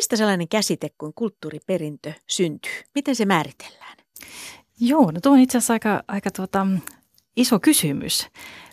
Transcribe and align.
Mistä 0.00 0.16
sellainen 0.16 0.48
käsite 0.48 0.88
kuin 0.98 1.12
kulttuuriperintö 1.14 2.12
syntyy? 2.26 2.72
Miten 2.94 3.16
se 3.16 3.24
määritellään? 3.24 3.96
Joo, 4.80 5.10
no 5.10 5.20
tuo 5.22 5.32
on 5.32 5.38
itse 5.38 5.58
asiassa 5.58 5.72
aika, 5.72 6.02
aika 6.08 6.30
tuota, 6.30 6.66
iso 7.36 7.60
kysymys, 7.60 8.28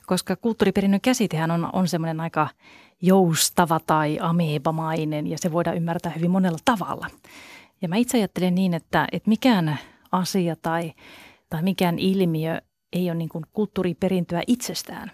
koska 0.06 0.36
kulttuuriperinnön 0.36 1.02
käsitehän 1.02 1.52
on, 1.52 1.70
on 1.74 1.88
semmoinen 1.88 2.20
aika 2.20 2.48
joustava 3.02 3.80
tai 3.80 4.18
ameebamainen 4.22 5.28
ja 5.28 5.38
se 5.38 5.52
voidaan 5.52 5.78
ymmärtää 5.78 6.12
hyvin 6.12 6.32
monella 6.32 6.58
tavalla. 6.66 7.08
Ja 7.82 7.88
mä 7.88 7.96
itse 7.96 8.18
ajattelen 8.18 8.56
niin, 8.56 8.74
että, 8.74 9.08
että 9.12 9.30
mikään 9.30 9.80
asia 10.12 10.56
tai, 10.62 10.94
tai 11.50 11.64
mikään 11.64 12.00
ilmiö 12.00 12.62
ei 12.94 13.10
ole 13.10 13.18
niin 13.18 13.30
kuin 13.30 13.46
kulttuuriperintöä 13.54 14.42
itsestään. 14.48 15.12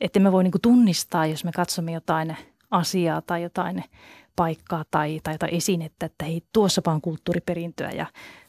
Että 0.00 0.20
me 0.20 0.32
voi 0.32 0.42
niin 0.44 0.52
kuin 0.52 0.62
tunnistaa, 0.62 1.26
jos 1.26 1.44
me 1.44 1.52
katsomme 1.52 1.92
jotain 1.92 2.36
asiaa 2.70 3.22
tai 3.22 3.42
jotain 3.42 3.84
paikkaa 4.38 4.84
tai, 4.90 5.20
tai 5.22 5.34
jotain 5.34 5.54
esinettä, 5.54 6.06
että 6.06 6.24
hei, 6.24 6.42
tuossapa 6.52 6.92
on 6.92 7.00
kulttuuriperintöä 7.00 7.90
ja 7.90 8.06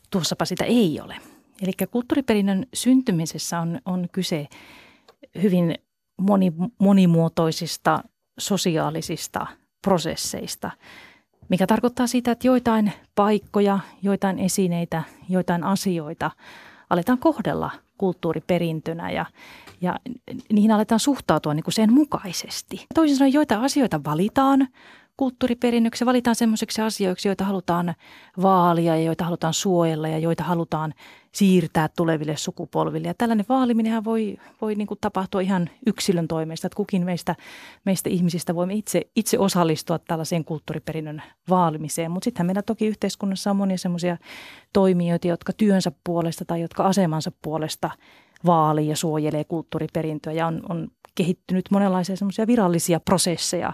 tuossapa 0.10 0.46
sitä 0.46 0.64
ei 0.64 1.00
ole. 1.04 1.18
Eli 1.62 1.72
kulttuuriperinnön 1.92 2.66
syntymisessä 2.74 3.60
on, 3.60 3.80
on 3.86 4.08
kyse 4.12 4.48
hyvin 5.42 5.76
moni, 6.22 6.54
monimuotoisista 6.80 8.04
sosiaalisista 8.40 9.48
prosesseista, 9.82 10.72
mikä 11.50 11.68
tarkoittaa 11.68 12.08
sitä, 12.08 12.32
että 12.32 12.48
joitain 12.48 12.94
paikkoja, 13.16 13.80
joitain 14.02 14.40
esineitä, 14.40 15.04
joitain 15.30 15.64
asioita 15.64 16.32
aletaan 16.90 17.18
kohdella 17.18 17.72
kulttuuriperintönä 17.98 19.12
ja, 19.12 19.26
ja 19.82 20.00
niihin 20.54 20.72
aletaan 20.72 21.00
suhtautua 21.00 21.54
niin 21.54 21.64
kuin 21.64 21.74
sen 21.74 21.94
mukaisesti. 21.94 22.86
Toisin 22.96 23.18
sanoen 23.18 23.34
joita 23.34 23.62
asioita 23.62 24.04
valitaan 24.06 24.68
kulttuuriperinnöksi, 25.20 26.06
valitaan 26.06 26.36
semmoiseksi 26.36 26.82
asioiksi, 26.82 27.28
joita 27.28 27.44
halutaan 27.44 27.96
vaalia 28.42 28.96
ja 28.96 29.04
joita 29.04 29.24
halutaan 29.24 29.54
suojella 29.54 30.08
ja 30.08 30.18
joita 30.18 30.44
halutaan 30.44 30.94
siirtää 31.32 31.90
tuleville 31.98 32.38
sukupolville. 32.38 33.08
Ja 33.08 33.14
tällainen 33.14 33.46
vaaliminenhän 33.50 34.04
voi, 34.04 34.38
voi 34.62 34.76
niin 34.76 34.88
kuin 34.88 34.98
tapahtua 35.02 35.42
ihan 35.42 35.70
yksilön 35.86 36.28
toimesta, 36.28 36.68
että 36.68 36.76
kukin 36.76 37.06
meistä, 37.06 37.36
meistä 37.86 38.10
ihmisistä 38.10 38.56
voimme 38.56 38.74
itse, 38.74 39.02
itse 39.16 39.40
osallistua 39.40 40.00
tällaiseen 40.00 40.46
kulttuuriperinnön 40.46 41.24
vaalimiseen. 41.50 42.12
Mutta 42.12 42.26
sittenhän 42.26 42.48
meillä 42.48 42.62
toki 42.62 42.88
yhteiskunnassa 42.88 43.50
on 43.50 43.56
monia 43.56 43.78
semmoisia 43.78 44.18
toimijoita, 44.74 45.28
jotka 45.28 45.54
työnsä 45.54 45.92
puolesta 46.04 46.46
tai 46.46 46.62
jotka 46.62 46.84
asemansa 46.84 47.32
puolesta 47.42 47.90
vaalii 48.46 48.88
ja 48.88 48.96
suojelee 48.96 49.44
kulttuuriperintöä 49.44 50.34
ja 50.34 50.48
on, 50.48 50.62
on 50.70 50.88
kehittynyt 51.16 51.66
monenlaisia 51.72 52.18
semmoisia 52.18 52.48
virallisia 52.48 53.00
prosesseja 53.00 53.74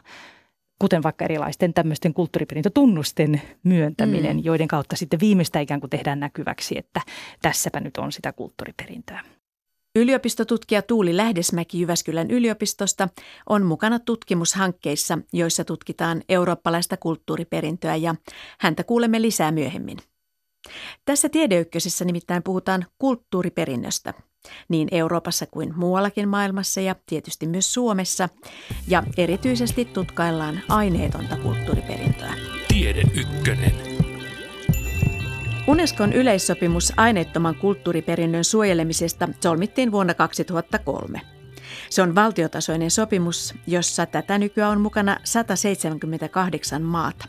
kuten 0.80 1.04
vaikka 1.04 1.26
erilaisten 1.26 1.74
tämmöisten 1.74 2.14
kulttuuriperintötunnusten 2.14 3.42
myöntäminen, 3.64 4.38
mm. 4.38 4.44
joiden 4.44 4.68
kautta 4.68 4.96
sitten 4.96 5.20
viimeistä 5.20 5.60
ikään 5.60 5.80
kuin 5.80 5.90
tehdään 5.90 6.20
näkyväksi, 6.20 6.78
että 6.78 7.02
tässäpä 7.42 7.80
nyt 7.80 7.98
on 7.98 8.12
sitä 8.12 8.34
kulttuuriperintöä. 8.34 9.22
Yliopistotutkija 9.96 10.82
Tuuli 10.82 11.18
Lähdesmäki 11.18 11.80
Jyväskylän 11.80 12.32
yliopistosta 12.32 13.10
on 13.50 13.66
mukana 13.66 14.00
tutkimushankkeissa, 14.00 15.18
joissa 15.34 15.64
tutkitaan 15.64 16.24
eurooppalaista 16.30 16.98
kulttuuriperintöä 16.98 17.96
ja 17.96 18.16
häntä 18.60 18.84
kuulemme 18.84 19.22
lisää 19.22 19.52
myöhemmin. 19.52 19.98
Tässä 21.06 21.30
Tiedeykkösessä 21.30 22.06
nimittäin 22.06 22.44
puhutaan 22.44 22.86
kulttuuriperinnöstä– 23.00 24.14
niin 24.70 24.88
Euroopassa 24.92 25.46
kuin 25.46 25.74
muuallakin 25.76 26.30
maailmassa 26.30 26.82
ja 26.82 26.96
tietysti 27.06 27.48
myös 27.48 27.74
Suomessa. 27.74 28.30
Ja 28.88 29.04
erityisesti 29.18 29.86
tutkaillaan 29.86 30.62
aineetonta 30.70 31.38
kulttuuriperintöä. 31.38 32.34
Tiede 32.68 33.02
ykkönen. 33.14 33.72
Unescon 35.68 36.14
yleissopimus 36.14 36.94
aineettoman 36.98 37.56
kulttuuriperinnön 37.56 38.44
suojelemisesta 38.44 39.30
solmittiin 39.42 39.92
vuonna 39.92 40.14
2003. 40.14 41.22
Se 41.90 42.02
on 42.02 42.16
valtiotasoinen 42.16 42.92
sopimus, 42.92 43.56
jossa 43.68 44.06
tätä 44.06 44.38
nykyään 44.38 44.72
on 44.72 44.82
mukana 44.82 45.18
178 45.24 46.82
maata. 46.82 47.26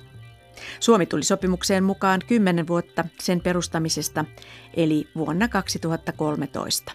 Suomi 0.81 1.07
tuli 1.07 1.23
sopimukseen 1.23 1.85
mukaan 1.85 2.21
10 2.27 2.67
vuotta 2.67 3.05
sen 3.21 3.41
perustamisesta, 3.41 4.25
eli 4.75 5.09
vuonna 5.17 5.49
2013. 5.49 6.93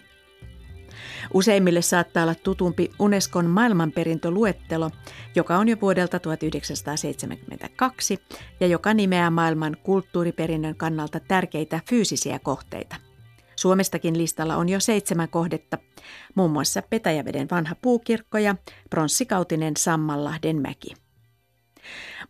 Useimmille 1.34 1.82
saattaa 1.82 2.24
olla 2.24 2.36
tutumpi 2.36 2.92
Unescon 3.00 3.46
maailmanperintöluettelo, 3.46 4.92
joka 5.36 5.58
on 5.58 5.68
jo 5.68 5.78
vuodelta 5.82 6.20
1972 6.20 8.20
ja 8.60 8.68
joka 8.68 8.94
nimeää 8.94 9.30
maailman 9.30 9.78
kulttuuriperinnön 9.84 10.76
kannalta 10.76 11.20
tärkeitä 11.20 11.80
fyysisiä 11.90 12.40
kohteita. 12.40 12.96
Suomestakin 13.56 14.18
listalla 14.18 14.56
on 14.56 14.70
jo 14.70 14.80
seitsemän 14.80 15.30
kohdetta, 15.30 15.78
muun 16.36 16.52
muassa 16.52 16.82
Petäjäveden 16.90 17.48
vanha 17.52 17.76
puukirkko 17.82 18.38
ja 18.38 18.56
pronssikautinen 18.90 19.74
Sammanlahden 19.78 20.62
mäki. 20.62 20.94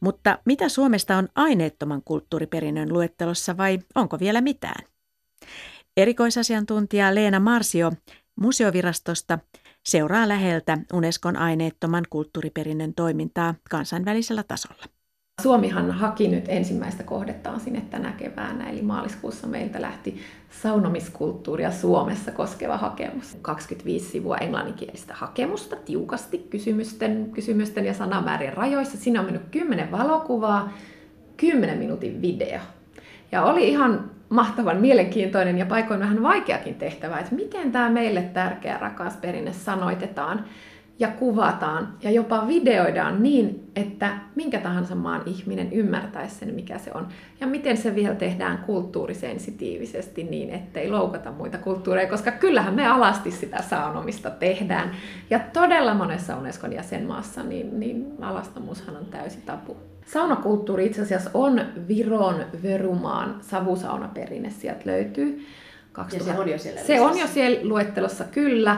Mutta 0.02 0.40
mitä 0.46 0.70
Suomesta 0.70 1.18
on 1.18 1.30
aineettoman 1.36 2.02
kulttuuriperinnön 2.06 2.94
luettelossa 2.94 3.58
vai 3.58 3.80
onko 3.96 4.20
vielä 4.20 4.42
mitään? 4.42 4.86
Erikoisasiantuntija 5.98 7.16
Leena 7.16 7.40
Marsio 7.40 7.92
Museovirastosta 8.36 9.40
seuraa 9.86 10.28
läheltä 10.28 10.78
Unescon 10.94 11.38
aineettoman 11.38 12.04
kulttuuriperinnön 12.10 12.94
toimintaa 12.94 13.56
kansainvälisellä 13.70 14.44
tasolla. 14.44 15.01
Suomihan 15.41 15.91
haki 15.91 16.28
nyt 16.28 16.46
ensimmäistä 16.47 17.03
kohdettaan 17.03 17.59
sinne 17.59 17.81
tänä 17.90 18.12
keväänä, 18.12 18.69
eli 18.69 18.81
maaliskuussa 18.81 19.47
meiltä 19.47 19.81
lähti 19.81 20.22
saunomiskulttuuria 20.50 21.72
Suomessa 21.72 22.31
koskeva 22.31 22.78
hakemus. 22.78 23.38
25 23.41 24.09
sivua 24.09 24.38
englanninkielistä 24.38 25.13
hakemusta, 25.13 25.75
tiukasti 25.75 26.38
kysymysten, 26.50 27.29
kysymysten 27.34 27.85
ja 27.85 27.94
sanamäärien 27.94 28.53
rajoissa. 28.53 28.97
Siinä 28.97 29.19
on 29.19 29.25
mennyt 29.25 29.50
10 29.52 29.91
valokuvaa, 29.91 30.74
10 31.38 31.78
minuutin 31.78 32.22
video. 32.22 32.59
Ja 33.31 33.44
oli 33.44 33.69
ihan 33.69 34.12
mahtavan 34.29 34.78
mielenkiintoinen 34.78 35.58
ja 35.58 35.66
paikoin 35.66 36.00
vähän 36.00 36.23
vaikeakin 36.23 36.75
tehtävä, 36.75 37.19
että 37.19 37.35
miten 37.35 37.72
tämä 37.72 37.90
meille 37.90 38.22
tärkeä 38.22 38.78
rakas 38.78 39.18
perinne 39.18 39.53
sanoitetaan 39.53 40.46
ja 41.02 41.08
kuvataan 41.08 41.94
ja 42.02 42.12
jopa 42.12 42.48
videoidaan 42.48 43.24
niin, 43.24 43.72
että 43.76 44.18
minkä 44.36 44.60
tahansa 44.60 44.96
maan 44.96 45.22
ihminen 45.26 45.74
ymmärtäisi 45.74 46.36
sen, 46.36 46.54
mikä 46.54 46.78
se 46.78 46.92
on. 46.94 47.08
Ja 47.40 47.48
miten 47.48 47.78
se 47.78 47.96
vielä 47.96 48.16
tehdään 48.16 48.58
kulttuurisensitiivisesti 48.58 50.24
niin, 50.24 50.50
ettei 50.50 50.90
loukata 50.90 51.32
muita 51.32 51.58
kulttuureja, 51.58 52.10
koska 52.10 52.32
kyllähän 52.32 52.74
me 52.74 52.88
alasti 52.88 53.32
sitä 53.32 53.62
saunomista 53.62 54.30
tehdään. 54.30 54.92
Ja 55.30 55.40
todella 55.40 55.94
monessa 55.94 56.38
Unescon 56.38 56.74
jäsenmaassa 56.74 57.44
niin, 57.44 57.80
niin 57.80 58.14
alastamuushan 58.22 58.98
on 58.98 59.06
täysi 59.06 59.38
tapu. 59.46 59.78
Saunakulttuuri 60.06 60.86
itse 60.86 61.02
asiassa 61.02 61.30
on 61.34 61.62
Viron 61.88 62.46
Vörumaan 62.64 63.36
savusaunaperinne, 63.42 64.50
sieltä 64.50 64.82
löytyy. 64.86 65.46
2000. 65.92 66.30
Ja 66.30 66.36
se 66.36 66.42
on 66.42 66.50
jo 66.50 66.58
siellä 66.58 66.82
Se 66.82 67.02
on 67.02 67.18
jo 67.18 67.28
siellä 67.28 67.60
luettelossa, 67.70 68.24
kyllä. 68.24 68.78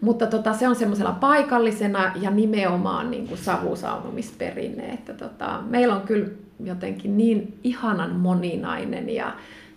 Mutta 0.00 0.26
tota, 0.26 0.52
se 0.52 0.68
on 0.68 0.76
semmoisella 0.76 1.12
paikallisena 1.12 2.12
ja 2.20 2.30
nimenomaan 2.30 3.10
niin 3.10 3.28
kuin 3.28 3.38
savusaunomisperinne. 3.38 4.84
Että 4.84 5.14
tota, 5.14 5.62
meillä 5.68 5.96
on 5.96 6.02
kyllä 6.02 6.28
jotenkin 6.64 7.16
niin 7.16 7.58
ihanan 7.64 8.10
moninainen 8.10 9.10
ja, 9.10 9.32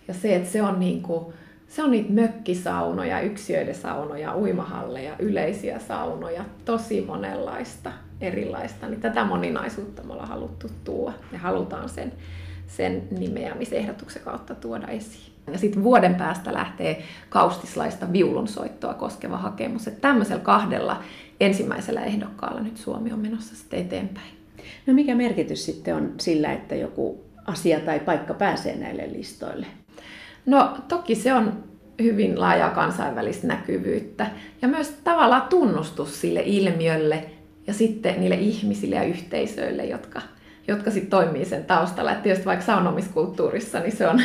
ja 0.08 0.14
se, 0.14 0.36
että 0.36 0.50
se 0.50 0.62
on, 0.62 0.80
niin 0.80 1.02
kuin, 1.02 1.34
se 1.68 1.82
on 1.82 1.90
niitä 1.90 2.12
mökkisaunoja, 2.12 3.20
yksiöiden 3.20 3.74
saunoja, 3.74 4.36
uimahalleja, 4.36 5.16
yleisiä 5.18 5.78
saunoja, 5.78 6.44
tosi 6.64 7.00
monenlaista 7.00 7.92
erilaista. 8.20 8.88
Niin 8.88 9.00
tätä 9.00 9.24
moninaisuutta 9.24 10.02
me 10.02 10.12
ollaan 10.12 10.28
haluttu 10.28 10.66
tuoda 10.84 11.12
ja 11.32 11.38
halutaan 11.38 11.88
sen, 11.88 12.12
sen 12.66 13.08
nimeämisehdotuksen 13.10 14.22
kautta 14.22 14.54
tuoda 14.54 14.86
esiin. 14.86 15.29
Ja 15.52 15.58
sitten 15.58 15.84
vuoden 15.84 16.14
päästä 16.14 16.52
lähtee 16.52 17.02
kaustislaista 17.28 18.12
viulunsoittoa 18.12 18.94
koskeva 18.94 19.36
hakemus. 19.36 19.88
Että 19.88 20.00
tämmöisellä 20.00 20.42
kahdella 20.42 21.02
ensimmäisellä 21.40 22.04
ehdokkaalla 22.04 22.60
nyt 22.60 22.76
Suomi 22.76 23.12
on 23.12 23.18
menossa 23.18 23.56
sitten 23.56 23.80
eteenpäin. 23.80 24.30
No 24.86 24.94
mikä 24.94 25.14
merkitys 25.14 25.64
sitten 25.64 25.94
on 25.94 26.14
sillä, 26.18 26.52
että 26.52 26.74
joku 26.74 27.24
asia 27.46 27.80
tai 27.80 28.00
paikka 28.00 28.34
pääsee 28.34 28.76
näille 28.76 29.12
listoille? 29.12 29.66
No 30.46 30.76
toki 30.88 31.14
se 31.14 31.32
on 31.32 31.64
hyvin 32.02 32.40
laaja 32.40 32.70
kansainvälistä 32.70 33.46
näkyvyyttä 33.46 34.26
ja 34.62 34.68
myös 34.68 34.88
tavallaan 35.04 35.48
tunnustus 35.48 36.20
sille 36.20 36.42
ilmiölle 36.46 37.24
ja 37.66 37.74
sitten 37.74 38.20
niille 38.20 38.34
ihmisille 38.34 38.96
ja 38.96 39.02
yhteisöille, 39.02 39.84
jotka, 39.84 40.22
jotka 40.70 40.90
sitten 40.90 41.10
toimii 41.10 41.44
sen 41.44 41.64
taustalla. 41.64 42.12
Että 42.12 42.22
tietysti 42.22 42.46
vaikka 42.46 42.64
saunomiskulttuurissa, 42.64 43.80
niin 43.80 43.96
se 43.96 44.08
on 44.08 44.20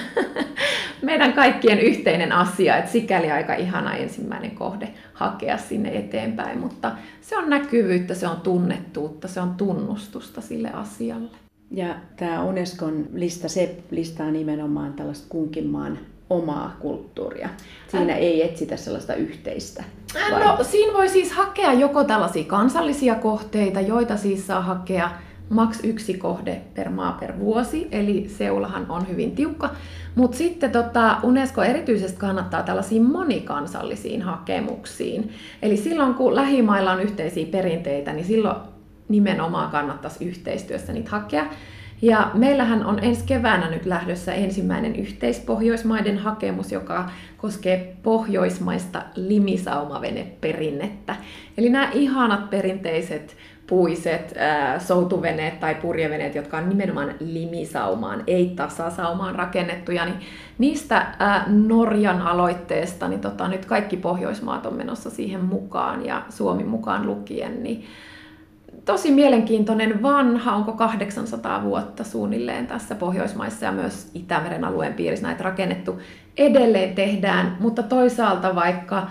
meidän 1.01 1.33
kaikkien 1.33 1.79
yhteinen 1.79 2.31
asia, 2.31 2.77
että 2.77 2.91
sikäli 2.91 3.31
aika 3.31 3.53
ihana 3.53 3.95
ensimmäinen 3.95 4.51
kohde 4.51 4.89
hakea 5.13 5.57
sinne 5.57 5.97
eteenpäin, 5.97 6.59
mutta 6.59 6.91
se 7.21 7.37
on 7.37 7.49
näkyvyyttä, 7.49 8.13
se 8.13 8.27
on 8.27 8.41
tunnettuutta, 8.41 9.27
se 9.27 9.41
on 9.41 9.53
tunnustusta 9.55 10.41
sille 10.41 10.71
asialle. 10.71 11.37
Ja 11.71 11.95
tämä 12.15 12.43
Unescon 12.43 13.07
lista, 13.13 13.49
se 13.49 13.77
listaa 13.91 14.31
nimenomaan 14.31 14.93
tällaista 14.93 15.25
kunkin 15.29 15.67
maan 15.67 15.99
omaa 16.29 16.75
kulttuuria. 16.79 17.49
Siinä 17.87 18.13
äh. 18.13 18.19
ei 18.19 18.43
etsitä 18.43 18.77
sellaista 18.77 19.15
yhteistä. 19.15 19.83
Vai? 20.31 20.43
No, 20.43 20.63
siinä 20.63 20.93
voi 20.93 21.09
siis 21.09 21.31
hakea 21.31 21.73
joko 21.73 22.03
tällaisia 22.03 22.43
kansallisia 22.43 23.15
kohteita, 23.15 23.81
joita 23.81 24.17
siis 24.17 24.47
saa 24.47 24.61
hakea 24.61 25.09
maks 25.49 25.79
yksi 25.83 26.13
kohde 26.13 26.61
per 26.73 26.89
maa 26.89 27.11
per 27.11 27.39
vuosi, 27.39 27.87
eli 27.91 28.29
seulahan 28.29 28.85
on 28.89 29.07
hyvin 29.07 29.31
tiukka. 29.31 29.69
Mutta 30.15 30.37
sitten 30.37 30.71
tota, 30.71 31.17
Unesco 31.23 31.63
erityisesti 31.63 32.19
kannattaa 32.19 32.63
tällaisiin 32.63 33.03
monikansallisiin 33.03 34.21
hakemuksiin. 34.21 35.31
Eli 35.61 35.77
silloin 35.77 36.13
kun 36.13 36.35
lähimailla 36.35 36.91
on 36.91 37.01
yhteisiä 37.01 37.45
perinteitä, 37.45 38.13
niin 38.13 38.25
silloin 38.25 38.57
nimenomaan 39.09 39.71
kannattaisi 39.71 40.25
yhteistyössä 40.25 40.93
niitä 40.93 41.11
hakea. 41.11 41.45
Ja 42.01 42.31
meillähän 42.33 42.85
on 42.85 43.03
ensi 43.03 43.23
keväänä 43.25 43.69
nyt 43.69 43.85
lähdössä 43.85 44.33
ensimmäinen 44.33 44.95
yhteispohjoismaiden 44.95 46.17
hakemus, 46.17 46.71
joka 46.71 47.09
koskee 47.37 47.95
pohjoismaista 48.03 49.01
limisaumaveneperinnettä. 49.15 51.15
Eli 51.57 51.69
nämä 51.69 51.89
ihanat 51.93 52.49
perinteiset 52.49 53.35
puiset 53.67 54.33
ää, 54.37 54.79
soutuveneet 54.79 55.59
tai 55.59 55.75
purjeveneet, 55.75 56.35
jotka 56.35 56.57
on 56.57 56.69
nimenomaan 56.69 57.15
limisaumaan, 57.19 58.23
ei 58.27 58.53
tasasaumaan 58.55 59.35
rakennettuja, 59.35 60.05
niin 60.05 60.19
niistä 60.57 61.05
ää, 61.19 61.43
Norjan 61.47 62.21
aloitteesta 62.21 63.07
niin 63.07 63.21
tota, 63.21 63.47
nyt 63.47 63.65
kaikki 63.65 63.97
Pohjoismaat 63.97 64.65
on 64.65 64.73
menossa 64.73 65.09
siihen 65.09 65.45
mukaan 65.45 66.05
ja 66.05 66.21
Suomi 66.29 66.63
mukaan 66.63 67.07
lukien, 67.07 67.63
niin 67.63 67.85
tosi 68.85 69.11
mielenkiintoinen 69.11 70.01
vanha, 70.01 70.55
onko 70.55 70.71
800 70.71 71.63
vuotta 71.63 72.03
suunnilleen 72.03 72.67
tässä 72.67 72.95
Pohjoismaissa 72.95 73.65
ja 73.65 73.71
myös 73.71 74.11
Itämeren 74.13 74.63
alueen 74.63 74.93
piirissä 74.93 75.27
näitä 75.27 75.43
rakennettu. 75.43 76.01
Edelleen 76.37 76.95
tehdään, 76.95 77.57
mutta 77.59 77.83
toisaalta 77.83 78.55
vaikka 78.55 79.07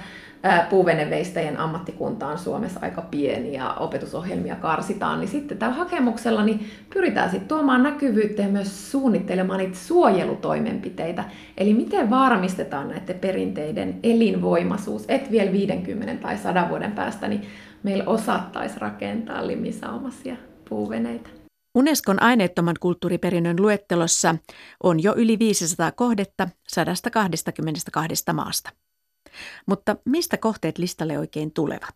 puuveneveistäjien 0.71 1.59
ammattikunta 1.59 2.27
on 2.27 2.39
Suomessa 2.39 2.81
aika 2.83 3.03
pieni 3.03 3.55
ja 3.55 3.75
opetusohjelmia 3.75 4.57
karsitaan, 4.57 5.21
niin 5.21 5.29
sitten 5.29 5.59
tällä 5.59 5.75
hakemuksella 5.75 6.45
niin 6.45 6.67
pyritään 6.95 7.31
sitten 7.31 7.49
tuomaan 7.49 7.83
näkyvyyttä 7.83 8.43
ja 8.43 8.49
myös 8.49 8.91
suunnittelemaan 8.91 9.59
niitä 9.59 9.79
suojelutoimenpiteitä. 9.79 11.25
Eli 11.57 11.75
miten 11.75 12.11
varmistetaan 12.11 12.89
näiden 12.89 13.19
perinteiden 13.19 13.99
elinvoimaisuus, 14.03 15.05
et 15.09 15.31
vielä 15.31 15.53
50 15.53 16.23
tai 16.23 16.39
100 16.39 16.69
vuoden 16.69 16.93
päästä, 16.93 17.29
niin 17.29 17.43
meillä 17.83 18.05
osattaisi 18.07 18.81
rakentaa 18.81 19.47
limisaumasia 19.47 20.37
puuveneitä. 20.69 21.31
Unescon 21.75 22.23
aineettoman 22.23 22.77
kulttuuriperinnön 22.81 23.63
luettelossa 23.63 24.37
on 24.83 25.03
jo 25.03 25.15
yli 25.17 25.39
500 25.39 25.93
kohdetta 25.93 26.49
122 26.69 28.33
maasta. 28.33 28.71
Mutta 29.67 29.97
mistä 30.05 30.37
kohteet 30.37 30.79
listalle 30.79 31.19
oikein 31.19 31.53
tulevat? 31.53 31.95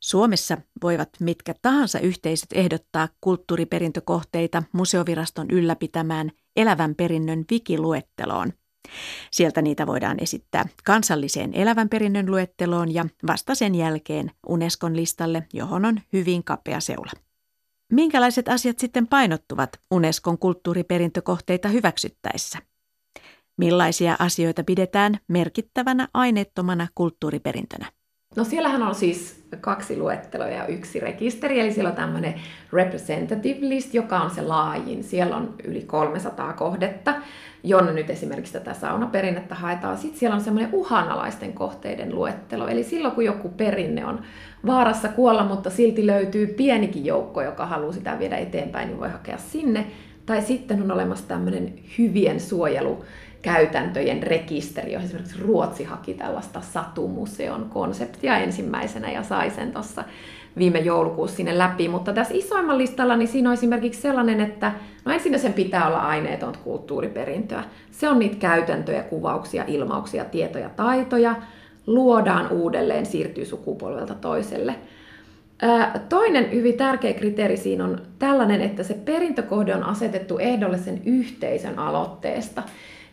Suomessa 0.00 0.58
voivat 0.82 1.08
mitkä 1.20 1.54
tahansa 1.62 1.98
yhteisöt 1.98 2.52
ehdottaa 2.54 3.08
kulttuuriperintökohteita 3.20 4.62
museoviraston 4.72 5.50
ylläpitämään 5.50 6.30
elävän 6.56 6.94
perinnön 6.94 7.44
wikiluetteloon. 7.52 8.52
Sieltä 9.30 9.62
niitä 9.62 9.86
voidaan 9.86 10.16
esittää 10.20 10.64
kansalliseen 10.84 11.54
elävän 11.54 11.88
perinnön 11.88 12.30
luetteloon 12.30 12.94
ja 12.94 13.06
vasta 13.26 13.54
sen 13.54 13.74
jälkeen 13.74 14.30
Unescon 14.48 14.96
listalle, 14.96 15.46
johon 15.52 15.84
on 15.84 16.00
hyvin 16.12 16.44
kapea 16.44 16.80
seula. 16.80 17.12
Minkälaiset 17.92 18.48
asiat 18.48 18.78
sitten 18.78 19.06
painottuvat 19.06 19.80
Unescon 19.90 20.38
kulttuuriperintökohteita 20.38 21.68
hyväksyttäessä? 21.68 22.58
Millaisia 23.60 24.16
asioita 24.18 24.64
pidetään 24.64 25.18
merkittävänä 25.28 26.08
aineettomana 26.14 26.86
kulttuuriperintönä? 26.94 27.86
No 28.36 28.44
siellähän 28.44 28.82
on 28.82 28.94
siis 28.94 29.44
kaksi 29.60 29.98
luetteloa 29.98 30.48
ja 30.48 30.66
yksi 30.66 31.00
rekisteri, 31.00 31.60
eli 31.60 31.72
siellä 31.72 31.90
on 31.90 31.96
tämmöinen 31.96 32.34
representative 32.72 33.58
list, 33.60 33.94
joka 33.94 34.20
on 34.20 34.30
se 34.30 34.42
laajin. 34.42 35.04
Siellä 35.04 35.36
on 35.36 35.54
yli 35.64 35.82
300 35.82 36.52
kohdetta, 36.52 37.14
jonne 37.62 37.92
nyt 37.92 38.10
esimerkiksi 38.10 38.52
tätä 38.52 38.74
saunaperinnettä 38.74 39.54
haetaan. 39.54 39.98
Sitten 39.98 40.18
siellä 40.18 40.36
on 40.36 40.42
semmoinen 40.42 40.74
uhanalaisten 40.74 41.52
kohteiden 41.52 42.14
luettelo, 42.14 42.68
eli 42.68 42.84
silloin 42.84 43.14
kun 43.14 43.24
joku 43.24 43.48
perinne 43.48 44.06
on 44.06 44.22
vaarassa 44.66 45.08
kuolla, 45.08 45.44
mutta 45.44 45.70
silti 45.70 46.06
löytyy 46.06 46.46
pienikin 46.46 47.04
joukko, 47.04 47.42
joka 47.42 47.66
haluaa 47.66 47.92
sitä 47.92 48.18
viedä 48.18 48.36
eteenpäin, 48.36 48.88
niin 48.88 49.00
voi 49.00 49.10
hakea 49.10 49.38
sinne. 49.38 49.86
Tai 50.26 50.42
sitten 50.42 50.82
on 50.82 50.90
olemassa 50.90 51.28
tämmöinen 51.28 51.74
hyvien 51.98 52.40
suojelu 52.40 53.04
käytäntöjen 53.42 54.22
rekisteri, 54.22 54.92
johon 54.92 55.06
esimerkiksi 55.06 55.42
Ruotsi 55.42 55.84
haki 55.84 56.14
tällaista 56.14 56.60
satumuseon 56.60 57.66
konseptia 57.70 58.38
ensimmäisenä 58.38 59.10
ja 59.10 59.22
sai 59.22 59.50
sen 59.50 59.72
tuossa 59.72 60.04
viime 60.58 60.78
joulukuussa 60.78 61.36
sinne 61.36 61.58
läpi. 61.58 61.88
Mutta 61.88 62.12
tässä 62.12 62.34
isoimman 62.34 62.78
listalla 62.78 63.16
niin 63.16 63.28
siinä 63.28 63.48
on 63.48 63.54
esimerkiksi 63.54 64.00
sellainen, 64.00 64.40
että 64.40 64.72
no 65.04 65.12
ensin 65.12 65.38
sen 65.38 65.52
pitää 65.52 65.86
olla 65.86 65.98
aineeton 65.98 66.54
kulttuuriperintöä. 66.64 67.64
Se 67.90 68.08
on 68.08 68.18
niitä 68.18 68.36
käytäntöjä, 68.36 69.02
kuvauksia, 69.02 69.64
ilmauksia, 69.66 70.24
tietoja, 70.24 70.68
taitoja. 70.68 71.34
Luodaan 71.86 72.48
uudelleen, 72.50 73.06
siirtyy 73.06 73.44
sukupolvelta 73.44 74.14
toiselle. 74.14 74.74
Toinen 76.08 76.52
hyvin 76.52 76.76
tärkeä 76.76 77.12
kriteeri 77.12 77.56
siinä 77.56 77.84
on 77.84 78.02
tällainen, 78.18 78.60
että 78.60 78.82
se 78.82 78.94
perintökohde 78.94 79.74
on 79.74 79.84
asetettu 79.84 80.38
ehdolle 80.38 80.78
sen 80.78 81.02
yhteisön 81.04 81.78
aloitteesta. 81.78 82.62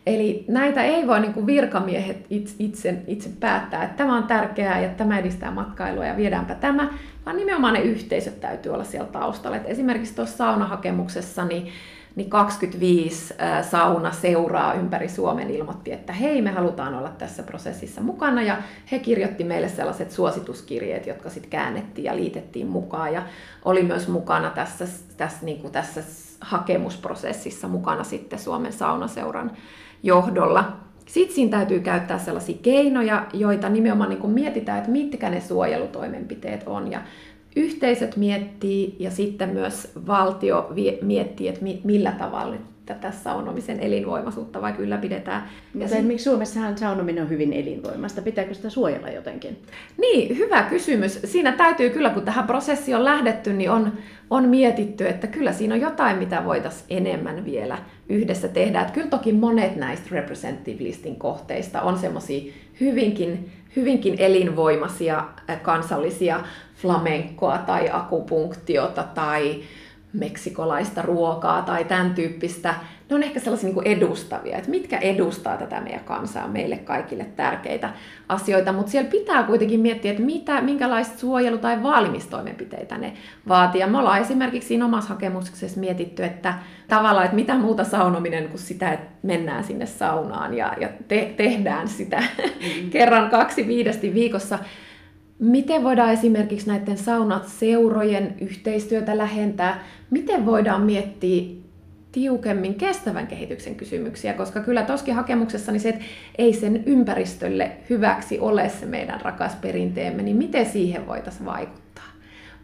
Eli 0.08 0.44
näitä 0.48 0.82
ei 0.82 1.06
voi 1.06 1.20
niin 1.20 1.46
virkamiehet 1.46 2.26
itse, 2.58 3.02
itse 3.06 3.30
päättää, 3.40 3.84
että 3.84 3.96
tämä 3.96 4.16
on 4.16 4.24
tärkeää 4.24 4.80
ja 4.80 4.88
tämä 4.88 5.18
edistää 5.18 5.50
matkailua 5.50 6.06
ja 6.06 6.16
viedäänpä 6.16 6.54
tämä, 6.54 6.90
vaan 7.26 7.36
nimenomaan 7.36 7.74
ne 7.74 7.80
yhteisöt 7.80 8.40
täytyy 8.40 8.72
olla 8.72 8.84
siellä 8.84 9.08
taustalla. 9.08 9.56
Et 9.56 9.66
esimerkiksi 9.66 10.14
tuossa 10.14 10.36
saunahakemuksessa 10.36 11.44
niin, 11.44 11.68
niin 12.16 12.30
25 12.30 13.34
sauna 13.70 14.12
seuraa 14.12 14.74
ympäri 14.74 15.08
Suomen 15.08 15.50
ilmoitti, 15.50 15.92
että 15.92 16.12
hei, 16.12 16.42
me 16.42 16.50
halutaan 16.50 16.94
olla 16.94 17.10
tässä 17.18 17.42
prosessissa 17.42 18.00
mukana 18.00 18.42
ja 18.42 18.56
he 18.92 18.98
kirjoitti 18.98 19.44
meille 19.44 19.68
sellaiset 19.68 20.10
suosituskirjeet, 20.10 21.06
jotka 21.06 21.30
sitten 21.30 21.50
käännettiin 21.50 22.04
ja 22.04 22.16
liitettiin 22.16 22.66
mukaan 22.66 23.12
ja 23.12 23.22
oli 23.64 23.82
myös 23.82 24.08
mukana 24.08 24.50
tässä, 24.50 24.84
tässä, 25.16 25.46
niin 25.46 25.60
kuin 25.60 25.72
tässä 25.72 26.02
hakemusprosessissa 26.40 27.68
mukana 27.68 28.04
sitten 28.04 28.38
Suomen 28.38 28.72
saunaseuran 28.72 29.50
johdolla. 30.02 30.76
Sitten 31.06 31.34
siinä 31.34 31.50
täytyy 31.50 31.80
käyttää 31.80 32.18
sellaisia 32.18 32.58
keinoja, 32.62 33.26
joita 33.32 33.68
nimenomaan 33.68 34.10
niin 34.10 34.30
mietitään, 34.30 34.78
että 34.78 34.90
mitkä 34.90 35.30
ne 35.30 35.40
suojelutoimenpiteet 35.40 36.62
on. 36.66 36.92
Ja 36.92 37.00
yhteisöt 37.56 38.16
miettii 38.16 38.96
ja 38.98 39.10
sitten 39.10 39.48
myös 39.48 39.92
valtio 40.06 40.72
miettii, 41.02 41.48
että 41.48 41.64
millä 41.84 42.12
tavalla 42.12 42.56
tätä 42.88 43.10
saunomisen 43.10 43.80
elinvoimaisuutta 43.80 44.62
vaikka 44.62 44.82
ylläpidetään. 44.82 45.48
Mutta 45.74 45.94
ja 45.94 46.02
miksi 46.02 46.24
Suomessahan 46.24 46.78
saunominen 46.78 47.22
on 47.22 47.30
hyvin 47.30 47.52
elinvoimasta? 47.52 48.22
Pitääkö 48.22 48.54
sitä 48.54 48.70
suojella 48.70 49.08
jotenkin? 49.08 49.58
Niin, 49.98 50.38
hyvä 50.38 50.62
kysymys. 50.62 51.20
Siinä 51.24 51.52
täytyy 51.52 51.90
kyllä, 51.90 52.10
kun 52.10 52.22
tähän 52.22 52.46
prosessiin 52.46 52.96
on 52.96 53.04
lähdetty, 53.04 53.52
niin 53.52 53.70
on, 53.70 53.92
on 54.30 54.48
mietitty, 54.48 55.08
että 55.08 55.26
kyllä 55.26 55.52
siinä 55.52 55.74
on 55.74 55.80
jotain, 55.80 56.18
mitä 56.18 56.44
voitaisiin 56.44 56.86
enemmän 56.90 57.44
vielä 57.44 57.78
yhdessä 58.08 58.48
tehdä. 58.48 58.80
Että 58.80 58.92
kyllä 58.92 59.08
toki 59.08 59.32
monet 59.32 59.76
näistä 59.76 60.08
representative 60.10 60.84
listin 60.84 61.16
kohteista 61.16 61.82
on 61.82 61.98
semmoisia 61.98 62.52
hyvinkin, 62.80 63.50
hyvinkin 63.76 64.14
elinvoimaisia 64.18 65.24
kansallisia 65.62 66.40
flamenkoa 66.76 67.58
tai 67.58 67.88
akupunktiota 67.92 69.02
tai 69.02 69.62
meksikolaista 70.12 71.02
ruokaa 71.02 71.62
tai 71.62 71.84
tämän 71.84 72.14
tyyppistä, 72.14 72.74
ne 73.10 73.16
on 73.16 73.22
ehkä 73.22 73.40
sellaisia 73.40 73.70
niin 73.70 73.86
edustavia, 73.86 74.56
että 74.56 74.70
mitkä 74.70 74.98
edustaa 74.98 75.56
tätä 75.56 75.80
meidän 75.80 76.04
kansaa, 76.04 76.48
meille 76.48 76.76
kaikille 76.76 77.24
tärkeitä 77.24 77.90
asioita, 78.28 78.72
mutta 78.72 78.90
siellä 78.90 79.10
pitää 79.10 79.42
kuitenkin 79.42 79.80
miettiä, 79.80 80.10
että 80.10 80.22
mitä, 80.22 80.60
minkälaista 80.60 81.18
suojelu- 81.18 81.58
tai 81.58 81.82
vaalimistoimenpiteitä 81.82 82.98
ne 82.98 83.12
vaatii. 83.48 83.80
Ja 83.80 83.86
me 83.86 83.98
ollaan 83.98 84.20
esimerkiksi 84.20 84.68
siinä 84.68 84.84
omassa 84.84 85.08
hakemuksessa 85.08 85.80
mietitty, 85.80 86.24
että 86.24 86.54
tavallaan, 86.88 87.24
että 87.24 87.36
mitä 87.36 87.54
muuta 87.54 87.84
saunominen 87.84 88.48
kuin 88.48 88.58
sitä, 88.58 88.92
että 88.92 89.08
mennään 89.22 89.64
sinne 89.64 89.86
saunaan 89.86 90.54
ja, 90.54 90.74
ja 90.80 90.88
te, 91.08 91.34
tehdään 91.36 91.88
sitä 91.88 92.20
mm-hmm. 92.20 92.90
kerran 92.96 93.30
kaksi 93.30 93.66
viidesti 93.66 94.14
viikossa, 94.14 94.58
Miten 95.38 95.84
voidaan 95.84 96.12
esimerkiksi 96.12 96.66
näiden 96.66 96.98
saunat 96.98 97.48
seurojen 97.48 98.34
yhteistyötä 98.40 99.18
lähentää? 99.18 99.84
Miten 100.10 100.46
voidaan 100.46 100.82
miettiä 100.82 101.58
tiukemmin 102.12 102.74
kestävän 102.74 103.26
kehityksen 103.26 103.74
kysymyksiä, 103.74 104.32
koska 104.32 104.60
kyllä 104.60 104.82
toskin 104.82 105.14
hakemuksessa 105.14 105.72
niin 105.72 105.80
se, 105.80 105.88
että 105.88 106.04
ei 106.38 106.52
sen 106.52 106.82
ympäristölle 106.86 107.72
hyväksi 107.90 108.40
ole 108.40 108.68
se 108.68 108.86
meidän 108.86 109.20
rakas 109.20 109.54
perinteemme, 109.54 110.22
niin 110.22 110.36
miten 110.36 110.66
siihen 110.66 111.06
voitaisiin 111.06 111.46
vaikuttaa 111.46 112.04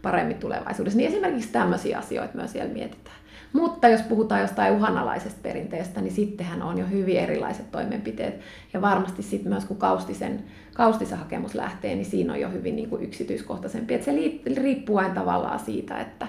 paremmin 0.01 0.37
tulevaisuudessa. 0.37 0.97
Niin 0.97 1.11
esimerkiksi 1.11 1.51
tämmöisiä 1.51 1.97
asioita 1.97 2.37
myös 2.37 2.51
siellä 2.51 2.73
mietitään. 2.73 3.17
Mutta 3.55 3.87
jos 3.87 4.01
puhutaan 4.01 4.41
jostain 4.41 4.73
uhanalaisesta 4.73 5.39
perinteestä, 5.43 6.01
niin 6.01 6.13
sittenhän 6.13 6.61
on 6.61 6.77
jo 6.77 6.85
hyvin 6.91 7.17
erilaiset 7.17 7.71
toimenpiteet. 7.71 8.39
Ja 8.73 8.81
varmasti 8.81 9.23
sitten 9.23 9.51
myös 9.51 9.65
kun 9.65 9.77
Kaustisen, 9.77 10.43
Kaustisen 10.73 11.17
hakemus 11.17 11.55
lähtee, 11.55 11.95
niin 11.95 12.05
siinä 12.05 12.33
on 12.33 12.39
jo 12.39 12.49
hyvin 12.49 12.75
niin 12.75 12.89
kuin 12.89 13.03
yksityiskohtaisempi. 13.03 13.93
Et 13.93 14.03
se 14.03 14.11
riippuu 14.55 14.97
aina 14.97 15.13
tavallaan 15.13 15.59
siitä, 15.59 15.99
että 15.99 16.27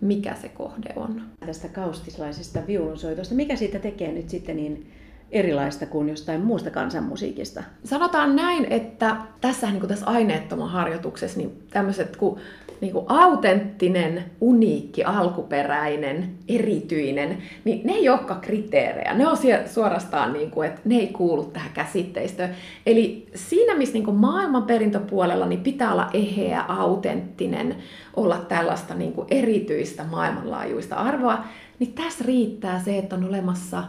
mikä 0.00 0.34
se 0.34 0.48
kohde 0.48 0.92
on. 0.96 1.22
Tästä 1.46 1.68
kaustislaisesta 1.68 2.60
viulunsoitosta, 2.66 3.34
mikä 3.34 3.56
siitä 3.56 3.78
tekee 3.78 4.12
nyt 4.12 4.30
sitten 4.30 4.56
niin 4.56 4.92
erilaista 5.30 5.86
kuin 5.86 6.08
jostain 6.08 6.40
muusta 6.40 6.70
kansanmusiikista? 6.70 7.62
Sanotaan 7.84 8.36
näin, 8.36 8.66
että 8.70 9.16
tässä, 9.40 9.66
niin 9.66 9.80
kuin 9.80 9.88
tässä 9.88 10.06
aineettoman 10.06 10.70
harjoituksessa, 10.70 11.38
niin 11.38 11.62
tämmöiset 11.70 12.16
kuin 12.16 12.40
niin 12.80 12.92
kuin 12.92 13.04
autenttinen, 13.08 14.24
uniikki, 14.40 15.04
alkuperäinen, 15.04 16.30
erityinen, 16.48 17.38
niin 17.64 17.86
ne 17.86 17.92
ei 17.92 18.08
olekaan 18.08 18.40
kriteerejä. 18.40 19.14
Ne 19.14 19.28
on 19.28 19.36
suorastaan, 19.66 20.32
niin 20.32 20.50
kuin, 20.50 20.68
että 20.68 20.80
ne 20.84 20.96
ei 20.96 21.06
kuulu 21.06 21.44
tähän 21.44 21.70
käsitteistöön. 21.74 22.50
Eli 22.86 23.26
siinä, 23.34 23.74
missä 23.74 23.94
niin 23.94 24.04
kuin 24.04 24.16
maailmanperintöpuolella 24.16 25.46
niin 25.46 25.60
pitää 25.60 25.92
olla 25.92 26.10
eheä, 26.12 26.64
autenttinen, 26.68 27.76
olla 28.16 28.36
tällaista 28.36 28.94
niin 28.94 29.12
kuin 29.12 29.26
erityistä 29.30 30.04
maailmanlaajuista 30.04 30.96
arvoa, 30.96 31.44
niin 31.78 31.92
tässä 31.92 32.24
riittää 32.26 32.80
se, 32.80 32.98
että 32.98 33.16
on 33.16 33.28
olemassa 33.28 33.84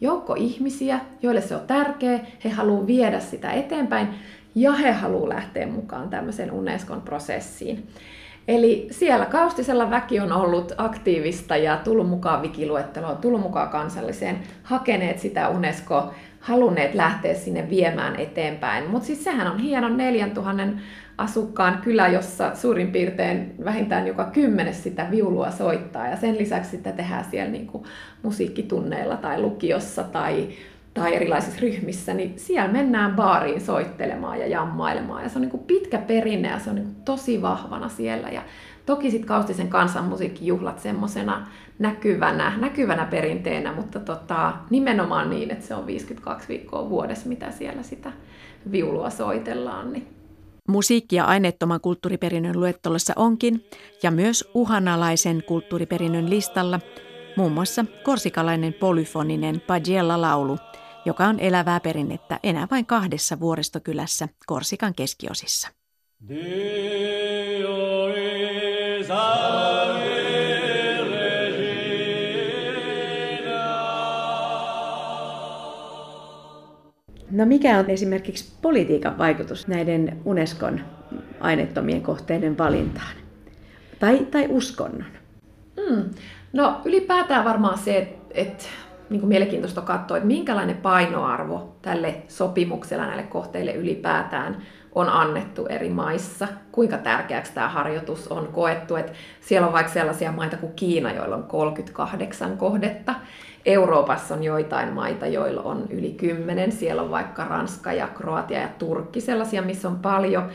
joukko 0.00 0.34
ihmisiä, 0.34 1.00
joille 1.22 1.40
se 1.40 1.56
on 1.56 1.66
tärkeä, 1.66 2.20
he 2.44 2.50
haluavat 2.50 2.86
viedä 2.86 3.20
sitä 3.20 3.52
eteenpäin 3.52 4.08
ja 4.54 4.72
he 4.72 4.92
haluavat 4.92 5.28
lähteä 5.28 5.66
mukaan 5.66 6.10
tämmöiseen 6.10 6.52
Unescon 6.52 7.02
prosessiin. 7.02 7.88
Eli 8.50 8.88
siellä 8.90 9.26
kaustisella 9.26 9.90
väki 9.90 10.20
on 10.20 10.32
ollut 10.32 10.72
aktiivista 10.78 11.56
ja 11.56 11.76
tullut 11.76 12.08
mukaan 12.08 12.42
wikiluetteloon, 12.42 13.16
tullut 13.16 13.40
mukaan 13.40 13.68
kansalliseen, 13.68 14.38
hakeneet 14.62 15.18
sitä 15.18 15.48
Unesco, 15.48 16.14
halunneet 16.40 16.94
lähteä 16.94 17.34
sinne 17.34 17.70
viemään 17.70 18.16
eteenpäin. 18.16 18.90
Mutta 18.90 19.06
siis 19.06 19.24
sehän 19.24 19.52
on 19.52 19.58
hieno 19.58 19.88
4000 19.88 20.62
asukkaan 21.18 21.78
kylä, 21.82 22.08
jossa 22.08 22.54
suurin 22.54 22.92
piirtein 22.92 23.54
vähintään 23.64 24.06
joka 24.06 24.24
kymmenes 24.24 24.82
sitä 24.82 25.06
viulua 25.10 25.50
soittaa. 25.50 26.08
Ja 26.08 26.16
sen 26.16 26.38
lisäksi 26.38 26.70
sitä 26.70 26.92
tehdään 26.92 27.24
siellä 27.30 27.50
niinku 27.50 27.86
musiikkitunneilla 28.22 29.16
tai 29.16 29.40
lukiossa 29.40 30.02
tai 30.02 30.48
tai 31.00 31.14
erilaisissa 31.14 31.60
ryhmissä, 31.60 32.14
niin 32.14 32.34
siellä 32.36 32.72
mennään 32.72 33.16
baariin 33.16 33.60
soittelemaan 33.60 34.40
ja 34.40 34.46
jammailemaan. 34.46 35.22
Ja 35.22 35.28
se 35.28 35.38
on 35.38 35.42
niin 35.42 35.50
kuin 35.50 35.62
pitkä 35.62 35.98
perinne 35.98 36.48
ja 36.48 36.58
se 36.58 36.70
on 36.70 36.76
niin 36.76 36.86
kuin 36.86 37.04
tosi 37.04 37.42
vahvana 37.42 37.88
siellä. 37.88 38.28
Ja 38.28 38.42
toki 38.86 39.10
sitten 39.10 39.28
Kaustisen 39.28 39.68
kansanmusiikkijuhlat 39.68 40.78
semmoisena 40.78 41.46
näkyvänä, 41.78 42.52
näkyvänä 42.58 43.04
perinteenä, 43.04 43.72
mutta 43.72 44.00
tota, 44.00 44.52
nimenomaan 44.70 45.30
niin, 45.30 45.50
että 45.50 45.66
se 45.66 45.74
on 45.74 45.86
52 45.86 46.48
viikkoa 46.48 46.90
vuodessa, 46.90 47.28
mitä 47.28 47.50
siellä 47.50 47.82
sitä 47.82 48.12
viulua 48.72 49.10
soitellaan. 49.10 49.92
Niin. 49.92 50.06
Musiikki- 50.68 51.16
ja 51.16 51.24
aineettoman 51.24 51.80
kulttuuriperinnön 51.80 52.60
luettelossa 52.60 53.12
onkin, 53.16 53.64
ja 54.02 54.10
myös 54.10 54.50
uhanalaisen 54.54 55.42
kulttuuriperinnön 55.46 56.30
listalla, 56.30 56.80
muun 57.36 57.52
muassa 57.52 57.84
korsikalainen 58.04 58.74
polyfoninen 58.74 59.62
Pagella-laulu– 59.66 60.58
joka 61.04 61.26
on 61.26 61.40
elävää 61.40 61.80
perinnettä 61.80 62.40
enää 62.42 62.68
vain 62.70 62.86
kahdessa 62.86 63.40
vuoristokylässä 63.40 64.28
Korsikan 64.46 64.94
keskiosissa. 64.94 65.68
No 77.30 77.46
mikä 77.46 77.78
on 77.78 77.90
esimerkiksi 77.90 78.52
politiikan 78.62 79.18
vaikutus 79.18 79.68
näiden 79.68 80.20
Unescon 80.24 80.80
aineettomien 81.40 82.02
kohteiden 82.02 82.58
valintaan? 82.58 83.16
Tai, 83.98 84.18
tai 84.18 84.46
uskonnon? 84.48 85.04
Mm. 85.76 86.10
No 86.52 86.80
ylipäätään 86.84 87.44
varmaan 87.44 87.78
se, 87.78 87.98
että, 87.98 88.18
että 88.34 88.64
niin 89.10 89.20
kuin 89.20 89.28
mielenkiintoista 89.28 89.80
katsoa, 89.80 90.16
että 90.16 90.26
minkälainen 90.26 90.76
painoarvo 90.76 91.76
tälle 91.82 92.14
sopimuksella 92.28 93.06
näille 93.06 93.22
kohteille 93.22 93.72
ylipäätään 93.72 94.56
on 94.94 95.08
annettu 95.08 95.66
eri 95.66 95.88
maissa, 95.88 96.48
kuinka 96.72 96.98
tärkeäksi 96.98 97.52
tämä 97.54 97.68
harjoitus 97.68 98.28
on 98.28 98.48
koettu. 98.52 98.96
Että 98.96 99.12
siellä 99.40 99.66
on 99.66 99.72
vaikka 99.72 99.92
sellaisia 99.92 100.32
maita 100.32 100.56
kuin 100.56 100.72
Kiina, 100.72 101.12
joilla 101.12 101.36
on 101.36 101.42
38 101.42 102.58
kohdetta. 102.58 103.14
Euroopassa 103.66 104.34
on 104.34 104.44
joitain 104.44 104.92
maita, 104.92 105.26
joilla 105.26 105.62
on 105.62 105.86
yli 105.90 106.12
10. 106.12 106.72
Siellä 106.72 107.02
on 107.02 107.10
vaikka 107.10 107.44
Ranska 107.44 107.92
ja 107.92 108.06
Kroatia 108.06 108.60
ja 108.60 108.68
Turkki, 108.78 109.20
sellaisia, 109.20 109.62
missä 109.62 109.88
on 109.88 109.98
paljon. 109.98 110.48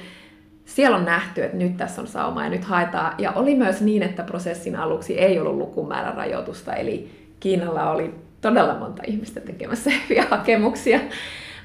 Siellä 0.65 0.97
on 0.97 1.05
nähty, 1.05 1.43
että 1.43 1.57
nyt 1.57 1.77
tässä 1.77 2.01
on 2.01 2.07
sauma 2.07 2.43
ja 2.43 2.49
nyt 2.49 2.63
haetaan. 2.63 3.13
Ja 3.17 3.31
oli 3.31 3.55
myös 3.55 3.81
niin, 3.81 4.03
että 4.03 4.23
prosessin 4.23 4.75
aluksi 4.75 5.19
ei 5.19 5.39
ollut 5.39 5.55
lukumäärän 5.55 6.15
rajoitusta, 6.15 6.73
eli 6.73 7.11
Kiinalla 7.39 7.91
oli 7.91 8.24
todella 8.49 8.75
monta 8.75 9.03
ihmistä 9.07 9.39
tekemässä 9.39 9.89
hyviä 10.09 10.25
hakemuksia. 10.29 10.99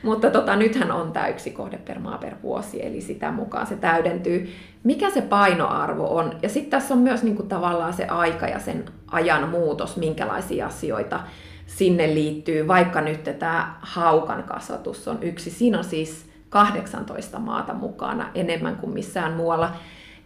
Mutta 0.03 0.31
tota, 0.31 0.57
nythän 0.57 0.91
on 0.91 1.13
tämä 1.13 1.29
yksi 1.29 1.51
kohde 1.51 1.79
per 1.79 1.99
maa 1.99 2.19
per 2.19 2.35
vuosi, 2.43 2.87
eli 2.87 3.01
sitä 3.01 3.31
mukaan 3.31 3.67
se 3.67 3.77
täydentyy. 3.77 4.53
Mikä 4.85 5.11
se 5.11 5.23
painoarvo 5.23 6.17
on? 6.17 6.39
Ja 6.43 6.49
sitten 6.49 6.71
tässä 6.71 6.95
on 6.95 7.01
myös 7.01 7.23
niinku 7.23 7.43
tavallaan 7.43 7.93
se 7.93 8.07
aika 8.07 8.47
ja 8.47 8.59
sen 8.59 8.85
ajan 9.11 9.49
muutos, 9.49 9.97
minkälaisia 9.97 10.67
asioita 10.67 11.21
sinne 11.67 12.15
liittyy. 12.15 12.69
Vaikka 12.69 13.01
nyt 13.01 13.39
tämä 13.39 13.75
haukan 13.81 14.43
kasvatus 14.43 15.09
on 15.09 15.19
yksi. 15.23 15.51
Siinä 15.51 15.79
on 15.79 15.85
siis 15.85 16.31
18 16.49 17.39
maata 17.39 17.75
mukana 17.75 18.31
enemmän 18.35 18.77
kuin 18.77 18.93
missään 18.93 19.33
muualla. 19.33 19.73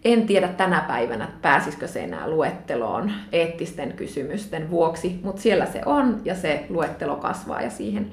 En 0.05 0.27
tiedä 0.27 0.49
tänä 0.49 0.81
päivänä, 0.81 1.29
pääsisikö 1.43 1.89
se 1.89 2.01
enää 2.01 2.29
luetteloon 2.29 3.13
eettisten 3.33 3.93
kysymysten 3.93 4.71
vuoksi, 4.71 5.21
mutta 5.23 5.43
siellä 5.43 5.67
se 5.67 5.83
on 5.87 6.21
ja 6.25 6.35
se 6.35 6.67
luettelo 6.69 7.17
kasvaa 7.17 7.63
ja 7.63 7.71
siihen 7.71 8.11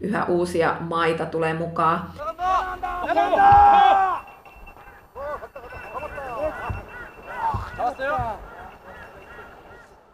yhä 0.00 0.24
uusia 0.24 0.76
maita 0.80 1.26
tulee 1.26 1.54
mukaan. 1.54 2.10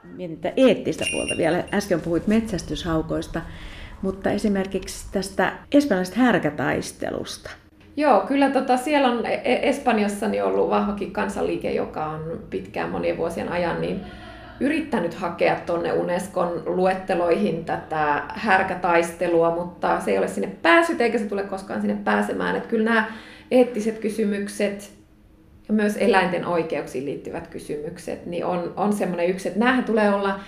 Mietin 0.02 0.52
eettistä 0.56 1.04
puolta 1.12 1.34
vielä. 1.36 1.64
Äsken 1.74 2.00
puhuit 2.00 2.26
metsästyshaukoista, 2.26 3.40
mutta 4.02 4.30
esimerkiksi 4.30 5.06
tästä 5.12 5.52
espanjalaisesta 5.72 6.20
härkätaistelusta. 6.20 7.50
Joo, 8.00 8.20
kyllä 8.20 8.50
tota, 8.50 8.76
siellä 8.76 9.08
on 9.08 9.26
e-, 9.26 9.40
e-, 9.44 9.68
Espanjassa 9.68 10.28
niin 10.28 10.44
ollut 10.44 10.70
vahvakin 10.70 11.12
kansanliike, 11.12 11.72
joka 11.72 12.06
on 12.06 12.40
pitkään 12.50 12.90
monien 12.90 13.16
vuosien 13.16 13.48
ajan 13.48 13.80
niin 13.80 14.00
yrittänyt 14.60 15.14
hakea 15.14 15.56
tuonne 15.66 15.92
Unescon 15.92 16.62
luetteloihin 16.66 17.64
tätä 17.64 18.22
härkätaistelua, 18.28 19.54
mutta 19.54 20.00
se 20.00 20.10
ei 20.10 20.18
ole 20.18 20.28
sinne 20.28 20.50
päässyt 20.62 21.00
eikä 21.00 21.18
se 21.18 21.24
tule 21.24 21.42
koskaan 21.42 21.80
sinne 21.80 21.96
pääsemään. 22.04 22.56
Että 22.56 22.68
kyllä 22.68 22.84
nämä 22.84 23.04
eettiset 23.50 23.98
kysymykset 23.98 24.92
ja 25.68 25.74
myös 25.74 25.96
eläinten 25.96 26.46
oikeuksiin 26.46 27.04
liittyvät 27.04 27.46
kysymykset 27.46 28.26
niin 28.26 28.44
on, 28.44 28.72
on 28.76 28.92
semmoinen 28.92 29.30
yksi, 29.30 29.48
että 29.48 29.60
näähän 29.60 29.84
tulee 29.84 30.14
olla 30.14 30.40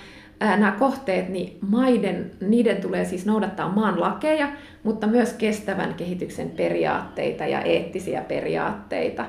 nämä 0.47 0.73
kohteet, 0.79 1.29
niin 1.29 1.59
maiden, 1.61 2.31
niiden 2.41 2.77
tulee 2.77 3.05
siis 3.05 3.27
noudattaa 3.27 3.69
maan 3.69 4.01
lakeja, 4.01 4.49
mutta 4.83 5.07
myös 5.07 5.33
kestävän 5.33 5.95
kehityksen 5.95 6.51
periaatteita 6.51 7.47
ja 7.47 7.61
eettisiä 7.61 8.21
periaatteita. 8.21 9.25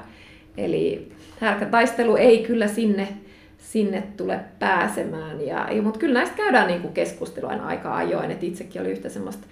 Eli 0.58 1.12
härkätaistelu 1.40 2.16
ei 2.16 2.44
kyllä 2.44 2.68
sinne, 2.68 3.08
sinne 3.58 4.04
tule 4.18 4.40
pääsemään. 4.60 5.48
Ja, 5.48 5.68
ja, 5.72 5.82
mutta 5.82 6.00
kyllä 6.00 6.14
näistä 6.14 6.38
käydään 6.38 6.68
niin 6.68 6.82
kuin 6.82 6.94
keskustelua 6.94 7.52
aika 7.52 7.96
ajoin. 7.96 8.32
Et 8.32 8.44
itsekin 8.44 8.82
oli 8.82 8.92
yhtä 8.92 9.10
semmoista 9.10 9.48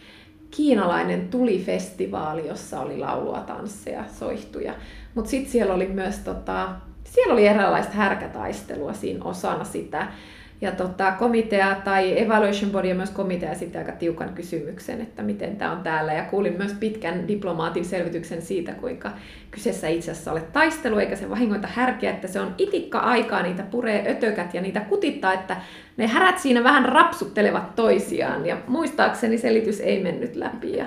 kiinalainen 0.52 1.28
tulifestivaali, 1.28 2.48
jossa 2.48 2.80
oli 2.80 2.98
laulua, 2.98 3.40
tansseja, 3.40 4.04
soihtuja. 4.20 4.74
Mutta 5.16 5.30
sitten 5.30 5.52
siellä 5.52 5.74
oli 5.74 5.88
myös 5.88 6.18
tota, 6.18 6.70
siellä 7.04 7.34
oli 7.34 7.48
eräänlaista 7.48 7.94
härkätaistelua 7.94 8.94
siinä 8.94 9.24
osana 9.24 9.64
sitä 9.64 10.08
ja 10.62 10.72
tota, 10.72 11.12
komitea 11.12 11.76
tai 11.84 12.22
evaluation 12.22 12.72
body 12.72 12.88
ja 12.88 12.96
myös 12.96 13.10
komitea 13.10 13.56
sitten 13.56 13.82
aika 13.82 13.92
tiukan 13.92 14.34
kysymyksen, 14.34 15.02
että 15.02 15.24
miten 15.24 15.56
tämä 15.56 15.72
on 15.72 15.84
täällä. 15.84 16.14
Ja 16.14 16.24
kuulin 16.24 16.58
myös 16.58 16.74
pitkän 16.80 17.28
diplomaatin 17.28 17.86
selvityksen 17.86 18.42
siitä, 18.42 18.74
kuinka 18.74 19.12
kyseessä 19.52 19.88
itse 19.88 20.12
asiassa 20.12 20.32
ole 20.32 20.42
taistelu, 20.42 20.98
eikä 20.98 21.16
se 21.16 21.30
vahingoita 21.30 21.68
härkeä, 21.68 22.12
että 22.12 22.28
se 22.28 22.40
on 22.40 22.56
itikka 22.58 23.00
aikaa, 23.00 23.44
niitä 23.44 23.64
puree 23.64 24.12
ötökät 24.12 24.54
ja 24.54 24.62
niitä 24.62 24.80
kutittaa, 24.80 25.34
että 25.34 25.58
ne 25.98 26.08
härät 26.08 26.40
siinä 26.40 26.64
vähän 26.64 26.86
rapsuttelevat 26.86 27.76
toisiaan. 27.76 28.46
Ja 28.46 28.58
muistaakseni 28.68 29.38
selitys 29.38 29.80
ei 29.80 30.04
mennyt 30.04 30.36
läpi 30.36 30.78
ja 30.78 30.86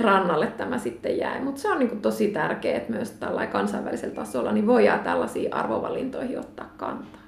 rannalle 0.00 0.46
tämä 0.46 0.78
sitten 0.78 1.18
jäi. 1.18 1.40
Mutta 1.40 1.60
se 1.60 1.68
on 1.68 1.78
niin 1.78 1.88
kuin 1.88 2.02
tosi 2.02 2.28
tärkeää, 2.28 2.76
että 2.76 2.92
myös 2.92 3.10
tällä 3.10 3.46
kansainvälisellä 3.46 4.14
tasolla 4.14 4.52
niin 4.52 4.66
voidaan 4.66 5.00
tällaisiin 5.00 5.54
arvovalintoihin 5.54 6.38
ottaa 6.38 6.74
kantaa. 6.76 7.21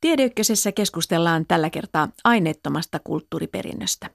Tiedeykkösessä 0.00 0.72
keskustellaan 0.72 1.46
tällä 1.48 1.70
kertaa 1.70 2.08
aineettomasta 2.24 2.98
kulttuuriperinnöstä. 3.04 4.10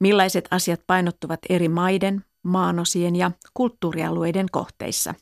Millaiset 0.00 0.48
asiat 0.50 0.80
painottuvat 0.86 1.40
eri 1.48 1.68
maiden, 1.68 2.24
maanosien 2.42 3.16
ja 3.16 3.30
kulttuurialueiden 3.54 4.46
kohteissa? 4.52 5.14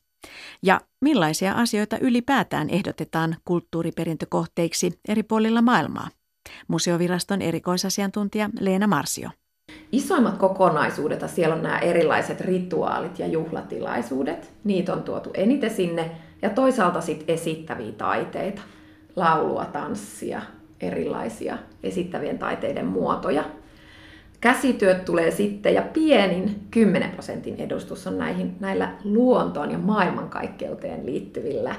Ja 0.62 0.80
millaisia 1.00 1.52
asioita 1.52 1.98
ylipäätään 1.98 2.70
ehdotetaan 2.70 3.36
kulttuuriperintökohteiksi 3.44 5.00
eri 5.08 5.22
puolilla 5.22 5.62
maailmaa? 5.62 6.08
Museoviraston 6.68 7.42
erikoisasiantuntija 7.42 8.50
Leena 8.60 8.86
Marsio. 8.86 9.30
Isoimmat 9.92 10.38
kokonaisuudet, 10.38 11.30
siellä 11.30 11.54
on 11.54 11.62
nämä 11.62 11.78
erilaiset 11.78 12.40
rituaalit 12.40 13.18
ja 13.18 13.26
juhlatilaisuudet. 13.26 14.52
Niitä 14.64 14.92
on 14.92 15.02
tuotu 15.02 15.30
eniten 15.34 15.70
sinne. 15.70 16.10
Ja 16.42 16.50
toisaalta 16.50 17.00
sitten 17.00 17.34
esittäviä 17.34 17.92
taiteita, 17.92 18.62
laulua, 19.16 19.64
tanssia, 19.64 20.42
erilaisia 20.80 21.59
esittävien 21.83 22.38
taiteiden 22.38 22.87
muotoja. 22.87 23.44
Käsityöt 24.40 25.04
tulee 25.04 25.30
sitten 25.30 25.75
ja 25.75 25.83
pienin 25.83 26.61
10 26.71 27.11
prosentin 27.11 27.61
edustus 27.61 28.06
on 28.06 28.18
näihin, 28.18 28.56
näillä 28.61 28.92
luontoon 29.04 29.71
ja 29.71 29.78
maailmankaikkeuteen 29.78 31.06
liittyvillä 31.06 31.75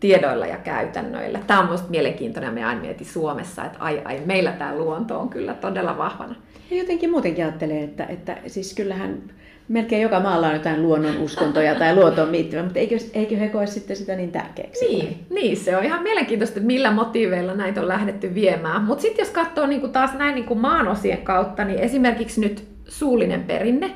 tiedoilla 0.00 0.46
ja 0.46 0.56
käytännöillä. 0.56 1.40
Tämä 1.46 1.60
on 1.60 1.66
minusta 1.66 1.90
mielenkiintoinen 1.90 2.54
me 2.54 2.64
aina 2.64 2.80
mietin 2.80 3.06
Suomessa, 3.06 3.64
että 3.64 3.78
ai 3.78 4.02
ai, 4.04 4.20
meillä 4.26 4.52
tämä 4.52 4.76
luonto 4.76 5.18
on 5.18 5.28
kyllä 5.28 5.54
todella 5.54 5.98
vahvana. 5.98 6.34
Ja 6.70 6.76
jotenkin 6.76 7.10
muutenkin 7.10 7.44
ajattelee, 7.44 7.82
että, 7.82 8.04
että 8.04 8.36
siis 8.46 8.74
kyllähän 8.74 9.22
melkein 9.68 10.02
joka 10.02 10.20
maalla 10.20 10.46
on 10.46 10.54
jotain 10.54 10.82
luonnon 10.82 11.18
uskontoja 11.18 11.74
tai 11.74 11.94
luontoon 11.94 12.32
liittyvää, 12.32 12.64
mutta 12.64 12.78
eikö, 12.78 12.96
eikö 13.14 13.36
he 13.36 13.48
koe 13.48 13.66
sitten 13.66 13.96
sitä 13.96 14.16
niin 14.16 14.32
tärkeäksi? 14.32 14.86
Niin, 14.86 15.26
niin, 15.30 15.56
se 15.56 15.76
on 15.76 15.84
ihan 15.84 16.02
mielenkiintoista, 16.02 16.58
että 16.58 16.66
millä 16.66 16.90
motiiveilla 16.90 17.54
näitä 17.54 17.80
on 17.80 17.88
lähdetty 17.88 18.34
viemään. 18.34 18.82
Mutta 18.82 19.02
sitten 19.02 19.22
jos 19.22 19.32
katsoo 19.32 19.66
niin 19.66 19.92
taas 19.92 20.14
näin 20.14 20.34
niin 20.34 20.58
maanosien 20.58 21.22
kautta, 21.22 21.64
niin 21.64 21.78
esimerkiksi 21.78 22.40
nyt 22.40 22.64
suullinen 22.88 23.44
perinne, 23.44 23.90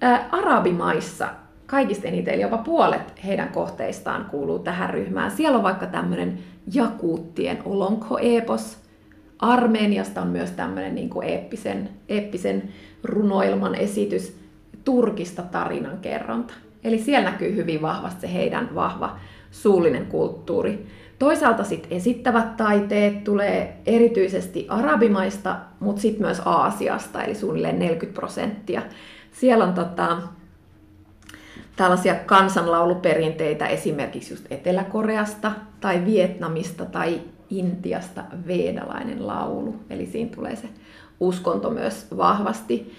ää, 0.00 0.28
arabimaissa 0.32 1.28
kaikista 1.66 2.08
eniten, 2.08 2.34
eli 2.34 2.42
jopa 2.42 2.58
puolet 2.58 3.24
heidän 3.24 3.48
kohteistaan 3.48 4.24
kuuluu 4.24 4.58
tähän 4.58 4.90
ryhmään. 4.90 5.30
Siellä 5.30 5.56
on 5.56 5.64
vaikka 5.64 5.86
tämmöinen 5.86 6.38
jakuuttien 6.74 7.58
olonko-epos. 7.64 8.78
Armeniasta 9.38 10.22
on 10.22 10.28
myös 10.28 10.50
tämmöinen 10.50 10.94
niin 10.94 11.10
kuin 11.10 11.28
eeppisen, 11.28 11.88
eeppisen 12.08 12.62
runoilman 13.04 13.74
esitys. 13.74 14.36
Turkista 14.84 15.42
tarinan 15.42 15.98
kerronta. 15.98 16.54
Eli 16.84 16.98
siellä 16.98 17.30
näkyy 17.30 17.56
hyvin 17.56 17.82
vahvasti 17.82 18.20
se 18.20 18.34
heidän 18.34 18.74
vahva 18.74 19.16
suullinen 19.50 20.06
kulttuuri. 20.06 20.86
Toisaalta 21.18 21.64
sitten 21.64 21.92
esittävät 21.92 22.56
taiteet 22.56 23.24
tulee 23.24 23.76
erityisesti 23.86 24.66
arabimaista, 24.68 25.56
mutta 25.80 26.02
sitten 26.02 26.26
myös 26.26 26.42
Aasiasta, 26.44 27.22
eli 27.22 27.34
suunnilleen 27.34 27.78
40 27.78 28.20
prosenttia. 28.20 28.82
Siellä 29.32 29.64
on 29.64 29.74
tota, 29.74 30.18
tällaisia 31.76 32.14
kansanlauluperinteitä 32.14 33.66
esimerkiksi 33.66 34.32
just 34.32 34.44
Etelä-Koreasta 34.50 35.52
tai 35.80 36.04
Vietnamista 36.04 36.84
tai 36.84 37.20
Intiasta 37.50 38.24
veedalainen 38.46 39.26
laulu. 39.26 39.76
Eli 39.90 40.06
siinä 40.06 40.30
tulee 40.34 40.56
se 40.56 40.68
uskonto 41.20 41.70
myös 41.70 42.06
vahvasti. 42.16 42.92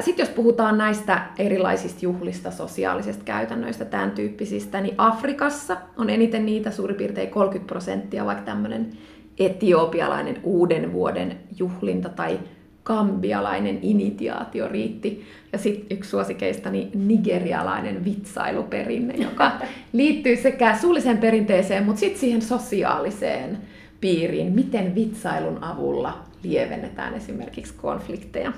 Sitten 0.00 0.26
jos 0.26 0.34
puhutaan 0.34 0.78
näistä 0.78 1.26
erilaisista 1.38 1.98
juhlista, 2.02 2.50
sosiaalisista 2.50 3.24
käytännöistä, 3.24 3.84
tämän 3.84 4.10
tyyppisistä, 4.10 4.80
niin 4.80 4.94
Afrikassa 4.98 5.76
on 5.96 6.10
eniten 6.10 6.46
niitä 6.46 6.70
suurin 6.70 6.96
piirtein 6.96 7.30
30 7.30 7.68
prosenttia, 7.68 8.26
vaikka 8.26 8.44
tämmöinen 8.44 8.90
etiopialainen 9.38 10.40
uuden 10.42 10.92
vuoden 10.92 11.40
juhlinta 11.58 12.08
tai 12.08 12.40
kambialainen 12.84 13.78
initiaatio 13.82 14.68
riitti. 14.68 15.24
Ja 15.52 15.58
sitten 15.58 15.96
yksi 15.96 16.10
suosikeista, 16.10 16.70
niin 16.70 17.08
nigerialainen 17.08 18.04
vitsailuperinne, 18.04 19.14
joka 19.14 19.52
liittyy 19.92 20.36
sekä 20.36 20.76
suulliseen 20.80 21.18
perinteeseen, 21.18 21.84
mutta 21.84 22.00
sitten 22.00 22.20
siihen 22.20 22.42
sosiaaliseen 22.42 23.58
piiriin, 24.00 24.52
miten 24.52 24.94
vitsailun 24.94 25.64
avulla 25.64 26.18
lievennetään 26.42 27.14
esimerkiksi 27.14 27.74
konflikteja. 27.74 28.52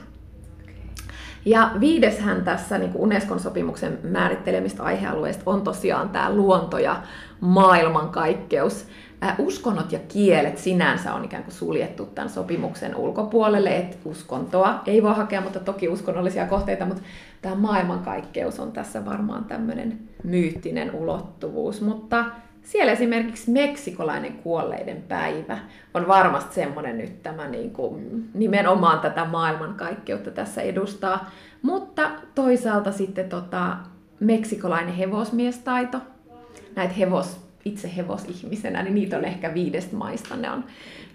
Ja 1.45 1.71
viideshän 1.81 2.45
tässä 2.45 2.79
niin 2.79 2.91
Unescon 2.95 3.41
sopimuksen 3.41 3.99
määrittelemistä 4.03 4.83
aihealueista 4.83 5.43
on 5.47 5.62
tosiaan 5.62 6.09
tämä 6.09 6.35
luonto 6.35 6.79
ja 6.79 7.03
maailmankaikkeus. 7.41 8.87
Uskonnot 9.38 9.92
ja 9.92 9.98
kielet 10.09 10.59
sinänsä 10.59 11.14
on 11.14 11.24
ikään 11.24 11.44
kuin 11.44 11.55
suljettu 11.55 12.07
tämän 12.07 12.31
sopimuksen 12.31 12.96
ulkopuolelle, 12.96 13.76
että 13.76 13.96
uskontoa 14.05 14.83
ei 14.87 15.02
voi 15.02 15.14
hakea, 15.14 15.40
mutta 15.40 15.61
toki 15.61 15.88
uskonnollisia 15.88 16.46
kohteita, 16.46 16.87
mutta 16.87 17.02
tämä 17.42 17.55
maailmankaikkeus 17.55 18.61
on 18.61 18.72
tässä 18.72 19.05
varmaan 19.05 19.44
tämmöinen 19.44 19.98
myyttinen 20.24 20.94
ulottuvuus. 20.94 21.81
Mutta 21.81 22.24
siellä 22.62 22.92
esimerkiksi 22.92 23.50
meksikolainen 23.50 24.33
kuolleiden 24.33 25.02
päivä 25.09 25.59
on 25.94 26.09
varmasti 26.09 26.55
semmoinen 26.55 26.98
nyt 26.98 27.22
tämä 27.22 27.48
niin 27.48 27.70
kuin, 27.70 28.24
nimenomaan 28.35 29.00
tätä 29.00 29.24
maailmankaikkeutta 29.24 30.31
tässä 30.31 30.62
edustaa. 30.62 31.31
Mutta 31.62 32.11
toisaalta 32.35 32.92
sitten 32.92 33.29
tota, 33.29 33.76
meksikolainen 34.20 34.94
hevosmiestaito, 34.94 35.98
näitä 36.76 36.94
hevos, 36.94 37.46
itse 37.66 37.96
hevosihmisenä, 37.96 38.83
niin 38.83 38.94
niitä 38.94 39.16
on 39.16 39.24
ehkä 39.24 39.55
viidestä 39.55 39.96
maista. 39.96 40.37
Ne 40.37 40.50
on 40.50 40.64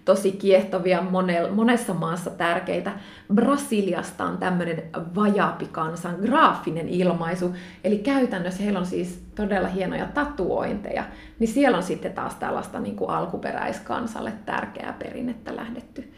tosi 0.05 0.31
kiehtovia, 0.31 1.03
monessa 1.51 1.93
maassa 1.93 2.29
tärkeitä. 2.29 2.91
Brasiliasta 3.33 4.25
on 4.25 4.37
tämmöinen 4.37 4.83
vajaapikansan 5.15 6.15
graafinen 6.21 6.89
ilmaisu, 6.89 7.55
eli 7.83 7.97
käytännössä 7.97 8.63
heillä 8.63 8.79
on 8.79 8.85
siis 8.85 9.23
todella 9.35 9.67
hienoja 9.67 10.05
tatuointeja, 10.05 11.03
niin 11.39 11.47
siellä 11.47 11.77
on 11.77 11.83
sitten 11.83 12.13
taas 12.13 12.35
tällaista 12.35 12.79
niin 12.79 12.95
kuin 12.95 13.09
alkuperäiskansalle 13.09 14.33
tärkeää 14.45 14.93
perinnettä 14.93 15.55
lähdetty 15.55 16.11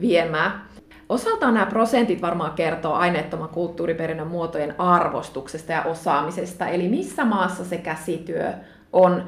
viemään. 0.00 0.62
Osaltaan 1.08 1.54
nämä 1.54 1.66
prosentit 1.66 2.22
varmaan 2.22 2.52
kertoo 2.52 2.94
aineettoman 2.94 3.48
kulttuuriperinnön 3.48 4.26
muotojen 4.26 4.80
arvostuksesta 4.80 5.72
ja 5.72 5.82
osaamisesta, 5.82 6.66
eli 6.66 6.88
missä 6.88 7.24
maassa 7.24 7.64
se 7.64 7.78
käsityö 7.78 8.52
on 8.92 9.24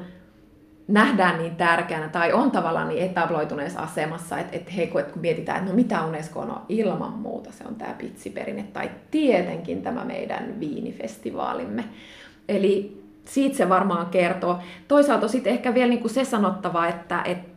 nähdään 0.87 1.37
niin 1.37 1.55
tärkeänä 1.55 2.09
tai 2.09 2.33
on 2.33 2.51
tavallaan 2.51 2.87
niin 2.87 3.03
etabloituneessa 3.03 3.79
asemassa, 3.79 4.37
että, 4.37 4.57
että 4.57 4.71
hei, 4.71 4.87
kun 4.87 5.03
mietitään, 5.15 5.57
että 5.57 5.69
no 5.69 5.75
mitä 5.75 6.05
Unesco 6.05 6.39
on, 6.39 6.47
no 6.47 6.61
ilman 6.69 7.13
muuta 7.13 7.51
se 7.51 7.63
on 7.67 7.75
tämä 7.75 7.93
pitsiperinne 7.93 8.63
tai 8.73 8.91
tietenkin 9.11 9.81
tämä 9.81 10.05
meidän 10.05 10.59
viinifestivaalimme. 10.59 11.83
Eli 12.49 13.03
siitä 13.25 13.57
se 13.57 13.69
varmaan 13.69 14.05
kertoo. 14.05 14.59
Toisaalta 14.87 15.27
sitten 15.27 15.53
ehkä 15.53 15.73
vielä 15.73 15.89
niin 15.89 16.01
kuin 16.01 16.11
se 16.11 16.25
sanottava, 16.25 16.87
että, 16.87 17.21
että 17.25 17.53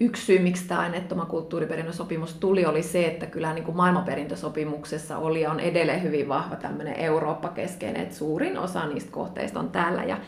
yksi 0.00 0.24
syy, 0.24 0.38
miksi 0.38 0.68
tämä 0.68 0.80
aineettoman 0.80 1.26
kulttuuriperinnön 1.26 1.94
sopimus 1.94 2.34
tuli, 2.34 2.66
oli 2.66 2.82
se, 2.82 3.06
että 3.06 3.26
kyllä 3.26 3.54
niin 3.54 3.64
kuin 3.64 3.76
maailmanperintösopimuksessa 3.76 5.18
oli 5.18 5.40
ja 5.40 5.50
on 5.50 5.60
edelleen 5.60 6.02
hyvin 6.02 6.28
vahva 6.28 6.56
tämmöinen 6.56 6.94
Eurooppa-keskeinen, 6.94 8.02
että 8.02 8.14
suurin 8.14 8.58
osa 8.58 8.86
niistä 8.86 9.10
kohteista 9.10 9.60
on 9.60 9.70
täällä. 9.70 10.04
Ja 10.04 10.18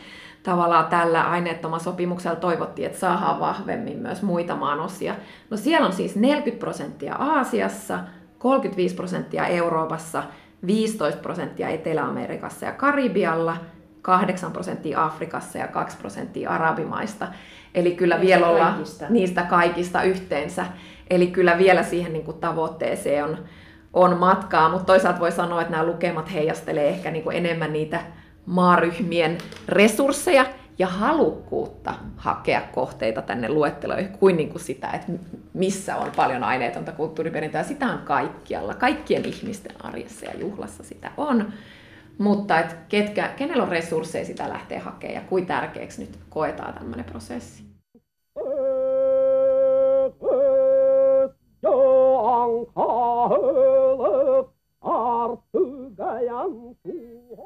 tavallaan 0.43 0.87
tällä 0.87 1.21
aineettoman 1.21 1.79
sopimuksella 1.79 2.35
toivottiin, 2.35 2.85
että 2.85 2.99
saadaan 2.99 3.39
vahvemmin 3.39 3.97
myös 3.97 4.21
muita 4.21 4.55
maanosia. 4.55 5.15
No 5.49 5.57
siellä 5.57 5.87
on 5.87 5.93
siis 5.93 6.15
40 6.15 6.59
prosenttia 6.59 7.15
Aasiassa, 7.15 7.99
35 8.37 8.95
prosenttia 8.95 9.47
Euroopassa, 9.47 10.23
15 10.65 11.21
prosenttia 11.21 11.69
Etelä-Amerikassa 11.69 12.65
ja 12.65 12.71
Karibialla, 12.71 13.57
8 14.01 14.51
prosenttia 14.51 15.03
Afrikassa 15.03 15.57
ja 15.57 15.67
2 15.67 15.97
prosenttia 15.97 16.49
Arabimaista. 16.49 17.27
Eli 17.75 17.91
kyllä 17.91 18.15
niistä 18.17 18.27
vielä 18.27 18.47
olla 18.47 18.65
kaikista. 18.65 19.05
niistä 19.09 19.41
kaikista 19.41 20.03
yhteensä. 20.03 20.65
Eli 21.09 21.27
kyllä 21.27 21.57
vielä 21.57 21.83
siihen 21.83 22.13
niin 22.13 22.25
kuin 22.25 22.37
tavoitteeseen 22.37 23.23
on, 23.23 23.37
on 23.93 24.17
matkaa, 24.17 24.69
mutta 24.69 24.85
toisaalta 24.85 25.19
voi 25.19 25.31
sanoa, 25.31 25.61
että 25.61 25.71
nämä 25.71 25.85
lukemat 25.85 26.33
heijastelee 26.33 26.89
ehkä 26.89 27.11
niin 27.11 27.23
kuin 27.23 27.37
enemmän 27.37 27.73
niitä 27.73 27.99
maaryhmien 28.45 29.37
resursseja 29.67 30.45
ja 30.77 30.87
halukkuutta 30.87 31.95
hakea 32.17 32.61
kohteita 32.61 33.21
tänne 33.21 33.49
luetteloihin 33.49 34.09
kuin, 34.09 34.37
niin 34.37 34.49
kuin 34.49 34.61
sitä, 34.61 34.89
että 34.89 35.11
missä 35.53 35.95
on 35.95 36.11
paljon 36.15 36.43
aineetonta 36.43 36.91
kulttuuriperintöä. 36.91 37.63
Sitä 37.63 37.85
on 37.85 37.99
kaikkialla, 37.99 38.73
kaikkien 38.73 39.25
ihmisten 39.25 39.85
arjessa 39.85 40.25
ja 40.25 40.39
juhlassa 40.39 40.83
sitä 40.83 41.11
on. 41.17 41.53
Mutta 42.17 42.59
et 42.59 42.75
ketkä, 42.89 43.27
kenellä 43.27 43.63
on 43.63 43.69
resursseja 43.69 44.25
sitä 44.25 44.49
lähteä 44.49 44.79
hakemaan 44.79 45.15
ja 45.15 45.21
kuin 45.29 45.45
tärkeäksi 45.45 46.01
nyt 46.01 46.19
koetaan 46.29 46.73
tämmöinen 46.73 47.05
prosessi. 47.05 47.63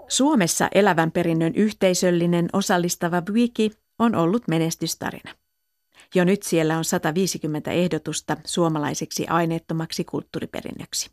Suomessa 0.07 0.67
elävän 0.75 1.11
perinnön 1.11 1.55
yhteisöllinen 1.55 2.49
osallistava 2.53 3.21
wiki 3.31 3.71
on 3.99 4.15
ollut 4.15 4.43
menestystarina. 4.47 5.31
Jo 6.15 6.23
nyt 6.23 6.43
siellä 6.43 6.77
on 6.77 6.85
150 6.85 7.71
ehdotusta 7.71 8.37
suomalaiseksi 8.45 9.27
aineettomaksi 9.27 10.03
kulttuuriperinnöksi. 10.03 11.09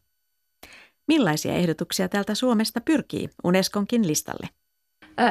Millaisia 1.08 1.52
ehdotuksia 1.52 2.08
täältä 2.08 2.34
Suomesta 2.34 2.80
pyrkii 2.80 3.28
Unesconkin 3.44 4.06
listalle? 4.06 4.48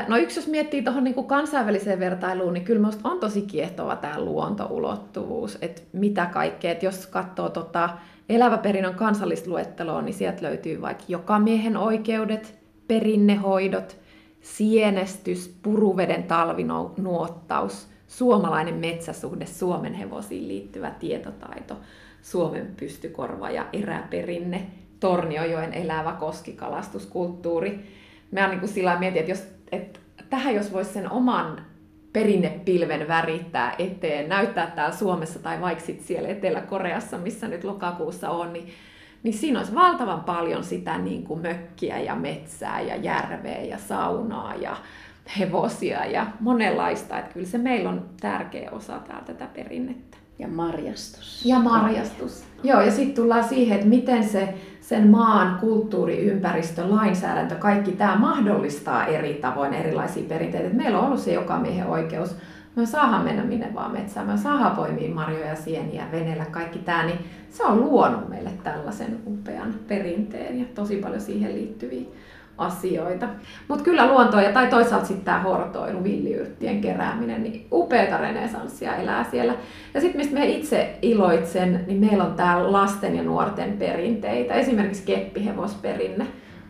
No 0.07 0.17
yksi, 0.17 0.39
jos 0.39 0.47
miettii 0.47 0.81
tuohon 0.81 1.03
niin 1.03 1.27
kansainväliseen 1.27 1.99
vertailuun, 1.99 2.53
niin 2.53 2.65
kyllä 2.65 2.79
minusta 2.79 3.09
on 3.09 3.19
tosi 3.19 3.41
kiehtova 3.41 3.95
tämä 3.95 4.21
luontoulottuvuus, 4.21 5.57
että 5.61 5.81
mitä 5.93 6.25
kaikkea, 6.25 6.71
että 6.71 6.85
jos 6.85 7.07
katsoo 7.07 7.49
tota 7.49 7.89
eläväperinnön 8.29 8.95
kansallisluetteloa, 8.95 10.01
niin 10.01 10.13
sieltä 10.13 10.43
löytyy 10.43 10.81
vaikka 10.81 11.03
jokamiehen 11.07 11.77
oikeudet, 11.77 12.59
perinnehoidot, 12.87 13.97
sienestys, 14.41 15.57
puruveden 15.63 16.23
talvinuottaus, 16.23 17.87
suomalainen 18.07 18.75
metsäsuhde, 18.75 19.45
Suomen 19.45 19.93
hevosiin 19.93 20.47
liittyvä 20.47 20.91
tietotaito, 20.91 21.77
Suomen 22.21 22.73
pystykorva 22.79 23.49
ja 23.49 23.65
eräperinne, 23.73 24.67
Torniojoen 24.99 25.73
elävä 25.73 26.11
koskikalastuskulttuuri. 26.11 27.79
Mä 28.31 28.47
niin 28.47 28.67
sillä 28.67 28.99
mietin, 28.99 29.19
että, 29.19 29.31
jos, 29.31 29.43
että 29.71 29.99
tähän 30.29 30.55
jos 30.55 30.73
voisi 30.73 30.93
sen 30.93 31.11
oman 31.11 31.61
perinnepilven 32.13 33.07
värittää 33.07 33.75
eteen, 33.79 34.29
näyttää 34.29 34.67
täällä 34.67 34.95
Suomessa 34.95 35.39
tai 35.39 35.61
vaikka 35.61 35.83
siellä 35.99 36.29
Etelä-Koreassa, 36.29 37.17
missä 37.17 37.47
nyt 37.47 37.63
lokakuussa 37.63 38.29
on, 38.29 38.53
niin, 38.53 38.67
niin 39.23 39.33
siinä 39.33 39.59
olisi 39.59 39.75
valtavan 39.75 40.23
paljon 40.23 40.63
sitä 40.63 40.97
niin 40.97 41.23
kuin 41.23 41.41
mökkiä 41.41 41.99
ja 41.99 42.15
metsää 42.15 42.81
ja 42.81 42.95
järveä 42.95 43.61
ja 43.61 43.77
saunaa 43.77 44.55
ja 44.55 44.77
hevosia 45.39 46.05
ja 46.05 46.27
monenlaista. 46.39 47.19
Että 47.19 47.33
kyllä 47.33 47.47
se 47.47 47.57
meillä 47.57 47.89
on 47.89 48.09
tärkeä 48.21 48.71
osa 48.71 48.99
täällä 48.99 49.25
tätä 49.25 49.47
perinnettä. 49.53 50.22
Ja 50.39 50.47
marjastus. 50.47 51.45
Ja 51.45 51.59
marjastus. 51.59 52.43
Joo, 52.63 52.81
ja 52.81 52.91
sitten 52.91 53.15
tullaan 53.15 53.43
siihen, 53.43 53.75
että 53.75 53.89
miten 53.89 54.23
se 54.23 54.53
sen 54.81 55.07
maan 55.07 55.59
kulttuuriympäristö, 55.59 56.89
lainsäädäntö, 56.89 57.55
kaikki 57.55 57.91
tämä 57.91 58.15
mahdollistaa 58.15 59.05
eri 59.05 59.33
tavoin 59.33 59.73
erilaisia 59.73 60.23
perinteitä. 60.27 60.75
meillä 60.75 60.99
on 60.99 61.05
ollut 61.05 61.19
se 61.19 61.33
joka 61.33 61.59
miehen 61.59 61.87
oikeus. 61.87 62.35
Me 62.75 62.85
saadaan 62.85 63.23
mennä 63.23 63.43
minne 63.43 63.73
vaan 63.73 63.91
metsään, 63.91 64.27
me 64.27 64.37
saadaan 64.37 64.75
poimia 64.75 65.13
marjoja, 65.13 65.55
sieniä, 65.55 66.07
veneellä, 66.11 66.45
kaikki 66.45 66.79
tämä, 66.79 67.03
niin 67.03 67.19
se 67.49 67.63
on 67.63 67.79
luonut 67.79 68.29
meille 68.29 68.51
tällaisen 68.63 69.19
upean 69.27 69.75
perinteen 69.87 70.59
ja 70.59 70.65
tosi 70.75 70.95
paljon 70.95 71.21
siihen 71.21 71.55
liittyviä 71.55 72.05
asioita. 72.57 73.27
Mutta 73.67 73.83
kyllä 73.83 74.07
luonto 74.07 74.39
ja 74.39 74.51
tai 74.51 74.67
toisaalta 74.67 75.05
sitten 75.05 75.25
tämä 75.25 75.39
hortoilu, 75.39 76.03
villiyrttien 76.03 76.81
kerääminen, 76.81 77.43
niin 77.43 77.67
upeata 77.71 78.17
renesanssia 78.17 78.95
elää 78.95 79.23
siellä. 79.23 79.53
Ja 79.93 80.01
sitten 80.01 80.21
mistä 80.21 80.33
me 80.33 80.45
itse 80.45 80.97
iloitsen, 81.01 81.83
niin 81.87 81.99
meillä 81.99 82.23
on 82.23 82.33
täällä 82.33 82.71
lasten 82.71 83.15
ja 83.15 83.23
nuorten 83.23 83.73
perinteitä, 83.73 84.53
esimerkiksi 84.53 85.03
keppihevosperinne. 85.05 86.27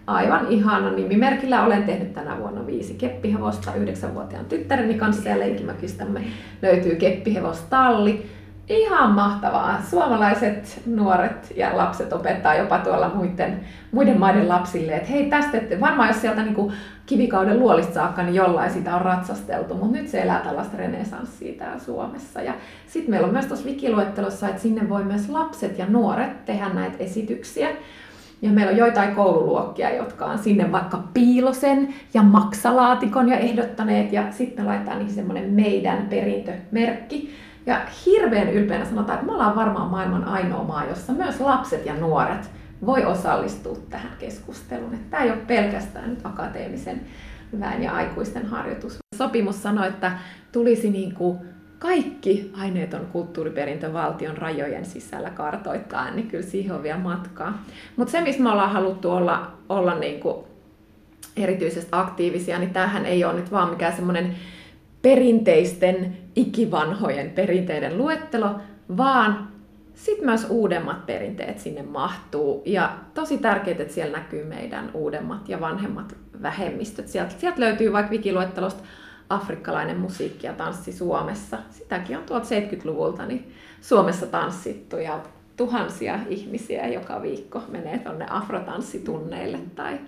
Aivan 0.08 0.48
ihana 0.50 0.92
nimimerkillä 0.92 1.66
olen 1.66 1.84
tehnyt 1.84 2.14
tänä 2.14 2.38
vuonna 2.40 2.68
viisi 2.68 2.94
keppihevosta 2.94 3.76
yhdeksänvuotiaan 3.76 4.46
tyttäreni 4.46 4.94
kanssa 4.94 5.30
ja 5.30 5.40
leikimäkistämme 5.40 6.22
löytyy 6.62 6.96
keppihevostalli 6.96 8.26
Ihan 8.70 9.12
mahtavaa. 9.12 9.82
Suomalaiset 9.90 10.82
nuoret 10.86 11.54
ja 11.56 11.78
lapset 11.78 12.14
opettaa 12.14 12.56
jopa 12.56 12.80
tuolla 12.80 13.12
muiden, 13.16 13.60
muiden 13.92 14.20
maiden 14.20 14.50
lapsille, 14.50 14.96
että 14.96 15.10
hei 15.10 15.30
tästä, 15.30 15.58
että 15.58 15.80
varmaan 15.80 16.08
jos 16.08 16.22
sieltä 16.22 16.44
niin 16.44 16.74
kivikauden 17.06 17.60
luolista 17.60 17.94
saakka, 17.94 18.24
niin 18.24 18.36
jollain 18.36 18.72
sitä 18.72 18.96
on 18.96 19.02
ratsasteltu, 19.02 19.74
mutta 19.74 19.98
nyt 19.98 20.08
se 20.08 20.22
elää 20.22 20.40
tällaista 20.40 20.78
renesanssia 20.78 21.54
täällä 21.58 21.80
Suomessa. 21.80 22.42
Ja 22.42 22.54
sitten 22.88 23.10
meillä 23.10 23.28
on 23.28 23.34
myös 23.34 23.46
tuossa 23.46 23.66
wikiluettelossa, 23.66 24.50
että 24.50 24.62
sinne 24.62 24.90
voi 24.90 25.04
myös 25.04 25.30
lapset 25.30 25.78
ja 25.78 25.86
nuoret 25.86 26.46
tehdä 26.46 26.70
näitä 26.70 26.98
esityksiä. 27.00 27.70
Ja 28.42 28.50
meillä 28.50 28.72
on 28.72 28.78
joitain 28.78 29.16
koululuokkia, 29.16 29.96
jotka 29.96 30.26
on 30.26 30.38
sinne 30.38 30.72
vaikka 30.72 31.04
piilosen 31.14 31.94
ja 32.14 32.24
maksalaatikon 32.24 33.30
ja 33.30 33.38
ehdottaneet, 33.38 34.14
ja 34.14 34.32
sitten 34.32 34.66
me 34.66 34.70
laitetaan 34.70 34.98
niihin 34.98 35.16
semmoinen 35.16 35.50
meidän 35.50 36.08
perintömerkki, 36.10 37.34
ja 37.66 37.82
hirveän 38.06 38.50
ylpeänä 38.50 38.86
sanotaan, 38.86 39.16
että 39.16 39.26
me 39.26 39.34
ollaan 39.34 39.56
varmaan 39.56 39.90
maailman 39.90 40.24
ainoa 40.24 40.64
maa, 40.64 40.86
jossa 40.86 41.14
myös 41.14 41.40
lapset 41.40 41.86
ja 41.86 41.94
nuoret 41.94 42.50
voi 42.86 43.06
osallistua 43.06 43.78
tähän 43.90 44.12
keskusteluun. 44.20 44.94
Että 44.94 45.10
tämä 45.10 45.24
ei 45.24 45.32
ole 45.32 45.40
pelkästään 45.48 46.10
nyt 46.10 46.20
akateemisen 46.24 47.02
väen 47.60 47.84
ja 47.84 47.92
aikuisten 47.92 48.46
harjoitus. 48.46 48.98
Sopimus 49.16 49.64
sanoi, 49.64 49.88
että 49.88 50.12
tulisi 50.52 50.90
niin 50.90 51.14
kuin 51.14 51.38
kaikki 51.80 52.52
aineeton 52.54 53.06
kulttuuriperintö 53.12 53.94
valtion 53.94 54.38
rajojen 54.38 54.86
sisällä 54.86 55.30
kartoittaa, 55.30 56.12
niin 56.12 56.28
kyllä 56.28 56.44
siihen 56.44 56.76
on 56.76 56.84
vielä 56.84 57.00
matkaa. 57.00 57.64
Mutta 57.96 58.12
se, 58.12 58.22
missä 58.22 58.44
me 58.44 58.52
ollaan 58.52 58.72
haluttu 58.72 59.12
olla, 59.12 59.52
olla 59.70 59.96
niin 59.96 60.20
kuin 60.20 60.46
erityisesti 61.38 61.90
aktiivisia, 61.92 62.60
niin 62.60 62.74
tämähän 62.74 63.06
ei 63.06 63.24
ole 63.24 63.34
nyt 63.34 63.52
vaan 63.52 63.70
mikään 63.70 63.94
semmoinen 63.94 64.36
perinteisten 65.02 66.18
ikivanhojen 66.36 67.30
perinteiden 67.30 67.98
luettelo, 67.98 68.56
vaan 68.98 69.48
sitten 69.96 70.26
myös 70.26 70.48
uudemmat 70.50 71.06
perinteet 71.06 71.60
sinne 71.60 71.82
mahtuu. 71.82 72.64
Ja 72.66 72.98
tosi 73.14 73.38
tärkeää, 73.38 73.78
että 73.80 73.94
siellä 73.94 74.18
näkyy 74.18 74.44
meidän 74.44 74.92
uudemmat 74.94 75.50
ja 75.50 75.60
vanhemmat 75.60 76.16
vähemmistöt. 76.42 77.08
Sieltä, 77.08 77.34
sieltä 77.38 77.60
löytyy 77.60 77.94
vaikka 77.94 78.12
wikiluettelosta 78.12 78.84
afrikkalainen 79.30 79.98
musiikki 79.98 80.48
ja 80.48 80.54
tanssi 80.54 80.92
Suomessa. 80.92 81.58
Sitäkin 81.70 82.18
on 82.18 82.24
tuolta 82.24 82.46
70-luvulta 82.46 83.26
niin 83.26 83.52
Suomessa 83.82 84.28
tanssittu 84.28 84.98
ja 84.98 85.20
tuhansia 85.58 86.20
ihmisiä 86.30 86.88
joka 86.88 87.22
viikko 87.22 87.64
menee 87.68 88.00
tuonne 88.00 88.26
afrotanssitunneille 88.30 89.60
tai 89.76 90.00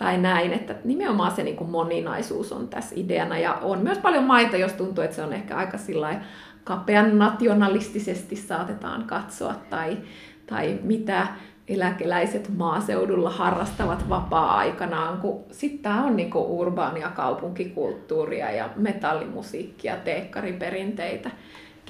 tai 0.00 0.18
näin, 0.18 0.52
että 0.52 0.74
nimenomaan 0.84 1.30
se 1.30 1.42
niin 1.42 1.56
kuin 1.56 1.70
moninaisuus 1.70 2.52
on 2.52 2.68
tässä 2.68 2.94
ideana. 2.98 3.38
Ja 3.38 3.54
on 3.54 3.78
myös 3.78 3.98
paljon 3.98 4.24
maita, 4.24 4.56
jos 4.56 4.72
tuntuu, 4.72 5.04
että 5.04 5.16
se 5.16 5.22
on 5.22 5.32
ehkä 5.32 5.56
aika 5.56 5.78
sillä 5.78 6.20
kapean 6.64 7.18
nationalistisesti 7.18 8.36
saatetaan 8.36 9.04
katsoa 9.04 9.54
tai, 9.70 9.98
tai 10.46 10.78
mitä 10.82 11.26
eläkeläiset 11.68 12.50
maaseudulla 12.56 13.30
harrastavat 13.30 14.08
vapaa-aikanaan, 14.08 15.18
kun 15.18 15.44
sitten 15.50 15.82
tämä 15.82 16.04
on 16.04 16.16
niinku 16.16 16.60
urbaania 16.60 17.08
kaupunkikulttuuria 17.08 18.50
ja 18.50 18.68
metallimusiikkia, 18.76 19.96
teekkariperinteitä 19.96 21.30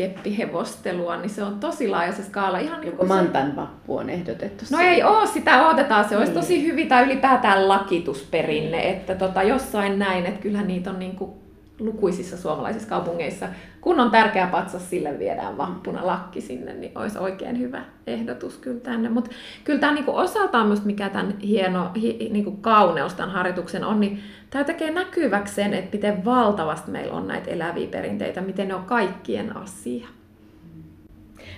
keppihevostelua, 0.00 1.16
niin 1.16 1.30
se 1.30 1.42
on 1.42 1.60
tosi 1.60 1.88
laaja 1.88 2.12
se 2.12 2.22
skaala. 2.22 2.58
Ihan 2.58 2.86
Joko 2.86 3.02
niin 3.02 3.08
Mantan 3.08 3.56
vappu 3.56 3.96
on 3.96 4.10
ehdotettu? 4.10 4.64
No 4.70 4.78
ei 4.78 5.02
ole, 5.02 5.26
sitä 5.26 5.66
odotetaan. 5.66 6.08
Se 6.08 6.16
olisi 6.16 6.32
niin. 6.32 6.40
tosi 6.40 6.66
hyvin, 6.66 6.88
tai 6.88 7.04
ylipäätään 7.04 7.68
lakitusperinne, 7.68 8.90
että 8.90 9.14
tota, 9.14 9.42
jossain 9.42 9.98
näin, 9.98 10.26
että 10.26 10.40
kyllä 10.40 10.62
niitä 10.62 10.90
on 10.90 10.98
niin 10.98 11.16
kuin 11.16 11.30
lukuisissa 11.78 12.36
suomalaisissa 12.36 12.88
kaupungeissa, 12.88 13.46
kun 13.80 14.00
on 14.00 14.10
tärkeä 14.10 14.46
patsas, 14.46 14.90
sille 14.90 15.18
viedään 15.18 15.58
vappuna 15.58 16.06
lakki 16.06 16.40
sinne, 16.40 16.72
niin 16.74 16.98
olisi 16.98 17.18
oikein 17.18 17.58
hyvä 17.58 17.82
ehdotus 18.06 18.56
kyllä 18.58 18.80
tänne. 18.80 19.08
Mutta 19.08 19.30
kyllä 19.64 19.78
tämä 19.78 19.94
niinku 19.94 20.16
osaltaan 20.16 20.66
myös 20.66 20.84
mikä 20.84 21.08
tämän 21.08 21.38
hieno 21.38 21.90
hi, 21.96 22.28
niinku 22.32 22.52
kauneus 22.52 23.14
tämän 23.14 23.30
harjoituksen 23.30 23.84
on, 23.84 24.00
niin 24.00 24.20
tämä 24.50 24.64
tekee 24.64 24.90
näkyväksi 24.90 25.54
sen, 25.54 25.74
että 25.74 25.96
miten 25.96 26.24
valtavasti 26.24 26.90
meillä 26.90 27.12
on 27.12 27.28
näitä 27.28 27.50
eläviä 27.50 27.88
perinteitä, 27.88 28.40
miten 28.40 28.68
ne 28.68 28.74
on 28.74 28.84
kaikkien 28.84 29.56
asia. 29.56 30.08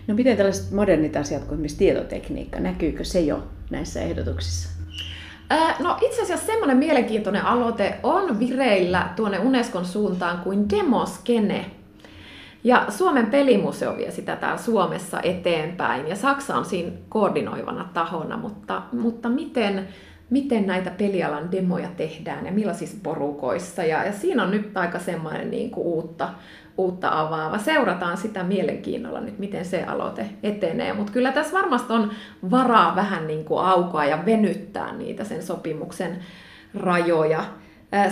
No 0.07 0.15
miten 0.15 0.37
tällaiset 0.37 0.73
modernit 0.73 1.17
asiat 1.17 1.43
kuin 1.43 1.53
esimerkiksi 1.53 1.79
tietotekniikka, 1.79 2.61
näkyykö 2.61 3.05
se 3.05 3.21
jo 3.21 3.45
näissä 3.71 4.01
ehdotuksissa? 4.01 4.69
No 5.79 5.99
itse 6.01 6.23
asiassa 6.23 6.47
semmoinen 6.47 6.77
mielenkiintoinen 6.77 7.45
aloite 7.45 7.99
on 8.03 8.39
vireillä 8.39 9.09
tuonne 9.17 9.39
Unescon 9.39 9.85
suuntaan 9.85 10.39
kuin 10.39 10.71
Demoskene. 10.71 11.71
Ja 12.65 12.87
Suomen 12.89 13.27
pelimuseo 13.27 13.97
vie 13.97 14.11
sitä 14.11 14.37
täällä 14.37 14.59
Suomessa 14.59 15.21
eteenpäin 15.21 16.09
ja 16.09 16.17
Saksa 16.17 16.57
on 16.57 16.65
siinä 16.65 16.93
koordinoivana 17.09 17.89
tahona, 17.95 18.37
mutta, 18.37 18.83
mutta 18.93 19.29
miten, 19.29 19.89
miten 20.33 20.67
näitä 20.67 20.91
pelialan 20.91 21.53
demoja 21.53 21.89
tehdään 21.97 22.47
ja 22.47 22.53
millaisissa 22.53 22.97
porukoissa. 23.03 23.85
Ja, 23.85 24.05
ja 24.05 24.13
siinä 24.13 24.43
on 24.43 24.51
nyt 24.51 24.77
aika 24.77 24.99
semmoinen 24.99 25.51
niin 25.51 25.71
kuin 25.71 25.87
uutta, 25.87 26.29
uutta 26.79 27.21
avaava. 27.21 27.59
Seurataan 27.59 28.17
sitä 28.17 28.43
mielenkiinnolla 28.43 29.21
nyt, 29.21 29.39
miten 29.39 29.65
se 29.65 29.83
aloite 29.83 30.27
etenee. 30.43 30.93
Mutta 30.93 31.13
kyllä 31.13 31.33
tässä 31.33 31.53
varmasti 31.59 31.93
on 31.93 32.11
varaa 32.51 32.97
vähän 32.97 33.27
niin 33.27 33.45
kuin 33.45 33.65
aukoa 33.65 34.05
ja 34.05 34.27
venyttää 34.27 34.97
niitä 34.97 35.25
sen 35.25 35.43
sopimuksen 35.43 36.19
rajoja. 36.75 37.45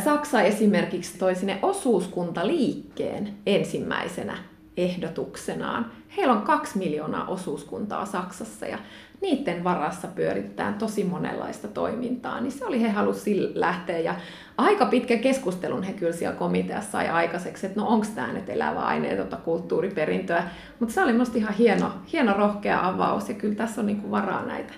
Saksa 0.04 0.42
esimerkiksi 0.42 1.18
toi 1.18 1.35
sinne 1.35 1.59
osuuskuntaliikkeen 1.62 3.35
ensimmäisenä 3.46 4.49
ehdotuksenaan. 4.82 5.86
Heillä 6.16 6.32
on 6.32 6.42
kaksi 6.42 6.78
miljoonaa 6.78 7.26
osuuskuntaa 7.26 8.06
Saksassa 8.06 8.66
ja 8.66 8.78
niiden 9.20 9.64
varassa 9.64 10.08
pyöritetään 10.08 10.74
tosi 10.74 11.04
monenlaista 11.04 11.68
toimintaa, 11.68 12.40
niin 12.40 12.52
se 12.52 12.66
oli, 12.66 12.82
he 12.82 12.88
halusivat 12.88 13.50
lähteä 13.54 13.98
ja 13.98 14.14
aika 14.58 14.86
pitkä 14.86 15.16
keskustelun 15.16 15.82
he 15.82 15.92
kyllä 15.92 16.12
siellä 16.12 16.36
komiteassa 16.36 16.90
sai 16.90 17.08
aikaiseksi, 17.08 17.66
että 17.66 17.80
no 17.80 17.88
onko 17.88 18.06
tämä 18.14 18.32
nyt 18.32 18.48
elävä 18.48 18.80
aineetonta 18.80 19.36
kulttuuriperintöä, 19.36 20.42
mutta 20.80 20.94
se 20.94 21.02
oli 21.02 21.12
minusta 21.12 21.38
ihan 21.38 21.54
hieno, 21.54 21.92
hieno 22.12 22.32
rohkea 22.34 22.88
avaus 22.88 23.28
ja 23.28 23.34
kyllä 23.34 23.54
tässä 23.54 23.80
on 23.80 23.86
niinku 23.86 24.10
varaa 24.10 24.44
näitä 24.46 24.72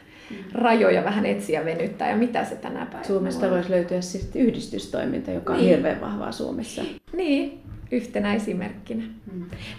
rajoja 0.55 1.05
vähän 1.05 1.27
etsiä 1.27 1.65
venyttää 1.65 2.11
ja 2.11 2.17
mitä 2.17 2.45
se 2.45 2.55
tänä 2.57 2.87
päivänä 2.87 3.05
Suomesta 3.05 3.47
on. 3.47 3.53
voisi 3.53 3.71
löytyä 3.71 4.01
siis 4.01 4.31
yhdistystoiminta, 4.35 5.31
joka 5.31 5.53
on 5.53 5.59
Niin. 5.59 5.69
hirveän 5.71 6.01
vahvaa 6.01 6.33
Suomessa. 6.33 6.83
Niin, 7.13 7.61
yhtenä 7.93 8.35
esimerkkinä. 8.35 9.05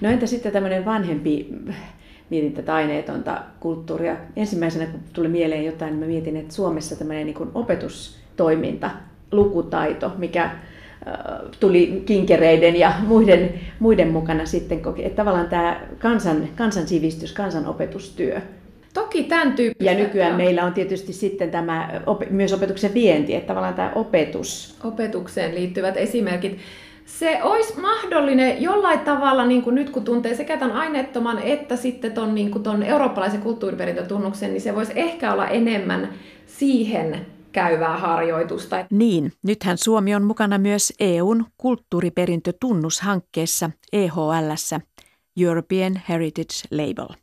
No 0.02 0.10
entä 0.10 0.26
sitten 0.26 0.52
tämmöinen 0.52 0.86
vanhempi, 0.86 1.48
mietin 2.30 2.54
tätä 2.54 2.74
aineetonta 2.74 3.42
kulttuuria. 3.60 4.16
Ensimmäisenä 4.36 4.86
kun 4.86 5.00
tuli 5.14 5.28
mieleen 5.28 5.66
jotain, 5.66 5.92
niin 5.92 6.00
mä 6.00 6.06
mietin, 6.06 6.38
että 6.38 6.54
Suomessa 6.54 6.96
tämmöinen 6.96 7.26
niin 7.26 7.38
opetustoiminta, 7.56 8.90
lukutaito, 9.32 10.12
mikä 10.18 10.44
äh, 10.44 10.54
tuli 11.60 12.04
kinkereiden 12.06 12.76
ja 12.76 12.94
muiden, 13.08 13.54
muiden 13.80 14.08
mukana 14.08 14.46
sitten, 14.46 14.82
koki- 14.82 15.06
että 15.06 15.16
tavallaan 15.16 15.50
tämä 15.50 15.82
kansan, 16.00 16.48
kansansivistys, 16.56 17.34
kansanopetustyö. 17.34 18.42
Toki 18.94 19.24
tämän 19.24 19.54
tyyppistä. 19.54 19.92
Ja 19.92 19.98
nykyään 19.98 20.36
meillä 20.36 20.64
on 20.64 20.74
tietysti 20.74 21.14
sitten 21.14 21.52
tämä 21.52 22.02
op- 22.06 22.30
myös 22.30 22.54
opetuksen 22.54 22.94
vienti, 22.94 23.36
että 23.36 23.48
tavallaan 23.48 23.74
tämä 23.74 23.92
opetus 23.96 24.78
opetukseen 24.84 25.56
liittyvät 25.56 25.98
esimerkit. 25.98 26.58
Se 27.20 27.44
olisi 27.44 27.80
mahdollinen 27.80 28.62
jollain 28.62 29.00
tavalla, 29.00 29.46
niin 29.46 29.62
kuin 29.62 29.76
nyt 29.76 29.90
kun 29.90 30.04
tuntee 30.04 30.36
sekä 30.36 30.58
tämän 30.58 30.76
aineettoman 30.76 31.40
että 31.40 31.76
sitten 31.76 32.12
ton, 32.12 32.36
niin 32.36 32.52
kuin 32.52 32.64
ton 32.64 32.84
eurooppalaisen 32.84 33.42
kulttuuriperintötunnuksen, 33.42 34.50
niin 34.50 34.62
se 34.62 34.76
voisi 34.76 34.94
ehkä 34.96 35.34
olla 35.34 35.48
enemmän 35.48 36.10
siihen 36.48 37.26
käyvää 37.52 37.98
harjoitusta. 37.98 38.86
Niin, 38.90 39.32
nythän 39.44 39.78
Suomi 39.78 40.16
on 40.16 40.24
mukana 40.24 40.58
myös 40.58 40.94
EUn 41.00 41.46
kulttuuriperintötunnushankkeessa 41.58 43.70
EHLssä, 43.94 44.80
European 45.42 46.02
Heritage 46.10 46.56
Label. 46.72 47.23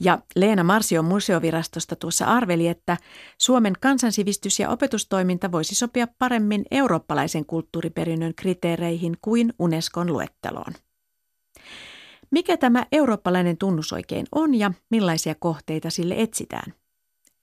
Ja 0.00 0.18
Leena 0.36 0.64
Marsio 0.64 1.02
museovirastosta 1.02 1.96
tuossa 1.96 2.24
arveli, 2.24 2.68
että 2.68 2.96
Suomen 3.38 3.72
kansansivistys- 3.80 4.58
ja 4.58 4.70
opetustoiminta 4.70 5.52
voisi 5.52 5.74
sopia 5.74 6.06
paremmin 6.18 6.64
eurooppalaisen 6.70 7.46
kulttuuriperinnön 7.46 8.34
kriteereihin 8.34 9.16
kuin 9.22 9.52
Unescon 9.58 10.12
luetteloon. 10.12 10.72
Mikä 12.30 12.56
tämä 12.56 12.86
eurooppalainen 12.92 13.56
tunnus 13.56 13.92
oikein 13.92 14.26
on 14.32 14.54
ja 14.54 14.72
millaisia 14.90 15.34
kohteita 15.34 15.90
sille 15.90 16.14
etsitään? 16.18 16.74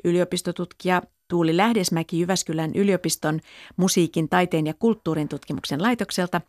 Yliopistotutkija 0.03 1.01
Tuuli 1.31 1.57
Lähdesmäki 1.57 2.19
Jyväskylän 2.19 2.71
yliopiston 2.75 3.39
musiikin, 3.77 4.29
taiteen 4.29 4.67
ja 4.67 4.73
kulttuurin 4.73 5.27
tutkimuksen 5.27 5.81
laitokselta 5.81 6.41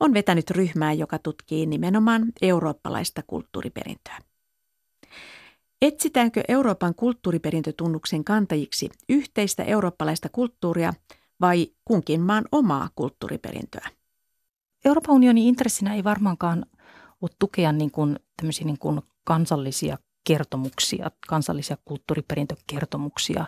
on 0.00 0.14
vetänyt 0.14 0.50
ryhmää, 0.50 0.92
joka 0.92 1.18
tutkii 1.18 1.66
nimenomaan 1.66 2.22
eurooppalaista 2.42 3.22
kulttuuriperintöä. 3.26 4.18
Etsitäänkö 5.82 6.42
Euroopan 6.48 6.94
kulttuuriperintötunnuksen 6.94 8.24
kantajiksi 8.24 8.90
yhteistä 9.08 9.62
eurooppalaista 9.62 10.28
kulttuuria 10.28 10.92
vai 11.40 11.66
kunkin 11.84 12.20
maan 12.20 12.44
omaa 12.52 12.88
kulttuuriperintöä? 12.94 13.88
Euroopan 14.84 15.14
unionin 15.14 15.44
intressinä 15.44 15.94
ei 15.94 16.04
varmaankaan 16.04 16.66
ole 17.22 17.30
tukea 17.38 17.72
niin 17.72 17.90
kuin 17.90 18.18
tämmöisiä 18.36 18.66
niin 18.66 18.78
kuin 18.78 19.00
kansallisia 19.24 19.98
kertomuksia, 20.24 21.10
kansallisia 21.28 21.76
kulttuuriperintökertomuksia 21.84 23.46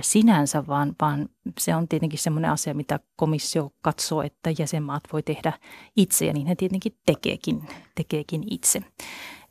sinänsä, 0.00 0.66
vaan, 0.66 0.96
vaan 1.00 1.28
se 1.58 1.74
on 1.74 1.88
tietenkin 1.88 2.18
semmoinen 2.18 2.50
asia, 2.50 2.74
mitä 2.74 3.00
komissio 3.16 3.70
katsoo, 3.82 4.22
että 4.22 4.50
jäsenmaat 4.58 5.02
voi 5.12 5.22
tehdä 5.22 5.52
itse 5.96 6.26
ja 6.26 6.32
niin 6.32 6.46
he 6.46 6.54
tietenkin 6.54 6.96
tekeekin, 7.06 7.68
tekeekin 7.94 8.44
itse. 8.50 8.80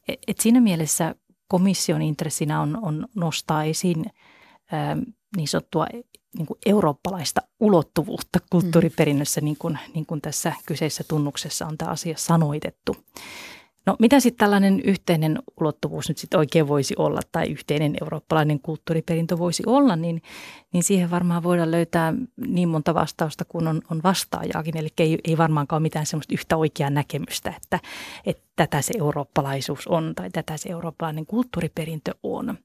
Et, 0.08 0.19
et 0.28 0.39
siinä 0.39 0.62
mielessä 0.62 1.15
komission 1.54 2.02
intressinä 2.02 2.62
on, 2.62 2.80
on 2.82 3.08
nostaa 3.16 3.63
esiin 3.63 4.06
ää, 4.72 4.98
niin 5.38 5.48
sanottua 5.48 5.88
niin 6.38 6.46
kuin 6.46 6.58
eurooppalaista 6.66 7.42
ulottuvuutta 7.60 8.39
kulttuuriperinnössä, 8.50 9.42
niin 9.42 9.58
kuin, 9.60 9.80
niin 9.94 10.06
kuin 10.06 10.22
tässä 10.22 10.54
kyseisessä 10.66 11.04
tunnuksessa 11.08 11.68
on 11.68 11.78
tämä 11.78 11.92
asia 11.92 12.18
sanoitettu. 12.18 12.96
No 13.86 13.96
mitä 14.00 14.20
sitten 14.20 14.39
tällainen 14.39 14.80
yhteinen 14.80 15.39
ulottuvuus 15.60 16.10
nyt 16.10 16.18
sitten 16.18 16.38
oikein 16.38 16.68
voisi 16.68 16.96
olla 16.98 17.22
tai 17.32 17.52
yhteinen 17.52 17.96
eurooppalainen 18.02 18.60
kulttuuriperintö 18.60 19.38
voisi 19.38 19.63
olla, 19.66 19.96
niin, 19.96 20.22
niin 20.73 20.83
siihen 20.83 21.12
varmaan 21.12 21.43
voidaan 21.43 21.71
löytää 21.71 22.13
niin 22.47 22.69
monta 22.69 22.93
vastausta 22.93 23.45
kuin 23.45 23.67
on, 23.67 23.81
on 23.91 24.03
vastaajaakin. 24.03 24.77
Eli 24.77 24.89
ei, 24.97 25.19
ei 25.23 25.38
varmaankaan 25.38 25.77
ole 25.77 25.83
mitään 25.83 26.05
semmoista 26.05 26.33
yhtä 26.33 26.57
oikeaa 26.57 26.89
näkemystä, 26.89 27.53
että, 27.57 27.79
että 28.25 28.43
tätä 28.55 28.81
se 28.81 28.93
eurooppalaisuus 28.99 29.88
on 29.88 30.15
tai 30.15 30.29
tätä 30.29 30.57
se 30.57 30.69
eurooppalainen 30.69 31.25
kulttuuriperintö 31.25 32.12
on. 32.23 32.57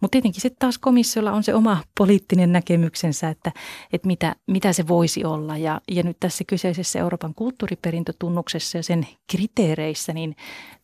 Mutta 0.00 0.12
tietenkin 0.12 0.40
sitten 0.40 0.58
taas 0.58 0.78
komissiolla 0.78 1.32
on 1.32 1.42
se 1.42 1.54
oma 1.54 1.82
poliittinen 1.98 2.52
näkemyksensä, 2.52 3.28
että, 3.28 3.52
että 3.92 4.06
mitä, 4.06 4.36
mitä 4.46 4.72
se 4.72 4.88
voisi 4.88 5.24
olla. 5.24 5.56
Ja, 5.56 5.80
ja 5.90 6.02
nyt 6.02 6.16
tässä 6.20 6.44
kyseisessä 6.46 6.98
Euroopan 6.98 7.34
kulttuuriperintötunnuksessa 7.34 8.78
ja 8.78 8.82
sen 8.82 9.06
kriteereissä, 9.30 10.12
niin 10.12 10.36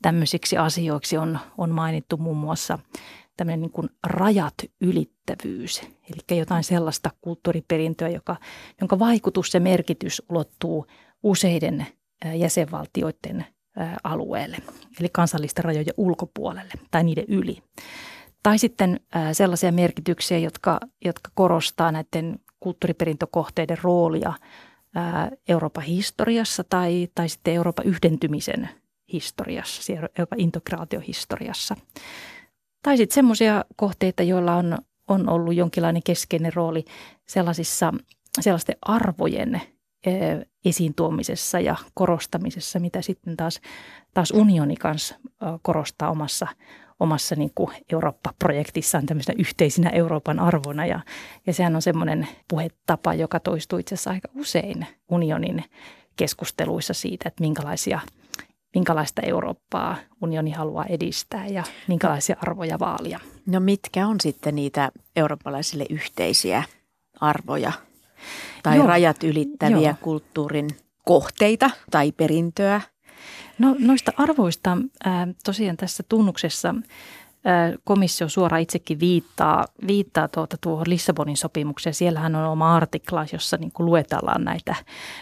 tämmöisiksi 0.02 0.56
asioiksi 0.56 1.16
on, 1.16 1.38
on 1.58 1.70
mainittu 1.70 2.16
muun 2.16 2.36
muassa 2.36 2.78
tämmöinen 3.36 3.60
niin 3.60 3.70
kuin 3.70 3.88
rajat 4.06 4.54
ylittävyys, 4.80 5.80
eli 5.80 6.38
jotain 6.38 6.64
sellaista 6.64 7.10
kulttuuriperintöä, 7.20 8.08
joka, 8.08 8.36
jonka 8.80 8.98
vaikutus 8.98 9.54
ja 9.54 9.60
merkitys 9.60 10.22
ulottuu 10.28 10.86
useiden 11.22 11.86
jäsenvaltioiden 12.34 13.46
alueelle, 14.04 14.56
eli 15.00 15.08
kansallisten 15.12 15.64
rajojen 15.64 15.94
ulkopuolelle 15.96 16.72
tai 16.90 17.04
niiden 17.04 17.24
yli. 17.28 17.62
Tai 18.42 18.58
sitten 18.58 19.00
sellaisia 19.32 19.72
merkityksiä, 19.72 20.38
jotka, 20.38 20.80
jotka 21.04 21.30
korostaa 21.34 21.92
näiden 21.92 22.38
kulttuuriperintökohteiden 22.60 23.78
roolia 23.82 24.32
Euroopan 25.48 25.84
historiassa 25.84 26.64
tai, 26.64 27.08
tai 27.14 27.28
sitten 27.28 27.54
Euroopan 27.54 27.86
yhdentymisen 27.86 28.68
historiassa, 29.12 29.92
Euroopan 29.92 30.40
integraatiohistoriassa. 30.40 31.76
Tai 32.82 32.96
sitten 32.96 33.14
semmoisia 33.14 33.64
kohteita, 33.76 34.22
joilla 34.22 34.54
on, 34.54 34.78
on 35.08 35.28
ollut 35.28 35.54
jonkinlainen 35.54 36.02
keskeinen 36.02 36.52
rooli 36.54 36.84
sellaisissa, 37.28 37.94
sellaisten 38.40 38.76
arvojen 38.82 39.62
esiin 40.64 40.94
tuomisessa 40.94 41.60
ja 41.60 41.76
korostamisessa, 41.94 42.78
mitä 42.78 43.02
sitten 43.02 43.36
taas, 43.36 43.60
taas 44.14 44.30
unioni 44.30 44.76
kanssa 44.76 45.14
korostaa 45.62 46.10
omassa, 46.10 46.46
omassa 47.00 47.34
niin 47.34 47.52
kuin 47.54 47.70
Eurooppa-projektissaan 47.92 49.06
tämmöisenä 49.06 49.36
yhteisinä 49.38 49.90
Euroopan 49.90 50.38
arvona. 50.38 50.86
Ja, 50.86 51.00
ja 51.46 51.52
sehän 51.52 51.76
on 51.76 51.82
semmoinen 51.82 52.28
puhetapa, 52.48 53.14
joka 53.14 53.40
toistuu 53.40 53.78
itse 53.78 53.94
asiassa 53.94 54.10
aika 54.10 54.28
usein 54.34 54.86
unionin 55.08 55.64
keskusteluissa 56.16 56.94
siitä, 56.94 57.28
että 57.28 57.40
minkälaisia 57.40 58.00
minkälaista 58.74 59.22
Eurooppaa 59.22 59.96
unioni 60.22 60.50
haluaa 60.50 60.84
edistää 60.84 61.46
ja 61.46 61.64
minkälaisia 61.88 62.36
arvoja 62.40 62.78
vaalia. 62.78 63.20
No 63.46 63.60
mitkä 63.60 64.06
on 64.06 64.20
sitten 64.20 64.54
niitä 64.54 64.92
eurooppalaisille 65.16 65.86
yhteisiä 65.90 66.62
arvoja 67.20 67.72
tai 68.62 68.76
Joo. 68.76 68.86
rajat 68.86 69.24
ylittäviä 69.24 69.88
Joo. 69.88 69.94
kulttuurin 70.00 70.68
kohteita 71.04 71.70
tai 71.90 72.12
perintöä? 72.12 72.80
No 73.58 73.76
noista 73.78 74.12
arvoista 74.16 74.78
ää, 75.04 75.28
tosiaan 75.44 75.76
tässä 75.76 76.02
tunnuksessa 76.08 76.74
komissio 77.84 78.28
suoraan 78.28 78.62
itsekin 78.62 79.00
viittaa, 79.00 79.66
viittaa 79.86 80.28
tuota 80.28 80.56
tuohon 80.60 80.88
Lissabonin 80.88 81.36
sopimukseen. 81.36 81.94
Siellähän 81.94 82.36
on 82.36 82.44
oma 82.44 82.76
artikla, 82.76 83.26
jossa 83.32 83.56
niin 83.56 83.72
kuin 83.72 83.86
luetellaan 83.86 84.44
näitä, 84.44 84.74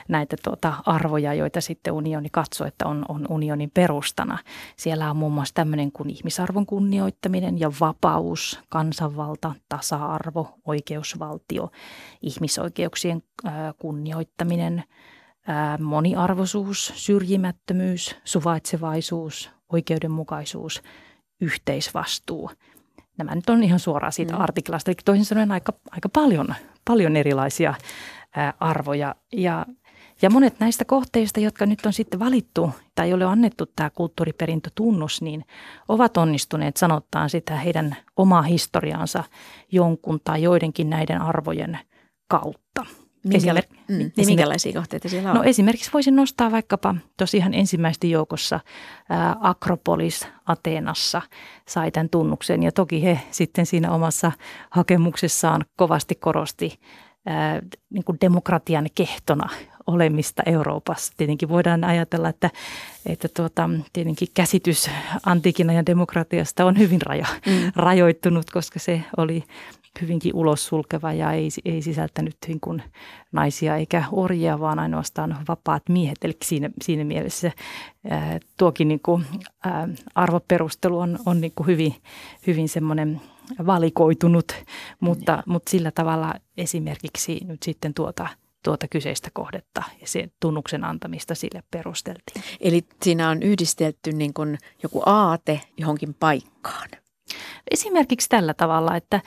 näitä 0.08 0.36
tuota 0.44 0.74
arvoja, 0.86 1.34
joita 1.34 1.60
sitten 1.60 1.92
unioni 1.92 2.28
katsoo, 2.32 2.66
että 2.66 2.86
on, 2.86 3.04
on 3.08 3.26
unionin 3.28 3.70
perustana. 3.74 4.38
Siellä 4.76 5.10
on 5.10 5.16
muun 5.16 5.32
muassa 5.32 5.54
tämmöinen 5.54 5.92
kuin 5.92 6.10
ihmisarvon 6.10 6.66
kunnioittaminen 6.66 7.60
ja 7.60 7.72
vapaus, 7.80 8.60
kansanvalta, 8.68 9.54
tasa-arvo, 9.68 10.48
oikeusvaltio, 10.64 11.70
ihmisoikeuksien 12.22 13.22
kunnioittaminen– 13.78 14.82
moniarvoisuus, 15.78 16.92
syrjimättömyys, 16.94 18.16
suvaitsevaisuus, 18.24 19.50
oikeudenmukaisuus, 19.72 20.82
yhteisvastuu. 21.40 22.50
Nämä 23.18 23.34
nyt 23.34 23.50
on 23.50 23.62
ihan 23.62 23.78
suoraan 23.78 24.12
siitä 24.12 24.34
mm. 24.34 24.40
artiklasta, 24.40 24.90
eli 24.90 24.96
toisin 25.04 25.24
sanoen 25.24 25.52
aika, 25.52 25.72
aika 25.90 26.08
paljon, 26.08 26.54
paljon 26.84 27.16
erilaisia 27.16 27.74
ää, 28.36 28.54
arvoja. 28.60 29.14
Ja 29.32 29.66
Ja 30.22 30.30
monet 30.30 30.60
näistä 30.60 30.84
kohteista, 30.84 31.40
jotka 31.40 31.66
nyt 31.66 31.86
on 31.86 31.92
sitten 31.92 32.20
valittu 32.20 32.70
tai 32.94 33.10
joille 33.10 33.26
on 33.26 33.32
annettu 33.32 33.66
tämä 33.66 33.90
kulttuuriperintötunnus, 33.90 35.22
niin 35.22 35.44
ovat 35.88 36.16
onnistuneet 36.16 36.76
sanottaan 36.76 37.30
sitä 37.30 37.56
heidän 37.56 37.96
omaa 38.16 38.42
historiaansa 38.42 39.24
jonkun 39.72 40.20
tai 40.24 40.42
joidenkin 40.42 40.90
näiden 40.90 41.20
arvojen 41.22 41.78
kautta. 42.28 42.86
Minkäla- 43.28 43.60
mm, 43.88 43.96
niin, 43.98 44.12
minkälaisia 44.26 44.72
kohteita 44.72 45.08
siellä 45.08 45.30
on? 45.30 45.36
No 45.36 45.42
esimerkiksi 45.42 45.90
voisin 45.92 46.16
nostaa 46.16 46.50
vaikkapa 46.50 46.94
tosiaan 47.16 47.54
ensimmäisten 47.54 48.10
joukossa 48.10 48.60
ää, 49.08 49.36
Akropolis 49.40 50.28
Ateenassa 50.46 51.22
sai 51.68 51.90
tämän 51.90 52.10
tunnuksen 52.10 52.62
ja 52.62 52.72
toki 52.72 53.02
he 53.02 53.20
sitten 53.30 53.66
siinä 53.66 53.90
omassa 53.90 54.32
hakemuksessaan 54.70 55.64
kovasti 55.76 56.14
korosti 56.14 56.78
ää, 57.26 57.62
niin 57.90 58.04
kuin 58.04 58.18
demokratian 58.20 58.86
kehtona 58.94 59.48
olemista 59.86 60.42
Euroopassa. 60.46 61.12
Tietenkin 61.16 61.48
voidaan 61.48 61.84
ajatella, 61.84 62.28
että, 62.28 62.50
että 63.06 63.28
tuota, 63.28 63.70
tietenkin 63.92 64.28
käsitys 64.34 64.90
antiikin 65.26 65.70
ajan 65.70 65.86
demokratiasta 65.86 66.64
on 66.64 66.78
hyvin 66.78 67.02
rajo, 67.02 67.24
mm. 67.46 67.72
rajoittunut, 67.76 68.50
koska 68.50 68.78
se 68.78 69.02
oli 69.16 69.44
hyvinkin 70.00 70.34
ulos 70.34 70.66
sulkeva 70.66 71.12
ja 71.12 71.32
ei, 71.32 71.48
ei 71.64 71.82
sisältänyt 71.82 72.36
niin 72.46 72.60
kuin 72.60 72.82
naisia 73.32 73.76
eikä 73.76 74.04
orjia, 74.12 74.60
vaan 74.60 74.78
ainoastaan 74.78 75.36
vapaat 75.48 75.82
miehet. 75.88 76.18
Eli 76.24 76.36
siinä, 76.44 76.70
siinä 76.82 77.04
mielessä 77.04 77.52
ää, 78.10 78.38
tuokin 78.56 78.88
niin 78.88 79.00
kuin, 79.02 79.24
ää, 79.64 79.88
arvoperustelu 80.14 80.98
on, 80.98 81.18
on 81.26 81.40
niin 81.40 81.52
kuin 81.56 81.66
hyvin, 81.66 81.94
hyvin 82.46 82.68
semmoinen 82.68 83.20
valikoitunut, 83.66 84.52
mutta, 85.00 85.42
mutta 85.46 85.70
sillä 85.70 85.90
tavalla 85.90 86.34
esimerkiksi 86.56 87.40
nyt 87.44 87.62
sitten 87.62 87.94
tuota 87.94 88.28
tuota 88.62 88.88
kyseistä 88.88 89.28
kohdetta 89.32 89.82
ja 90.00 90.06
sen 90.06 90.32
tunnuksen 90.40 90.84
antamista 90.84 91.34
sille 91.34 91.62
perusteltiin. 91.70 92.42
Eli 92.60 92.84
siinä 93.02 93.30
on 93.30 93.42
yhdistelty 93.42 94.12
niin 94.12 94.34
kuin 94.34 94.58
joku 94.82 95.02
aate 95.06 95.60
johonkin 95.76 96.14
paikkaan. 96.14 96.88
Esimerkiksi 97.70 98.28
tällä 98.28 98.54
tavalla, 98.54 98.96
että 98.96 99.20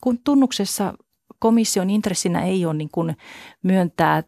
kun 0.00 0.18
tunnuksessa 0.18 0.94
komission 1.38 1.90
intressinä 1.90 2.42
ei 2.42 2.66
ole 2.66 2.74
niin 2.74 2.90
kuin 2.92 3.16
myöntää 3.62 4.22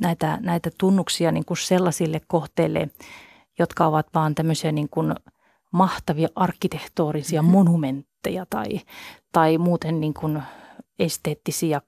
näitä, 0.00 0.38
näitä 0.40 0.70
tunnuksia 0.78 1.32
niin 1.32 1.44
kuin 1.44 1.56
sellaisille 1.56 2.20
kohteille, 2.26 2.88
jotka 3.58 3.86
ovat 3.86 4.06
vaan 4.14 4.34
tämmöisiä 4.34 4.72
niin 4.72 4.88
kuin 4.88 5.14
mahtavia 5.72 6.28
arkkitehtorisia 6.34 7.42
mm-hmm. 7.42 7.52
monumentteja 7.52 8.46
tai, 8.50 8.80
tai 9.32 9.58
muuten 9.58 10.00
niin 10.00 10.14
kuin 10.14 10.42
esteettisiä 10.98 11.80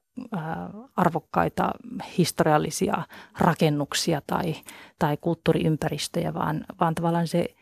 arvokkaita 0.97 1.71
historiallisia 2.19 3.03
rakennuksia 3.39 4.23
tai, 4.27 4.55
tai 4.99 5.17
kulttuuriympäristöjä, 5.17 6.35
vaan, 6.35 6.65
vaan 6.81 6.95
tavallaan 6.95 7.29
se 7.29 7.55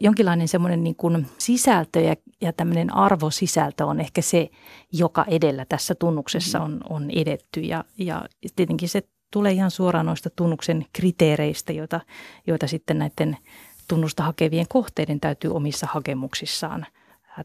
jonkinlainen 0.00 0.48
semmoinen 0.48 0.84
niin 0.84 0.96
kuin 0.96 1.26
sisältö 1.38 2.00
ja, 2.00 2.14
ja 2.40 2.52
tämmöinen 2.52 2.94
arvosisältö 2.94 3.86
on 3.86 4.00
ehkä 4.00 4.22
se, 4.22 4.50
joka 4.92 5.24
edellä 5.28 5.64
tässä 5.68 5.94
tunnuksessa 5.94 6.58
mm-hmm. 6.58 6.74
on, 6.74 7.02
on 7.02 7.10
edetty. 7.10 7.60
Ja, 7.60 7.84
ja 7.98 8.28
tietenkin 8.56 8.88
se 8.88 9.02
tulee 9.30 9.52
ihan 9.52 9.70
suoraan 9.70 10.06
noista 10.06 10.30
tunnuksen 10.30 10.86
kriteereistä, 10.92 11.72
joita, 11.72 12.00
joita 12.46 12.66
sitten 12.66 12.98
näiden 12.98 13.36
tunnusta 13.88 14.22
hakevien 14.22 14.68
kohteiden 14.68 15.20
täytyy 15.20 15.50
omissa 15.50 15.86
hakemuksissaan 15.90 16.86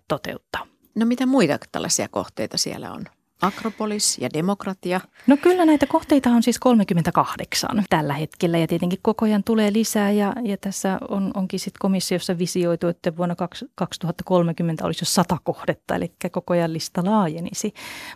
toteuttaa. 0.07 0.65
No 0.95 1.05
mitä 1.05 1.25
muita 1.25 1.57
tällaisia 1.71 2.07
kohteita 2.07 2.57
siellä 2.57 2.91
on? 2.91 3.05
Akropolis 3.41 4.17
ja 4.17 4.29
demokratia. 4.33 5.01
No 5.27 5.37
kyllä 5.37 5.65
näitä 5.65 5.87
kohteita 5.87 6.29
on 6.29 6.43
siis 6.43 6.59
38 6.59 7.83
tällä 7.89 8.13
hetkellä 8.13 8.57
ja 8.57 8.67
tietenkin 8.67 8.99
koko 9.01 9.25
ajan 9.25 9.43
tulee 9.43 9.73
lisää 9.73 10.11
ja, 10.11 10.33
ja 10.43 10.57
tässä 10.57 10.99
on, 11.09 11.31
onkin 11.33 11.59
sitten 11.59 11.79
komissiossa 11.79 12.37
visioitu, 12.37 12.87
että 12.87 13.17
vuonna 13.17 13.35
2030 13.75 14.85
olisi 14.85 15.01
jo 15.01 15.05
sata 15.05 15.37
kohdetta, 15.43 15.95
eli 15.95 16.11
koko 16.31 16.53
ajan 16.53 16.73
lista 16.73 17.05
laajenisi. 17.05 17.73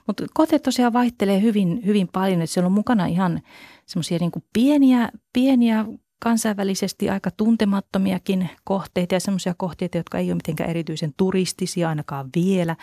Mutta 0.08 0.26
kohteet 0.34 0.64
tosiaan 0.64 0.94
vaihtelee 0.94 1.42
hyvin, 1.42 1.82
hyvin 1.86 2.08
paljon, 2.14 2.42
että 2.42 2.54
siellä 2.54 2.68
on 2.68 2.72
mukana 2.72 3.06
ihan 3.06 3.42
semmoisia 3.86 4.18
niin 4.20 4.32
pieniä, 4.54 5.10
pieniä 5.34 5.86
kansainvälisesti 6.24 7.10
aika 7.10 7.32
tuntemattomiakin 7.32 8.50
kohteita 8.64 9.16
ja 9.16 9.20
semmoisia 9.20 9.54
kohteita, 9.58 9.98
jotka 9.98 10.18
ei 10.18 10.28
ole 10.28 10.36
mitenkään 10.36 10.70
erityisen 10.70 11.14
turistisia 11.18 11.90
ainakaan 11.90 12.30
vielä. 12.36 12.76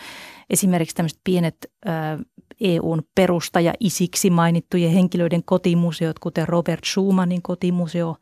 Esimerkiksi 0.49 0.95
tämmöiset 0.95 1.19
pienet 1.23 1.55
EUn 2.61 3.01
perustaja 3.15 3.73
isiksi 3.79 4.29
mainittujen 4.29 4.91
henkilöiden 4.91 5.43
kotimuseot, 5.43 6.19
kuten 6.19 6.47
Robert 6.47 6.83
Schumannin 6.85 7.41
kotimuseo 7.41 8.15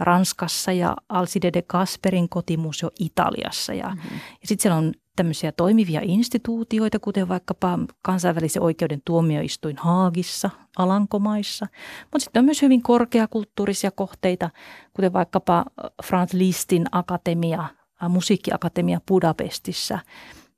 Ranskassa 0.00 0.72
ja 0.72 0.96
Alcide 1.08 1.50
de 1.52 1.62
Kasperin 1.62 2.28
kotimuseo 2.28 2.90
Italiassa. 2.98 3.74
Ja, 3.74 3.88
mm-hmm. 3.88 4.16
ja 4.16 4.48
sitten 4.48 4.62
siellä 4.62 4.76
on 4.76 4.92
tämmöisiä 5.16 5.52
toimivia 5.52 6.00
instituutioita, 6.04 6.98
kuten 6.98 7.28
vaikkapa 7.28 7.78
kansainvälisen 8.02 8.62
oikeuden 8.62 9.02
tuomioistuin 9.04 9.76
Haagissa, 9.76 10.50
Alankomaissa. 10.76 11.66
Mutta 12.02 12.18
sitten 12.24 12.40
on 12.40 12.44
myös 12.44 12.62
hyvin 12.62 12.82
korkeakulttuurisia 12.82 13.90
kohteita, 13.90 14.50
kuten 14.94 15.12
vaikkapa 15.12 15.64
Franz 16.04 16.32
Listin 16.32 16.86
akatemia, 16.92 17.64
musiikkiakatemia 18.08 19.00
Budapestissa. 19.08 19.98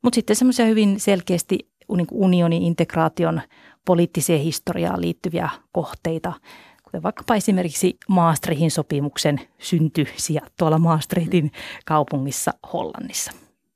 Mutta 0.02 0.14
sitten 0.14 0.36
semmoisia 0.36 0.66
hyvin 0.66 1.00
selkeästi 1.00 1.58
niin 1.96 2.06
unionin 2.10 2.62
integraation 2.62 3.40
poliittiseen 3.84 4.40
historiaan 4.40 5.00
liittyviä 5.00 5.48
kohteita, 5.72 6.32
kuten 6.82 7.02
vaikkapa 7.02 7.34
esimerkiksi 7.34 7.96
Maastrichtin 8.08 8.70
sopimuksen 8.70 9.40
synty 9.58 10.06
tuolla 10.58 10.78
Maastrichtin 10.78 11.52
kaupungissa 11.86 12.54
Hollannissa. 12.72 13.32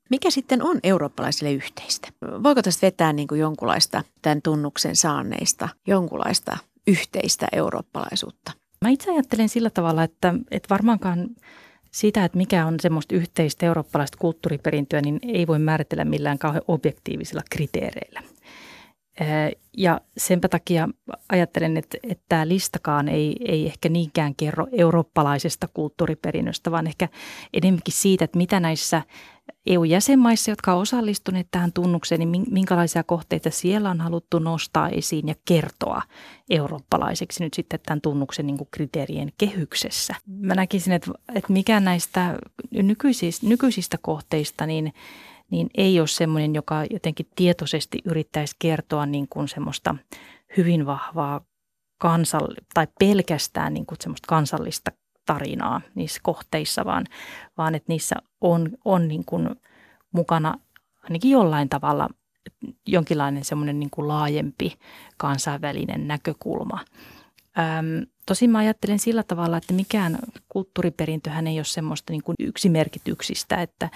Mikä 0.09 0.29
sitten 0.29 0.63
on 0.63 0.79
eurooppalaisille 0.83 1.51
yhteistä? 1.51 2.07
Voiko 2.43 2.61
tästä 2.61 2.85
vetää 2.85 3.13
niin 3.13 3.27
kuin 3.27 3.41
jonkunlaista 3.41 4.03
tämän 4.21 4.41
tunnuksen 4.41 4.95
saaneista, 4.95 5.69
jonkunlaista 5.87 6.57
yhteistä 6.87 7.47
eurooppalaisuutta? 7.51 8.51
Mä 8.81 8.89
itse 8.89 9.11
ajattelen 9.11 9.49
sillä 9.49 9.69
tavalla, 9.69 10.03
että, 10.03 10.33
että 10.51 10.69
varmaankaan 10.69 11.29
sitä, 11.93 12.25
että 12.25 12.37
mikä 12.37 12.65
on 12.65 12.79
semmoista 12.79 13.15
yhteistä 13.15 13.65
eurooppalaista 13.65 14.17
kulttuuriperintöä, 14.21 15.01
niin 15.01 15.19
ei 15.27 15.47
voi 15.47 15.59
määritellä 15.59 16.05
millään 16.05 16.39
kauhean 16.39 16.63
objektiivisilla 16.67 17.41
kriteereillä. 17.51 18.23
Ja 19.77 20.01
senpä 20.17 20.49
takia 20.49 20.89
ajattelen, 21.29 21.77
että, 21.77 21.97
että 22.03 22.23
tämä 22.29 22.47
listakaan 22.47 23.07
ei, 23.07 23.35
ei 23.45 23.65
ehkä 23.65 23.89
niinkään 23.89 24.35
kerro 24.35 24.67
eurooppalaisesta 24.71 25.67
kulttuuriperinnöstä, 25.73 26.71
vaan 26.71 26.87
ehkä 26.87 27.09
enemmänkin 27.53 27.93
siitä, 27.93 28.25
että 28.25 28.37
mitä 28.37 28.59
näissä 28.59 29.01
EU-jäsenmaissa, 29.65 30.51
jotka 30.51 30.73
ovat 30.73 30.81
osallistuneet 30.81 31.47
tähän 31.51 31.73
tunnukseen, 31.73 32.19
niin 32.19 32.45
minkälaisia 32.51 33.03
kohteita 33.03 33.49
siellä 33.49 33.89
on 33.89 34.01
haluttu 34.01 34.39
nostaa 34.39 34.89
esiin 34.89 35.27
ja 35.27 35.35
kertoa 35.45 36.01
eurooppalaiseksi 36.49 37.43
nyt 37.43 37.53
sitten 37.53 37.79
tämän 37.85 38.01
tunnuksen 38.01 38.47
niin 38.47 38.57
kriteerien 38.71 39.29
kehyksessä. 39.37 40.15
Mä 40.27 40.55
näkisin, 40.55 40.93
että, 40.93 41.11
että 41.35 41.53
mikä 41.53 41.79
näistä 41.79 42.37
nykyisistä, 42.71 43.47
nykyisistä 43.47 43.97
kohteista, 44.01 44.65
niin 44.65 44.93
niin 45.51 45.69
ei 45.77 45.99
ole 45.99 46.07
semmoinen, 46.07 46.55
joka 46.55 46.85
jotenkin 46.89 47.27
tietoisesti 47.35 47.99
yrittäisi 48.05 48.55
kertoa 48.59 49.05
niin 49.05 49.27
kuin 49.29 49.47
semmoista 49.47 49.95
hyvin 50.57 50.85
vahvaa 50.85 51.41
kansall- 52.03 52.63
tai 52.73 52.87
pelkästään 52.99 53.73
niin 53.73 53.85
kuin 53.85 53.97
semmoista 54.01 54.27
kansallista 54.27 54.91
tarinaa 55.25 55.81
niissä 55.95 56.19
kohteissa, 56.23 56.85
vaan, 56.85 57.05
vaan 57.57 57.75
että 57.75 57.91
niissä 57.91 58.15
on, 58.41 58.69
on 58.85 59.07
niin 59.07 59.25
kuin 59.25 59.49
mukana 60.11 60.53
ainakin 61.03 61.31
jollain 61.31 61.69
tavalla 61.69 62.09
jonkinlainen 62.87 63.45
semmoinen 63.45 63.79
niin 63.79 63.89
kuin 63.89 64.07
laajempi 64.07 64.73
kansainvälinen 65.17 66.07
näkökulma. 66.07 66.79
Öm, 67.57 68.07
tosin 68.25 68.49
mä 68.49 68.57
ajattelen 68.57 68.99
sillä 68.99 69.23
tavalla, 69.23 69.57
että 69.57 69.73
mikään 69.73 70.17
kulttuuriperintöhän 70.49 71.47
ei 71.47 71.57
ole 71.57 71.63
semmoista 71.63 72.13
niin 72.13 72.23
kuin 72.23 72.35
yksimerkityksistä, 72.39 73.61
että, 73.61 73.89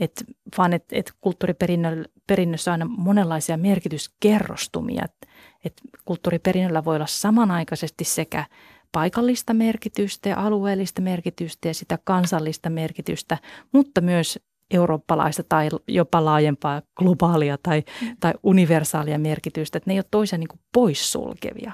että 0.00 0.24
vaan 0.58 0.72
että, 0.72 0.96
että 0.96 1.12
kulttuuriperinnössä 1.20 2.70
on 2.70 2.72
aina 2.72 2.84
monenlaisia 2.84 3.56
merkityskerrostumia. 3.56 5.04
Että, 5.04 5.26
että 5.64 5.82
kulttuuriperinnöllä 6.04 6.84
voi 6.84 6.96
olla 6.96 7.06
samanaikaisesti 7.06 8.04
sekä 8.04 8.44
paikallista 8.92 9.54
merkitystä 9.54 10.28
ja 10.28 10.36
alueellista 10.36 11.02
merkitystä 11.02 11.68
ja 11.68 11.74
sitä 11.74 11.98
kansallista 12.04 12.70
merkitystä, 12.70 13.38
mutta 13.72 14.00
myös 14.00 14.38
eurooppalaista 14.70 15.42
tai 15.48 15.68
jopa 15.88 16.24
laajempaa 16.24 16.82
globaalia 16.96 17.58
tai, 17.62 17.82
mm. 18.02 18.16
tai 18.20 18.32
universaalia 18.42 19.18
merkitystä, 19.18 19.78
että 19.78 19.90
ne 19.90 19.94
ei 19.94 19.98
ole 19.98 20.04
toisen 20.10 20.40
niin 20.40 20.60
poissulkevia. 20.72 21.72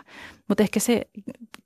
Mutta 0.49 0.63
ehkä 0.63 0.81
se 0.81 1.07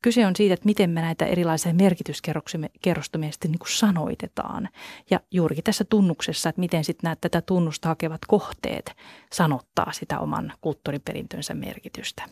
kyse 0.03 0.27
on 0.27 0.37
siitä, 0.37 0.55
että 0.55 0.67
miten 0.67 0.91
me 0.91 1.01
näitä 1.01 1.27
erilaisia 1.27 1.75
merkityskerrostumia 1.75 3.33
sitten 3.33 3.51
niin 3.51 3.61
sanoitetaan. 3.69 4.69
Ja 5.11 5.21
juurikin 5.31 5.65
tässä 5.65 5.85
tunnuksessa, 5.85 6.49
että 6.49 6.61
miten 6.61 6.85
sitten 6.85 7.09
nämä 7.09 7.17
tätä 7.21 7.41
tunnusta 7.41 7.89
hakevat 7.89 8.21
kohteet 8.27 8.97
sanottaa 9.33 9.93
sitä 9.93 10.19
oman 10.19 10.53
kulttuuriperintönsä 10.61 11.55
merkitystä. 11.55 12.23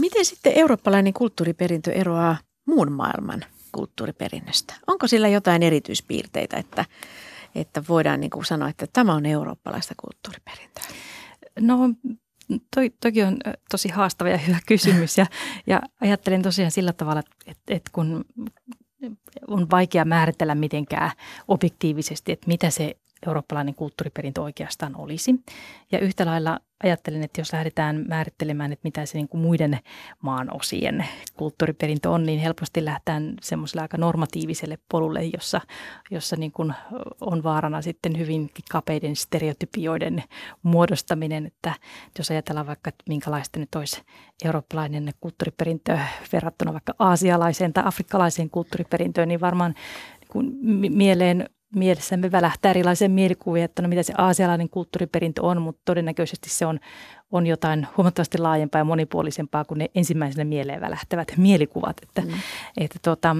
Miten 0.00 0.24
sitten 0.24 0.52
eurooppalainen 0.56 1.12
kulttuuriperintö 1.12 1.92
eroaa 1.92 2.36
muun 2.66 2.92
maailman 2.92 3.44
kulttuuriperinnöstä? 3.72 4.74
Onko 4.86 5.06
sillä 5.06 5.28
jotain 5.28 5.62
erityispiirteitä, 5.62 6.56
että, 6.56 6.84
että 7.54 7.82
voidaan 7.88 8.20
niin 8.20 8.30
kuin 8.30 8.44
sanoa, 8.44 8.68
että 8.68 8.86
tämä 8.92 9.14
on 9.14 9.26
eurooppalaista 9.26 9.94
kulttuuriperintöä? 9.96 10.84
No 11.60 11.78
toi, 12.74 12.90
toki 13.00 13.22
on 13.22 13.36
tosi 13.70 13.88
haastava 13.88 14.28
ja 14.28 14.38
hyvä 14.38 14.58
kysymys 14.68 15.18
ja, 15.18 15.26
ja 15.66 15.82
ajattelen 16.00 16.42
tosiaan 16.42 16.70
sillä 16.70 16.92
tavalla, 16.92 17.22
että, 17.46 17.62
että 17.68 17.90
kun 17.92 18.24
on 19.48 19.70
vaikea 19.70 20.04
määritellä 20.04 20.54
mitenkään 20.54 21.10
objektiivisesti, 21.48 22.32
että 22.32 22.48
mitä 22.48 22.70
se 22.70 22.96
eurooppalainen 23.26 23.74
kulttuuriperintö 23.74 24.42
oikeastaan 24.42 24.96
olisi. 24.96 25.34
Ja 25.92 25.98
yhtä 25.98 26.26
lailla 26.26 26.60
ajattelen, 26.84 27.22
että 27.22 27.40
jos 27.40 27.52
lähdetään 27.52 28.04
määrittelemään, 28.08 28.72
että 28.72 28.80
mitä 28.84 29.06
se 29.06 29.18
niin 29.18 29.28
kuin 29.28 29.40
muiden 29.40 29.78
maan 30.22 30.56
osien 30.56 31.06
kulttuuriperintö 31.36 32.10
on, 32.10 32.26
niin 32.26 32.40
helposti 32.40 32.84
lähdetään 32.84 33.34
semmoiselle 33.40 33.82
aika 33.82 33.96
normatiiviselle 33.96 34.78
polulle, 34.88 35.24
jossa, 35.24 35.60
jossa 36.10 36.36
niin 36.36 36.52
kuin 36.52 36.74
on 37.20 37.42
vaarana 37.42 37.82
sitten 37.82 38.18
hyvin 38.18 38.50
kapeiden 38.70 39.16
stereotypioiden 39.16 40.22
muodostaminen. 40.62 41.46
Että 41.46 41.74
jos 42.18 42.30
ajatellaan 42.30 42.66
vaikka, 42.66 42.88
että 42.88 43.04
minkälaista 43.08 43.58
nyt 43.58 43.74
olisi 43.74 44.02
eurooppalainen 44.44 45.12
kulttuuriperintö 45.20 45.98
verrattuna 46.32 46.72
vaikka 46.72 46.94
aasialaiseen 46.98 47.72
tai 47.72 47.84
afrikkalaiseen 47.86 48.50
kulttuuriperintöön, 48.50 49.28
niin 49.28 49.40
varmaan 49.40 49.74
kun 50.28 50.58
mieleen 50.90 51.48
mielessämme 51.74 52.32
välähtää 52.32 52.70
erilaisia 52.70 53.08
mielikuvia, 53.08 53.64
että 53.64 53.82
no 53.82 53.88
mitä 53.88 54.02
se 54.02 54.14
aasialainen 54.18 54.68
kulttuuriperintö 54.68 55.42
on, 55.42 55.62
mutta 55.62 55.82
todennäköisesti 55.84 56.50
se 56.50 56.66
on, 56.66 56.80
on 57.30 57.46
jotain 57.46 57.86
huomattavasti 57.96 58.38
laajempaa 58.38 58.78
ja 58.80 58.84
monipuolisempaa 58.84 59.64
kuin 59.64 59.78
ne 59.78 59.90
ensimmäisenä 59.94 60.44
mieleen 60.44 60.80
välähtävät 60.80 61.32
mielikuvat. 61.36 61.96
Että, 62.02 62.20
mm. 62.20 62.28
että 62.76 62.98
tota, 63.02 63.36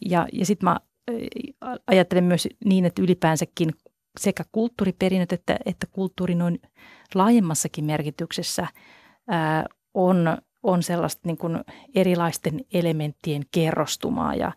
ja 0.00 0.28
ja 0.32 0.46
sitten 0.46 0.64
mä 0.64 0.80
ajattelen 1.86 2.24
myös 2.24 2.48
niin, 2.64 2.84
että 2.84 3.02
ylipäänsäkin 3.02 3.70
sekä 4.20 4.44
kulttuuriperinnöt 4.52 5.32
että, 5.32 5.56
että 5.66 5.86
kulttuuri 5.86 6.34
noin 6.34 6.60
laajemmassakin 7.14 7.84
merkityksessä 7.84 8.66
ää, 9.28 9.66
on, 9.94 10.38
on 10.62 10.82
sellaista 10.82 11.22
niin 11.24 11.36
kuin 11.36 11.60
erilaisten 11.94 12.60
elementtien 12.72 13.42
kerrostumaa 13.50 14.34
ja, 14.34 14.52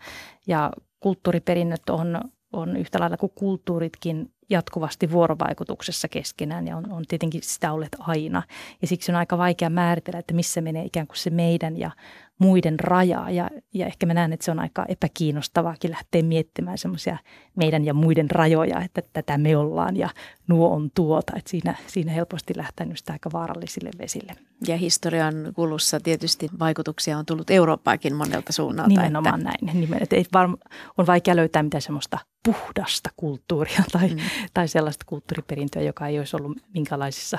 ja 0.47 0.71
kulttuuriperinnöt 0.99 1.89
on, 1.89 2.21
on 2.53 2.77
yhtä 2.77 2.99
lailla 2.99 3.17
kuin 3.17 3.31
kulttuuritkin 3.35 4.31
jatkuvasti 4.49 5.11
vuorovaikutuksessa 5.11 6.07
keskenään 6.07 6.67
ja 6.67 6.77
on, 6.77 6.91
on 6.91 7.03
tietenkin 7.07 7.41
sitä 7.43 7.71
olleet 7.71 7.95
aina. 7.99 8.43
Ja 8.81 8.87
siksi 8.87 9.11
on 9.11 9.15
aika 9.15 9.37
vaikea 9.37 9.69
määritellä, 9.69 10.19
että 10.19 10.33
missä 10.33 10.61
menee 10.61 10.85
ikään 10.85 11.07
kuin 11.07 11.17
se 11.17 11.29
meidän 11.29 11.77
ja 11.77 11.91
muiden 12.39 12.79
rajaa. 12.79 13.29
Ja, 13.31 13.49
ja 13.73 13.85
ehkä 13.85 14.05
mä 14.05 14.13
näen, 14.13 14.33
että 14.33 14.45
se 14.45 14.51
on 14.51 14.59
aika 14.59 14.85
epäkiinnostavaakin 14.87 15.91
lähteä 15.91 16.21
miettimään 16.23 16.77
semmoisia 16.77 17.17
meidän 17.55 17.85
ja 17.85 17.93
muiden 17.93 18.31
rajoja, 18.31 18.81
että 18.81 19.01
tätä 19.13 19.37
me 19.37 19.57
ollaan 19.57 19.97
ja 19.97 20.09
nuo 20.47 20.69
on 20.69 20.91
tuota. 20.95 21.33
Että 21.35 21.49
siinä, 21.49 21.75
siinä 21.87 22.11
helposti 22.11 22.53
lähtee 22.57 22.87
just 22.89 23.09
aika 23.09 23.29
vaarallisille 23.33 23.89
vesille. 23.99 24.33
Ja 24.67 24.77
historian 24.77 25.35
kulussa 25.55 25.99
tietysti 25.99 26.49
vaikutuksia 26.59 27.17
on 27.17 27.25
tullut 27.25 27.49
Eurooppaakin 27.49 28.15
monelta 28.15 28.53
suunnalta. 28.53 28.89
Nimenomaan 28.89 29.47
että... 29.47 29.65
näin. 29.65 29.79
Nimen, 29.81 30.03
että 30.03 30.15
ei 30.15 30.25
varm, 30.33 30.57
on 30.97 31.07
vaikea 31.07 31.35
löytää 31.35 31.63
mitään 31.63 31.81
semmoista 31.81 32.17
puhdasta 32.45 33.09
kulttuuria 33.17 33.83
tai, 33.91 34.07
mm. 34.09 34.17
tai 34.53 34.67
sellaista 34.67 35.05
kulttuuriperintöä, 35.05 35.81
joka 35.81 36.07
ei 36.07 36.19
olisi 36.19 36.35
ollut 36.35 36.57
minkälaisissa 36.73 37.37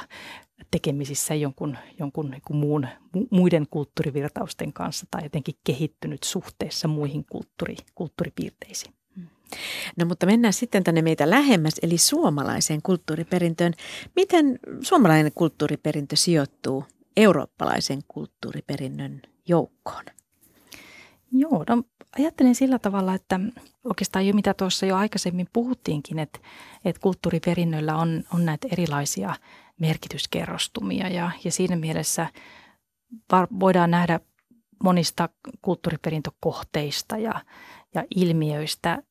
tekemisissä 0.70 1.34
jonkun, 1.34 1.76
jonkun 1.98 2.30
niin 2.30 2.42
muun, 2.50 2.86
muiden 3.30 3.66
kulttuurivirtausten 3.70 4.72
kanssa 4.72 5.06
tai 5.10 5.22
jotenkin 5.22 5.54
kehittynyt 5.64 6.22
suhteessa 6.22 6.88
muihin 6.88 7.24
kulttuuri, 7.24 7.76
kulttuuripiirteisiin. 7.94 8.94
No 9.96 10.06
mutta 10.06 10.26
mennään 10.26 10.52
sitten 10.52 10.84
tänne 10.84 11.02
meitä 11.02 11.30
lähemmäs, 11.30 11.74
eli 11.82 11.98
suomalaiseen 11.98 12.82
kulttuuriperintöön. 12.82 13.72
Miten 14.16 14.58
suomalainen 14.80 15.32
kulttuuriperintö 15.34 16.16
sijoittuu 16.16 16.84
eurooppalaisen 17.16 17.98
kulttuuriperinnön 18.08 19.22
joukkoon? 19.48 20.04
Joo, 21.32 21.64
no 21.68 21.82
ajattelen 22.18 22.54
sillä 22.54 22.78
tavalla, 22.78 23.14
että 23.14 23.40
oikeastaan 23.84 24.26
jo 24.26 24.34
mitä 24.34 24.54
tuossa 24.54 24.86
jo 24.86 24.96
aikaisemmin 24.96 25.48
puhuttiinkin, 25.52 26.18
että, 26.18 26.38
että 26.84 27.00
kulttuuriperinnöllä 27.00 27.96
on, 27.96 28.24
on 28.34 28.44
näitä 28.44 28.68
erilaisia 28.72 29.34
merkityskerrostumia 29.80 31.08
ja, 31.08 31.30
ja 31.44 31.52
siinä 31.52 31.76
mielessä 31.76 32.26
var, 33.32 33.48
voidaan 33.60 33.90
nähdä 33.90 34.20
monista 34.84 35.28
kulttuuriperintökohteista 35.62 37.16
ja, 37.18 37.40
ja 37.94 38.04
ilmiöistä 38.16 39.02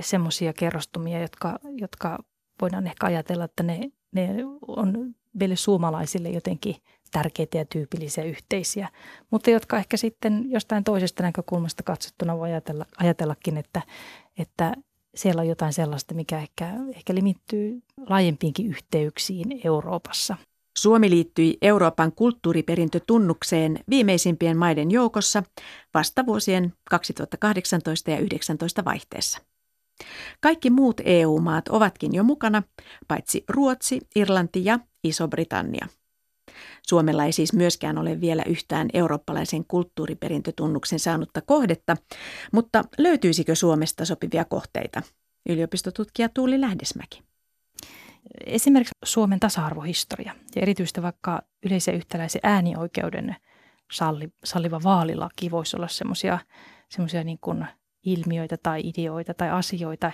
semmoisia 0.00 0.52
kerrostumia, 0.52 1.20
jotka, 1.20 1.58
jotka 1.76 2.18
voidaan 2.60 2.86
ehkä 2.86 3.06
ajatella, 3.06 3.44
että 3.44 3.62
ne, 3.62 3.90
ne 4.12 4.28
on 4.68 5.14
meille 5.34 5.56
suomalaisille 5.56 6.28
jotenkin 6.28 6.76
tärkeitä 7.10 7.58
ja 7.58 7.64
tyypillisiä 7.64 8.24
yhteisiä, 8.24 8.88
mutta 9.30 9.50
jotka 9.50 9.78
ehkä 9.78 9.96
sitten 9.96 10.50
jostain 10.50 10.84
toisesta 10.84 11.22
näkökulmasta 11.22 11.82
katsottuna 11.82 12.38
voi 12.38 12.48
ajatella, 12.48 12.86
ajatellakin, 12.98 13.56
että, 13.56 13.82
että 14.38 14.74
siellä 15.14 15.40
on 15.40 15.48
jotain 15.48 15.72
sellaista, 15.72 16.14
mikä 16.14 16.38
ehkä, 16.38 16.70
ehkä 16.96 17.14
limittyy 17.14 17.82
laajempiinkin 18.08 18.66
yhteyksiin 18.66 19.60
Euroopassa. 19.64 20.36
Suomi 20.78 21.10
liittyi 21.10 21.58
Euroopan 21.62 22.12
kulttuuriperintötunnukseen 22.12 23.78
viimeisimpien 23.90 24.56
maiden 24.56 24.90
joukossa 24.90 25.42
vasta 25.94 26.26
vuosien 26.26 26.72
2018 26.90 28.10
ja 28.10 28.16
2019 28.16 28.84
vaihteessa. 28.84 29.38
Kaikki 30.40 30.70
muut 30.70 31.00
EU-maat 31.04 31.68
ovatkin 31.68 32.14
jo 32.14 32.24
mukana, 32.24 32.62
paitsi 33.08 33.44
Ruotsi, 33.48 34.00
Irlanti 34.16 34.64
ja 34.64 34.78
Iso-Britannia. 35.04 35.86
Suomella 36.88 37.24
ei 37.24 37.32
siis 37.32 37.52
myöskään 37.52 37.98
ole 37.98 38.20
vielä 38.20 38.42
yhtään 38.46 38.88
eurooppalaisen 38.92 39.64
kulttuuriperintötunnuksen 39.64 40.98
saanutta 40.98 41.40
kohdetta, 41.40 41.96
mutta 42.52 42.84
löytyisikö 42.98 43.54
Suomesta 43.54 44.04
sopivia 44.04 44.44
kohteita? 44.44 45.02
Yliopistotutkija 45.48 46.28
Tuuli 46.28 46.60
Lähdesmäki. 46.60 47.22
Esimerkiksi 48.46 48.94
Suomen 49.04 49.40
tasa-arvohistoria 49.40 50.34
ja 50.56 50.62
erityisesti 50.62 51.02
vaikka 51.02 51.42
yleisen 51.62 51.94
yhtäläisen 51.94 52.40
äänioikeuden 52.44 53.36
salli, 53.92 54.28
salliva 54.44 54.80
vaalilaki 54.84 55.50
voisi 55.50 55.76
olla 55.76 55.88
semmoisia 55.88 57.24
niin 57.24 57.38
ilmiöitä 58.04 58.56
tai 58.56 58.80
ideoita 58.84 59.34
tai 59.34 59.50
asioita, 59.50 60.12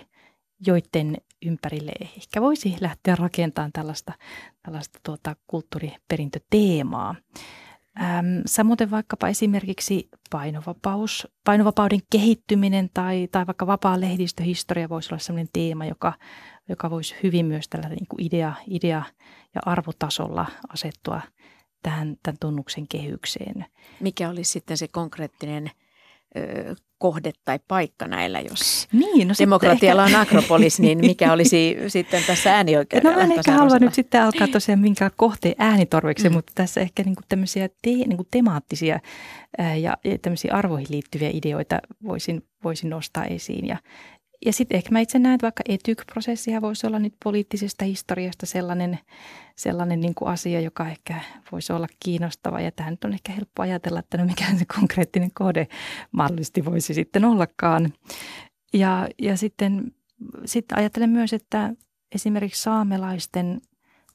joiden 0.67 1.17
ympärille 1.47 1.93
ehkä 2.17 2.41
voisi 2.41 2.77
lähteä 2.81 3.17
rakentamaan 3.17 3.73
tällaista, 3.73 4.13
tällaista 4.63 4.99
tuota, 5.03 5.37
kulttuuriperintöteemaa. 5.47 7.15
Ähm, 8.01 8.27
samoin 8.47 8.91
vaikkapa 8.91 9.29
esimerkiksi 9.29 10.09
painovapaus, 10.31 11.29
painovapauden 11.45 12.01
kehittyminen 12.11 12.91
tai, 12.95 13.29
tai 13.33 13.47
vaikka 13.47 13.67
vapaa 13.67 14.01
lehdistöhistoria 14.01 14.89
voisi 14.89 15.09
olla 15.15 15.19
sellainen 15.19 15.49
teema, 15.53 15.87
joka, 15.87 16.13
joka 16.69 16.91
voisi 16.91 17.15
hyvin 17.23 17.47
myös 17.47 17.69
tällä 17.69 17.89
niin 17.89 18.07
kuin 18.09 18.27
idea, 18.27 18.55
idea 18.67 19.03
ja 19.55 19.61
arvotasolla 19.67 20.47
asettua 20.69 21.21
tähän 21.83 22.17
tämän 22.23 22.37
tunnuksen 22.41 22.89
kehykseen. 22.89 23.67
Mikä 24.01 24.29
olisi 24.29 24.51
sitten 24.51 24.77
se 24.77 24.89
konkreettinen 24.89 25.71
kohde 26.99 27.33
tai 27.45 27.59
paikka 27.69 28.09
näillä, 28.09 28.41
jos 28.41 28.89
niin, 28.93 29.29
no 29.29 29.35
demokratialla 29.39 30.05
ehkä... 30.05 30.19
on 30.19 30.23
akropolis, 30.23 30.81
niin 30.81 30.99
mikä 30.99 31.33
olisi 31.33 31.77
sitten 31.89 32.23
tässä 32.27 32.55
äänioikeudella? 32.55 33.11
No 33.11 33.19
mä 33.19 33.25
en 33.25 33.39
ehkä 33.39 33.53
halua 33.53 33.79
nyt 33.79 33.95
sitten 33.95 34.23
alkaa 34.23 34.49
tosiaan 34.49 34.79
minkään 34.79 35.11
kohteen 35.17 35.55
äänitorveksi, 35.59 36.29
mm. 36.29 36.35
mutta 36.35 36.53
tässä 36.55 36.81
ehkä 36.81 37.03
niinku 37.03 37.23
tämmöisiä 37.29 37.69
te, 37.69 37.91
niinku 37.91 38.27
temaattisia 38.31 39.01
ää, 39.59 39.77
ja, 39.77 39.97
ja 40.05 40.19
tämmöisiä 40.19 40.55
arvoihin 40.55 40.87
liittyviä 40.91 41.31
ideoita 41.33 41.81
voisin, 42.05 42.43
voisin 42.65 42.91
nostaa 42.91 43.25
esiin. 43.25 43.67
Ja, 43.67 43.77
ja 44.47 44.53
sitten 44.53 44.77
ehkä 44.77 44.91
mä 44.91 45.01
itse 45.01 45.19
näen, 45.19 45.35
että 45.35 45.45
vaikka 45.45 45.63
etyk-prosessia 45.69 46.61
voisi 46.61 46.87
olla 46.87 46.99
nyt 46.99 47.15
poliittisesta 47.25 47.85
historiasta 47.85 48.47
sellainen, 48.47 48.99
sellainen 49.57 50.01
niin 50.01 50.15
kuin 50.15 50.29
asia, 50.29 50.61
joka 50.61 50.89
ehkä 50.89 51.21
voisi 51.53 51.73
olla 51.73 51.87
kiinnostava. 52.05 52.61
Ja 52.61 52.73
tähän 52.73 52.93
nyt 52.93 53.05
on 53.05 53.13
ehkä 53.13 53.33
helppo 53.33 53.63
ajatella, 53.63 53.99
että 53.99 54.19
no 54.19 54.25
mikä 54.25 54.45
se 54.59 54.65
konkreettinen 54.79 55.31
kohde 55.35 55.69
mahdollisesti 56.13 56.65
voisi 56.65 56.95
sitten 56.95 57.25
ollakaan. 57.25 57.93
Ja, 58.73 59.09
ja 59.19 59.37
sitten, 59.37 59.93
sitten 60.45 60.79
ajattelen 60.79 61.11
myös, 61.11 61.33
että 61.33 61.75
esimerkiksi 62.15 62.63
saamelaisten 62.63 63.61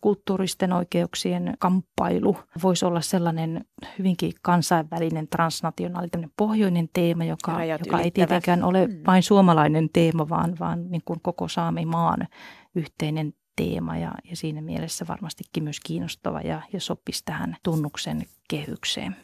kulttuuristen 0.03 0.73
oikeuksien 0.73 1.53
kamppailu 1.59 2.37
voisi 2.63 2.85
olla 2.85 3.01
sellainen 3.01 3.65
hyvinkin 3.99 4.33
kansainvälinen, 4.41 5.27
transnationaalinen 5.27 6.31
pohjoinen 6.37 6.89
teema, 6.93 7.23
joka, 7.23 7.65
joka 7.65 7.99
ei 7.99 8.11
tietenkään 8.11 8.63
ole 8.63 8.87
mm. 8.87 8.93
vain 9.07 9.23
suomalainen 9.23 9.89
teema, 9.93 10.29
vaan, 10.29 10.55
vaan 10.59 10.91
niin 10.91 11.01
kuin 11.05 11.19
koko 11.21 11.47
Saamimaan 11.47 12.27
yhteinen 12.75 13.33
teema 13.55 13.97
ja, 13.97 14.11
ja 14.29 14.35
siinä 14.35 14.61
mielessä 14.61 15.05
varmastikin 15.07 15.63
myös 15.63 15.79
kiinnostava 15.79 16.41
ja, 16.41 16.61
ja 16.73 16.79
sopisi 16.79 17.21
tähän 17.25 17.55
tunnuksen 17.63 18.21
kehykseen. 18.49 19.15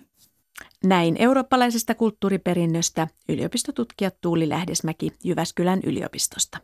Näin 0.84 1.16
eurooppalaisesta 1.20 1.96
kulttuuriperinnöstä 1.96 3.08
yliopistotutkija 3.30 4.12
Tuuli 4.22 4.50
Lähdesmäki 4.50 5.12
Jyväskylän 5.24 5.80
yliopistosta. 5.84 6.58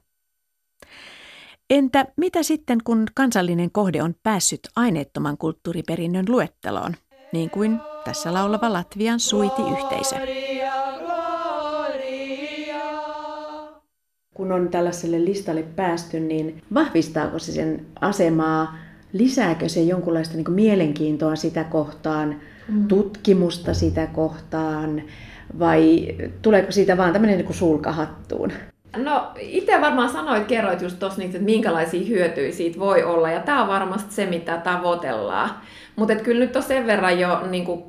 Entä 1.69 2.05
mitä 2.17 2.43
sitten, 2.43 2.77
kun 2.83 3.05
kansallinen 3.15 3.71
kohde 3.71 4.03
on 4.03 4.15
päässyt 4.23 4.59
aineettoman 4.75 5.37
kulttuuriperinnön 5.37 6.25
luetteloon, 6.29 6.95
niin 7.33 7.49
kuin 7.49 7.79
tässä 8.03 8.33
laulava 8.33 8.73
Latvian 8.73 9.19
suiti-yhteisö? 9.19 10.15
Kun 14.33 14.51
on 14.51 14.69
tällaiselle 14.69 15.25
listalle 15.25 15.63
päästy, 15.63 16.19
niin 16.19 16.61
vahvistaako 16.73 17.39
se 17.39 17.51
sen 17.51 17.85
asemaa? 18.01 18.77
Lisääkö 19.13 19.69
se 19.69 19.81
jonkunlaista 19.81 20.35
niin 20.37 20.51
mielenkiintoa 20.51 21.35
sitä 21.35 21.63
kohtaan, 21.63 22.41
mm. 22.67 22.87
tutkimusta 22.87 23.73
sitä 23.73 24.07
kohtaan, 24.07 25.03
vai 25.59 26.07
tuleeko 26.41 26.71
siitä 26.71 26.97
vaan 26.97 27.13
tämmöinen 27.13 27.37
niin 27.37 27.53
sulkahattuun? 27.53 28.51
No 28.95 29.31
itse 29.39 29.81
varmaan 29.81 30.09
sanoit, 30.09 30.47
kerroit 30.47 30.81
just 30.81 30.99
tuossa 30.99 31.23
että 31.23 31.39
minkälaisia 31.39 32.07
hyötyjä 32.07 32.51
siitä 32.51 32.79
voi 32.79 33.03
olla, 33.03 33.31
ja 33.31 33.39
tämä 33.39 33.61
on 33.61 33.67
varmasti 33.67 34.13
se, 34.13 34.25
mitä 34.25 34.57
tavoitellaan. 34.57 35.49
Mutta 35.95 36.15
kyllä 36.15 36.45
nyt 36.45 36.55
on 36.55 36.63
sen 36.63 36.87
verran 36.87 37.19
jo 37.19 37.47
niin 37.49 37.65
kuin, 37.65 37.83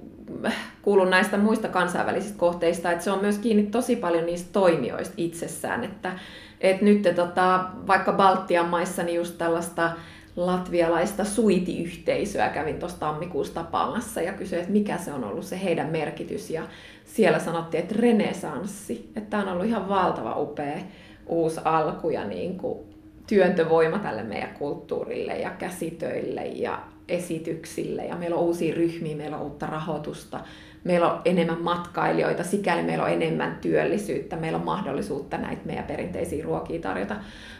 kuulun 0.83 1.11
näistä 1.11 1.37
muista 1.37 1.69
kansainvälisistä 1.69 2.39
kohteista, 2.39 2.93
että 2.93 3.05
se 3.05 3.11
on 3.11 3.21
myös 3.21 3.39
kiinni 3.39 3.63
tosi 3.63 3.97
paljon 3.97 4.27
niistä 4.27 4.49
toimijoista 4.53 5.15
itsessään, 5.17 5.85
että 5.85 6.13
et 6.61 6.83
nyt 6.83 7.03
tota, 7.17 7.65
vaikka 7.87 8.13
Baltian 8.13 8.69
maissa 8.69 9.03
niin 9.03 9.17
just 9.17 9.39
tällaista 9.39 9.91
latvialaista 10.37 11.25
suitiyhteisöä 11.25 12.49
kävin 12.49 12.79
tuossa 12.79 13.01
tammikuussa 13.01 13.55
tapaamassa 13.55 14.21
ja 14.21 14.33
kysyin, 14.33 14.61
että 14.61 14.73
mikä 14.73 14.97
se 14.97 15.13
on 15.13 15.25
ollut 15.25 15.45
se 15.45 15.61
heidän 15.65 15.87
merkitys. 15.87 16.51
Ja 16.51 16.63
siellä 17.07 17.39
sanottiin, 17.39 17.83
että 17.83 17.95
renesanssi, 17.99 19.11
että 19.17 19.31
tämä 19.31 19.43
on 19.43 19.49
ollut 19.49 19.67
ihan 19.67 19.89
valtava 19.89 20.37
upea 20.39 20.79
uusi 21.27 21.61
alku 21.65 22.11
ja 22.11 22.25
niin 22.25 22.59
kuin 22.59 22.79
työntövoima 23.27 23.99
tälle 23.99 24.23
meidän 24.23 24.55
kulttuurille 24.59 25.39
ja 25.39 25.51
käsitöille 25.51 26.47
ja 26.47 26.83
esityksille. 27.09 28.05
Ja 28.05 28.17
meillä 28.17 28.37
on 28.37 28.43
uusia 28.43 28.75
ryhmiä, 28.75 29.17
meillä 29.17 29.37
on 29.37 29.43
uutta 29.43 29.67
rahoitusta, 29.67 30.41
meillä 30.85 31.13
on 31.13 31.21
enemmän 31.25 31.63
matkailijoita, 31.63 32.45
sikäli 32.45 32.83
meillä 32.83 33.05
on 33.05 33.11
enemmän 33.11 33.59
työllisyyttä, 33.61 34.37
meillä 34.37 34.59
on 34.59 34.65
mahdollisuutta 34.65 35.39
näitä 35.39 35.63
meidän 35.65 35.85
perinteisiä 35.85 36.45
ruokia 36.45 36.81
tarjota. 36.81 37.17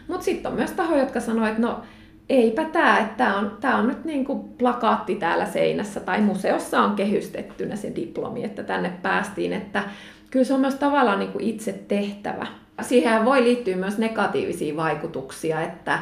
Mutta 0.07 0.25
sitten 0.25 0.51
on 0.51 0.57
myös 0.57 0.71
tahoja, 0.71 0.99
jotka 0.99 1.19
sanoo, 1.19 1.47
että 1.47 1.61
no 1.61 1.81
eipä 2.29 2.65
tämä, 2.65 2.99
että 2.99 3.17
tämä 3.17 3.37
on, 3.37 3.57
tämä 3.61 3.77
on 3.77 3.87
nyt 3.87 4.05
niin 4.05 4.25
kuin 4.25 4.43
plakaatti 4.43 5.15
täällä 5.15 5.45
seinässä 5.45 5.99
tai 5.99 6.21
museossa 6.21 6.81
on 6.81 6.95
kehystettynä 6.95 7.75
se 7.75 7.91
diplomi, 7.95 8.43
että 8.43 8.63
tänne 8.63 8.91
päästiin, 9.01 9.53
että 9.53 9.83
kyllä 10.31 10.45
se 10.45 10.53
on 10.53 10.59
myös 10.59 10.75
tavallaan 10.75 11.19
niin 11.19 11.31
kuin 11.31 11.43
itse 11.43 11.73
tehtävä. 11.87 12.47
Siihen 12.81 13.25
voi 13.25 13.43
liittyä 13.43 13.75
myös 13.75 13.97
negatiivisia 13.97 14.75
vaikutuksia, 14.75 15.61
että 15.61 15.93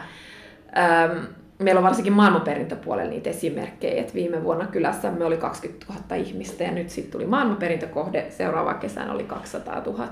ähm, 0.77 1.17
meillä 1.59 1.79
on 1.79 1.85
varsinkin 1.85 2.13
maailmanperintöpuolella 2.13 3.09
niitä 3.09 3.29
esimerkkejä, 3.29 4.01
että 4.01 4.13
viime 4.13 4.43
vuonna 4.43 4.67
kylässä 4.67 5.11
me 5.11 5.25
oli 5.25 5.37
20 5.37 5.85
000 5.93 6.15
ihmistä 6.15 6.63
ja 6.63 6.71
nyt 6.71 6.89
sitten 6.89 7.11
tuli 7.11 7.25
maailmanperintökohde, 7.25 8.25
seuraava 8.29 8.73
kesänä 8.73 9.13
oli 9.13 9.23
200 9.23 9.81
000 9.85 10.07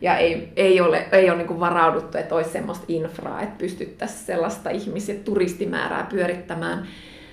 ja 0.00 0.16
ei, 0.16 0.52
ei 0.56 0.80
ole, 0.80 1.06
ei 1.12 1.30
ole 1.30 1.38
niin 1.38 1.60
varauduttu, 1.60 2.18
että 2.18 2.34
olisi 2.34 2.50
sellaista 2.50 2.84
infraa, 2.88 3.42
että 3.42 3.58
pystyttäisiin 3.58 4.26
sellaista 4.26 4.70
ihmisiä 4.70 5.14
turistimäärää 5.24 6.06
pyörittämään. 6.10 6.86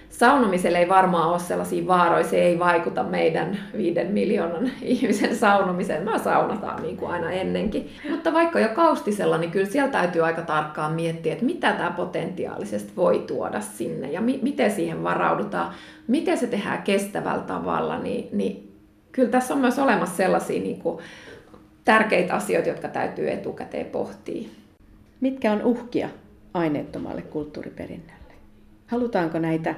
Saunomiselle 0.10 0.78
ei 0.78 0.90
varmaan 0.90 1.30
ole 1.30 1.40
sellaisia 1.40 1.88
vaaroja, 1.88 2.24
se 2.24 2.42
ei 2.42 2.60
vaikuta 2.60 3.04
meidän 3.04 3.60
viiden 3.78 4.12
miljoonan 4.12 4.72
ihmisen 4.82 5.36
saunomiseen. 5.36 6.04
Me 6.04 6.20
saunataan 6.20 6.82
niin 6.82 6.98
kuin 6.98 7.12
aina 7.12 7.32
ennenkin. 7.32 7.90
Mutta 8.10 8.34
vaikka 8.34 8.60
jo 8.60 8.70
kaustisella, 8.70 9.38
niin 9.38 9.52
kyllä 9.52 9.66
siellä 9.66 9.92
täytyy 9.92 10.26
aika 10.26 10.42
tarkkaan 10.42 10.94
miettiä, 10.94 11.34
että 11.34 11.46
mitä 11.46 11.72
tämä 11.72 11.92
potentiaalisesti 11.92 12.92
voi 12.96 13.20
tuoda 13.20 13.62
sinne 13.62 14.12
ja 14.12 14.22
mi- 14.22 14.40
miten 14.42 14.72
siihen 14.72 15.04
varaudutaan, 15.04 15.74
miten 16.08 16.38
se 16.38 16.48
tehdään 16.48 16.84
kestävällä 16.84 17.44
tavalla, 17.44 18.00
niin, 18.00 18.30
niin 18.32 18.74
kyllä 19.12 19.30
tässä 19.30 19.54
on 19.54 19.60
myös 19.60 19.80
olemassa 19.80 20.16
sellaisia 20.16 20.62
niin 20.62 20.80
kuin 20.80 21.00
tärkeitä 21.86 22.34
asioita, 22.34 22.70
jotka 22.70 22.88
täytyy 22.88 23.32
etukäteen 23.32 23.86
pohtia. 23.86 24.50
Mitkä 25.22 25.52
on 25.52 25.62
uhkia 25.64 26.10
aineettomalle 26.54 27.22
kulttuuriperinnölle? 27.22 28.34
Halutaanko 28.88 29.40
näitä 29.40 29.76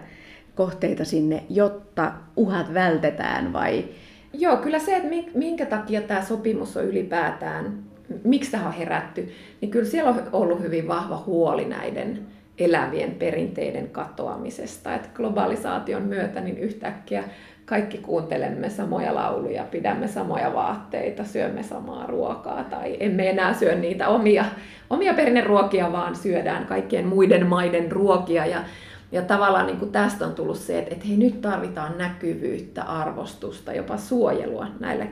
kohteita 0.56 1.06
sinne, 1.06 1.44
jotta 1.50 2.12
uhat 2.36 2.74
vältetään 2.74 3.54
vai? 3.54 3.86
Joo, 4.34 4.58
kyllä 4.58 4.80
se, 4.80 4.96
että 4.96 5.10
minkä 5.34 5.66
takia 5.66 6.02
tämä 6.02 6.22
sopimus 6.22 6.78
on 6.78 6.86
ylipäätään, 6.86 7.84
miksi 8.24 8.52
tähän 8.52 8.68
on 8.68 8.74
herätty, 8.74 9.32
niin 9.62 9.72
kyllä 9.72 9.86
siellä 9.86 10.10
on 10.10 10.22
ollut 10.32 10.62
hyvin 10.62 10.88
vahva 10.88 11.24
huoli 11.26 11.66
näiden 11.66 12.20
elävien 12.58 13.12
perinteiden 13.12 13.90
katoamisesta. 13.90 14.96
Että 14.96 15.10
globalisaation 15.14 16.02
myötä 16.02 16.42
niin 16.42 16.58
yhtäkkiä 16.58 17.24
kaikki 17.66 17.98
kuuntelemme 17.98 18.70
samoja 18.70 19.16
lauluja, 19.16 19.64
pidämme 19.64 20.08
samoja 20.08 20.54
vaatteita, 20.54 21.24
syömme 21.24 21.64
samaa 21.64 22.08
ruokaa 22.08 22.64
tai 22.64 22.98
emme 23.00 23.30
enää 23.30 23.54
syö 23.54 23.76
niitä 23.76 24.08
omia, 24.08 24.46
omia 24.90 25.14
perinneruokia, 25.14 25.92
vaan 25.92 26.16
syödään 26.16 26.66
kaikkien 26.66 27.08
muiden 27.08 27.48
maiden 27.48 27.92
ruokia. 27.92 28.46
Ja, 28.46 28.60
ja 29.12 29.22
tavallaan 29.22 29.68
niin 29.68 29.78
kuin 29.78 29.92
tästä 29.92 30.26
on 30.26 30.36
tullut 30.36 30.58
se, 30.58 30.80
että, 30.80 30.94
että 30.94 31.08
hei, 31.08 31.18
nyt 31.18 31.42
tarvitaan 31.42 31.98
näkyvyyttä, 31.98 32.84
arvostusta, 32.84 33.74
jopa 33.74 33.98
suojelua 33.98 34.68
näille 34.80 35.08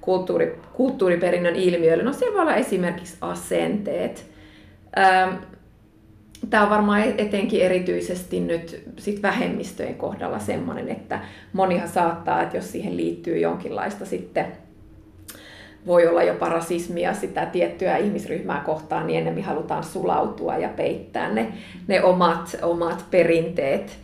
kulttuuri, 0.00 0.60
kulttuuriperinnön 0.72 1.56
ilmiöille. 1.56 2.04
No 2.04 2.12
siellä 2.12 2.34
voi 2.34 2.42
olla 2.42 2.54
esimerkiksi 2.54 3.16
asenteet. 3.20 4.30
Tämä 6.50 6.62
on 6.62 6.70
varmaan 6.70 7.02
etenkin 7.18 7.62
erityisesti 7.62 8.40
nyt 8.40 8.82
sit 8.98 9.22
vähemmistöjen 9.22 9.94
kohdalla 9.94 10.38
semmoinen, 10.38 10.88
että 10.88 11.20
monihan 11.52 11.88
saattaa, 11.88 12.42
että 12.42 12.56
jos 12.56 12.72
siihen 12.72 12.96
liittyy 12.96 13.38
jonkinlaista 13.38 14.06
sitten 14.06 14.46
voi 15.86 16.06
olla 16.06 16.22
jopa 16.22 16.48
rasismia 16.48 17.14
sitä 17.14 17.46
tiettyä 17.46 17.96
ihmisryhmää 17.96 18.62
kohtaan, 18.66 19.06
niin 19.06 19.18
enemmän 19.18 19.44
halutaan 19.44 19.84
sulautua 19.84 20.56
ja 20.56 20.68
peittää 20.68 21.32
ne, 21.32 21.52
ne 21.88 22.02
omat, 22.02 22.56
omat 22.62 23.04
perinteet. 23.10 23.98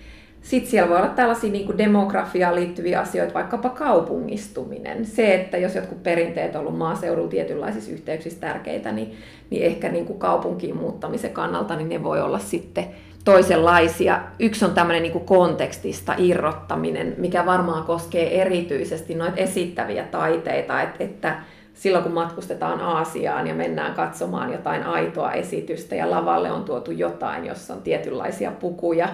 Sitten 0.47 0.71
siellä 0.71 0.89
voi 0.89 0.99
olla 0.99 1.09
tällaisia 1.09 1.51
niin 1.51 1.67
kuin 1.67 1.79
demografiaan 1.79 2.55
liittyviä 2.55 3.01
asioita, 3.01 3.35
vaikkapa 3.35 3.69
kaupungistuminen. 3.69 5.07
Se, 5.07 5.35
että 5.35 5.57
jos 5.57 5.75
jotkut 5.75 6.03
perinteet 6.03 6.55
on 6.55 6.61
ollut 6.61 6.79
maaseudulla 6.79 7.29
tietynlaisissa 7.29 7.93
yhteyksissä 7.93 8.41
tärkeitä, 8.41 8.93
niin, 8.93 9.15
niin 9.51 9.63
ehkä 9.63 9.89
niin 9.89 10.07
kuin 10.07 10.19
kaupunkiin 10.19 10.77
muuttamisen 10.77 11.31
kannalta 11.31 11.77
niin 11.77 11.89
ne 11.89 12.03
voi 12.03 12.21
olla 12.21 12.39
sitten 12.39 12.85
toisenlaisia. 13.25 14.21
Yksi 14.39 14.65
on 14.65 14.71
tämmöinen 14.71 15.03
niin 15.03 15.21
kontekstista 15.21 16.15
irrottaminen, 16.19 17.15
mikä 17.19 17.47
varmaan 17.47 17.85
koskee 17.85 18.43
erityisesti 18.43 19.15
noita 19.15 19.37
esittäviä 19.37 20.05
taiteita, 20.05 20.83
että, 20.83 21.05
että 21.05 21.37
silloin 21.75 22.05
kun 22.05 22.15
matkustetaan 22.15 22.81
Aasiaan 22.81 23.47
ja 23.47 23.55
mennään 23.55 23.95
katsomaan 23.95 24.53
jotain 24.53 24.83
aitoa 24.83 25.33
esitystä 25.33 25.95
ja 25.95 26.11
lavalle 26.11 26.53
on 26.53 26.65
tuotu 26.65 26.91
jotain, 26.91 27.47
jossa 27.47 27.75
on 27.75 27.83
tietynlaisia 27.83 28.51
pukuja, 28.51 29.09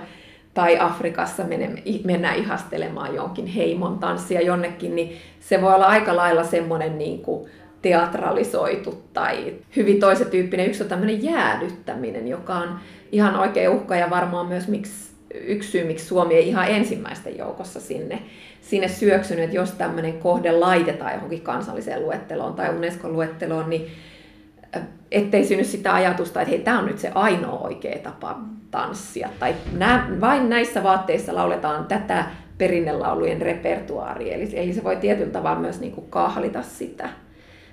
tai 0.55 0.79
Afrikassa 0.81 1.43
mennään 2.05 2.37
ihastelemaan 2.37 3.15
jonkin 3.15 3.47
heimon 3.47 3.99
tanssia 3.99 4.41
jonnekin, 4.41 4.97
niin 4.97 5.17
se 5.41 5.63
voi 5.63 5.75
olla 5.75 5.87
aika 5.87 6.17
lailla 6.17 6.45
semmoinen 6.45 6.99
niin 6.99 7.23
kuin 7.23 7.51
teatralisoitu 7.83 9.03
tai 9.13 9.55
hyvin 9.77 10.01
toisen 10.01 10.27
tyyppinen. 10.27 10.67
Yksi 10.67 10.83
on 10.83 10.89
tämmöinen 10.89 11.25
jäädyttäminen, 11.25 12.29
joka 12.29 12.55
on 12.55 12.79
ihan 13.13 13.37
oikein 13.37 13.71
uhka 13.71 13.97
ja 13.97 14.11
varmaan 14.11 14.47
myös 14.47 14.69
miksi, 14.69 15.13
yksi 15.35 15.71
syy, 15.71 15.85
miksi 15.85 16.07
Suomi 16.07 16.35
ei 16.35 16.49
ihan 16.49 16.69
ensimmäisten 16.69 17.39
joukossa 17.39 17.81
sinne, 17.81 18.23
sinne 18.61 18.89
syöksynyt, 18.89 19.45
että 19.45 19.57
jos 19.57 19.73
tämmöinen 19.73 20.13
kohde 20.13 20.53
laitetaan 20.53 21.15
johonkin 21.15 21.41
kansalliseen 21.41 22.03
luetteloon 22.03 22.55
tai 22.55 22.75
Unesco-luetteloon, 22.77 23.71
niin 23.71 23.91
ettei 25.11 25.45
synny 25.45 25.65
sitä 25.65 25.95
ajatusta, 25.95 26.41
että 26.41 26.51
hei, 26.51 26.61
tämä 26.61 26.79
on 26.79 26.87
nyt 26.87 26.99
se 26.99 27.11
ainoa 27.15 27.59
oikea 27.59 27.99
tapa 27.99 28.39
tanssia. 28.71 29.29
Tai 29.39 29.55
nä, 29.79 30.07
vain 30.21 30.49
näissä 30.49 30.83
vaatteissa 30.83 31.35
lauletaan 31.35 31.85
tätä 31.85 32.25
perinnelaulujen 32.59 33.43
repertuaaria. 33.43 34.35
Eli, 34.35 34.51
eli 34.53 34.73
se 34.73 34.85
voi 34.85 34.97
tietyllä 34.97 35.33
tavalla 35.33 35.61
myös 35.61 35.81
niin 35.81 35.93
kuin 35.93 36.07
kahlita 36.11 36.63
sitä. 36.63 37.09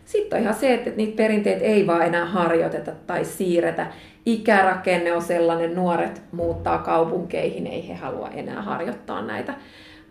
Sitten 0.05 0.37
on 0.37 0.43
ihan 0.43 0.55
se, 0.55 0.73
että 0.73 0.89
niitä 0.95 1.15
perinteet 1.15 1.61
ei 1.61 1.87
vaan 1.87 2.05
enää 2.05 2.25
harjoiteta 2.25 2.91
tai 3.07 3.25
siirretä. 3.25 3.87
Ikärakenne 4.25 5.13
on 5.13 5.21
sellainen, 5.21 5.75
nuoret 5.75 6.21
muuttaa 6.31 6.77
kaupunkeihin, 6.77 7.67
ei 7.67 7.87
he 7.89 7.93
halua 7.93 8.29
enää 8.29 8.61
harjoittaa 8.61 9.21
näitä 9.21 9.53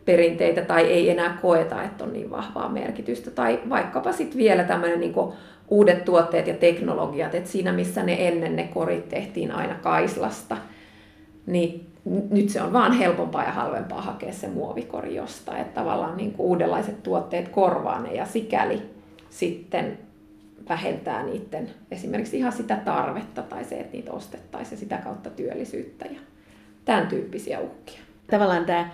perinteitä 0.05 0.62
tai 0.62 0.84
ei 0.84 1.11
enää 1.11 1.39
koeta, 1.43 1.82
että 1.82 2.05
on 2.05 2.12
niin 2.12 2.30
vahvaa 2.30 2.68
merkitystä. 2.68 3.30
Tai 3.30 3.61
vaikkapa 3.68 4.12
sitten 4.12 4.39
vielä 4.39 4.64
tämmöinen 4.64 5.01
niin 5.01 5.14
uudet 5.70 6.04
tuotteet 6.04 6.46
ja 6.46 6.54
teknologiat, 6.54 7.34
että 7.34 7.50
siinä 7.50 7.72
missä 7.72 8.02
ne 8.02 8.28
ennen 8.28 8.56
ne 8.56 8.68
korit 8.74 9.08
tehtiin 9.08 9.52
aina 9.52 9.74
kaislasta, 9.74 10.56
niin 11.46 11.86
nyt 12.30 12.48
se 12.48 12.62
on 12.62 12.72
vaan 12.72 12.92
helpompaa 12.92 13.44
ja 13.44 13.52
halvempaa 13.52 14.02
hakea 14.02 14.32
se 14.32 14.48
muovikori 14.48 15.14
jostain, 15.14 15.60
että 15.60 15.80
tavallaan 15.80 16.16
niin 16.16 16.32
kuin 16.32 16.46
uudenlaiset 16.46 17.02
tuotteet 17.02 17.48
korvaa 17.48 18.00
ne 18.00 18.14
ja 18.14 18.26
sikäli 18.26 18.82
sitten 19.30 19.98
vähentää 20.68 21.22
niiden 21.22 21.70
esimerkiksi 21.90 22.38
ihan 22.38 22.52
sitä 22.52 22.76
tarvetta 22.84 23.42
tai 23.42 23.64
se, 23.64 23.74
että 23.74 23.92
niitä 23.92 24.12
ostettaisiin 24.12 24.76
ja 24.76 24.80
sitä 24.80 24.96
kautta 24.96 25.30
työllisyyttä 25.30 26.04
ja 26.04 26.20
tämän 26.84 27.06
tyyppisiä 27.06 27.60
uhkia. 27.60 28.00
Tavallaan 28.30 28.64
tämä 28.64 28.90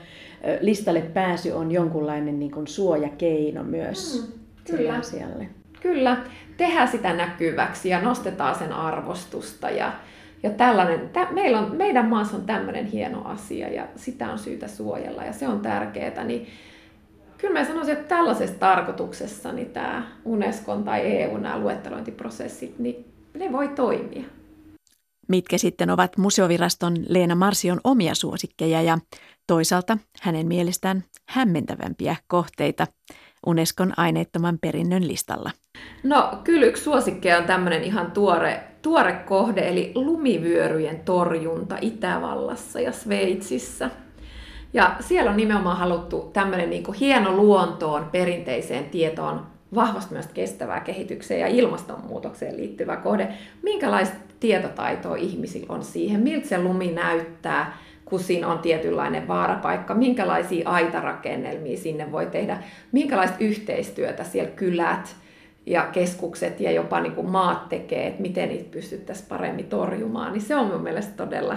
listalle 0.60 1.00
pääsy 1.00 1.50
on 1.50 1.72
jonkunlainen 1.72 2.38
niin 2.38 2.50
kuin 2.50 2.66
suojakeino 2.66 3.62
myös 3.62 4.22
mm, 4.22 4.38
kyllä. 4.76 4.94
asialle. 4.94 5.48
Kyllä, 5.84 6.16
tehdään 6.56 6.88
sitä 6.88 7.12
näkyväksi 7.12 7.88
ja 7.88 8.00
nostetaan 8.00 8.54
sen 8.54 8.72
arvostusta 8.72 9.70
ja, 9.70 9.92
ja 10.42 10.50
tällainen, 10.50 11.08
tä, 11.08 11.26
meillä 11.30 11.58
on, 11.58 11.76
meidän 11.76 12.06
maassa 12.06 12.36
on 12.36 12.46
tämmöinen 12.46 12.86
hieno 12.86 13.22
asia 13.24 13.68
ja 13.68 13.86
sitä 13.96 14.32
on 14.32 14.38
syytä 14.38 14.68
suojella 14.68 15.24
ja 15.24 15.32
se 15.32 15.48
on 15.48 15.60
tärkeää, 15.60 16.24
niin 16.24 16.46
kyllä 17.38 17.60
mä 17.60 17.66
sanoisin, 17.66 17.92
että 17.92 18.08
tällaisessa 18.08 18.58
tarkoituksessa 18.58 19.52
niin 19.52 19.70
tämä 19.70 20.06
Unescon 20.24 20.84
tai 20.84 21.00
EU, 21.00 21.36
nämä 21.36 21.58
luettelointiprosessit, 21.58 22.78
niin 22.78 23.04
ne 23.34 23.52
voi 23.52 23.68
toimia. 23.68 24.24
Mitkä 25.28 25.58
sitten 25.58 25.90
ovat 25.90 26.16
museoviraston 26.16 26.96
Leena 27.08 27.34
Marsion 27.34 27.80
omia 27.84 28.14
suosikkeja 28.14 28.82
ja 28.82 28.98
toisaalta 29.46 29.98
hänen 30.22 30.46
mielestään 30.46 31.04
hämmentävämpiä 31.28 32.16
kohteita 32.26 32.86
Unescon 33.46 33.92
aineettoman 33.96 34.58
perinnön 34.58 35.08
listalla? 35.08 35.50
No 36.02 36.38
kyllä 36.44 36.66
yksi 36.66 36.82
suosikkeja 36.82 37.38
on 37.38 37.44
tämmöinen 37.44 37.84
ihan 37.84 38.10
tuore, 38.10 38.60
tuore 38.82 39.12
kohde, 39.12 39.68
eli 39.68 39.92
lumivyöryjen 39.94 41.00
torjunta 41.00 41.76
Itävallassa 41.80 42.80
ja 42.80 42.92
Sveitsissä– 42.92 43.90
ja 44.74 44.96
siellä 45.00 45.30
on 45.30 45.36
nimenomaan 45.36 45.76
haluttu 45.76 46.30
tämmöinen 46.32 46.70
niin 46.70 46.82
kuin 46.82 46.98
hieno 46.98 47.32
luontoon, 47.32 48.08
perinteiseen 48.12 48.84
tietoon, 48.84 49.46
vahvasti 49.74 50.12
myös 50.12 50.26
kestävää 50.26 50.80
kehitykseen 50.80 51.40
ja 51.40 51.46
ilmastonmuutokseen 51.46 52.56
liittyvä 52.56 52.96
kohde. 52.96 53.28
Minkälaista 53.62 54.16
tietotaitoa 54.40 55.16
ihmisillä 55.16 55.66
on 55.68 55.84
siihen? 55.84 56.20
Miltä 56.20 56.48
se 56.48 56.58
lumi 56.58 56.92
näyttää, 56.92 57.78
kun 58.04 58.20
siinä 58.20 58.48
on 58.48 58.58
tietynlainen 58.58 59.28
vaarapaikka? 59.28 59.94
Minkälaisia 59.94 60.68
aitarakennelmia 60.68 61.76
sinne 61.76 62.12
voi 62.12 62.26
tehdä? 62.26 62.58
Minkälaista 62.92 63.36
yhteistyötä 63.40 64.24
siellä 64.24 64.50
kylät 64.50 65.16
ja 65.66 65.88
keskukset 65.92 66.60
ja 66.60 66.70
jopa 66.70 67.00
niin 67.00 67.12
kuin 67.12 67.30
maat 67.30 67.68
tekee, 67.68 68.06
että 68.06 68.22
miten 68.22 68.48
niitä 68.48 68.70
pystyttäisiin 68.70 69.28
paremmin 69.28 69.66
torjumaan? 69.66 70.32
Niin 70.32 70.42
se 70.42 70.56
on 70.56 70.66
mun 70.66 70.82
mielestä 70.82 71.12
todella 71.16 71.56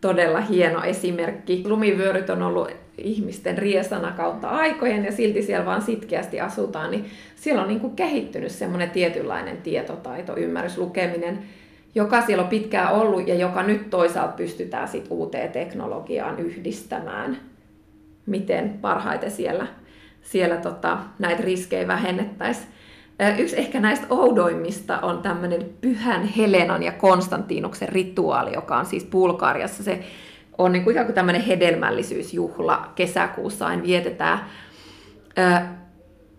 todella 0.00 0.40
hieno 0.40 0.84
esimerkki. 0.84 1.62
Lumivyöryt 1.66 2.30
on 2.30 2.42
ollut 2.42 2.70
ihmisten 2.98 3.58
riesana 3.58 4.12
kautta 4.12 4.48
aikojen 4.48 5.04
ja 5.04 5.12
silti 5.12 5.42
siellä 5.42 5.66
vaan 5.66 5.82
sitkeästi 5.82 6.40
asutaan, 6.40 6.90
niin 6.90 7.04
siellä 7.36 7.62
on 7.62 7.68
niin 7.68 7.80
kuin 7.80 7.96
kehittynyt 7.96 8.52
semmoinen 8.52 8.90
tietynlainen 8.90 9.56
tietotaito, 9.56 10.36
ymmärrys, 10.36 10.78
lukeminen, 10.78 11.38
joka 11.94 12.22
siellä 12.22 12.42
on 12.42 12.48
pitkään 12.48 12.92
ollut 12.92 13.28
ja 13.28 13.34
joka 13.34 13.62
nyt 13.62 13.90
toisaalta 13.90 14.36
pystytään 14.36 14.88
sit 14.88 15.06
uuteen 15.10 15.52
teknologiaan 15.52 16.38
yhdistämään, 16.38 17.38
miten 18.26 18.78
parhaiten 18.80 19.30
siellä, 19.30 19.66
siellä 20.22 20.56
tota, 20.56 20.98
näitä 21.18 21.42
riskejä 21.42 21.86
vähennettäisiin. 21.86 22.68
Yksi 23.38 23.58
ehkä 23.58 23.80
näistä 23.80 24.06
oudoimmista 24.10 24.98
on 24.98 25.22
tämmöinen 25.22 25.70
Pyhän 25.80 26.24
Helenan 26.24 26.82
ja 26.82 26.92
Konstantinuksen 26.92 27.88
rituaali, 27.88 28.52
joka 28.52 28.78
on 28.78 28.86
siis 28.86 29.04
Bulgariassa. 29.04 29.82
Se 29.82 30.04
on 30.58 30.72
niin 30.72 30.84
kuin 30.84 30.92
ikään 30.92 31.06
kuin 31.06 31.14
tämmöinen 31.14 31.42
hedelmällisyysjuhla. 31.42 32.92
Kesäkuussa 32.94 33.66
aina 33.66 33.82
vietetään. 33.82 34.40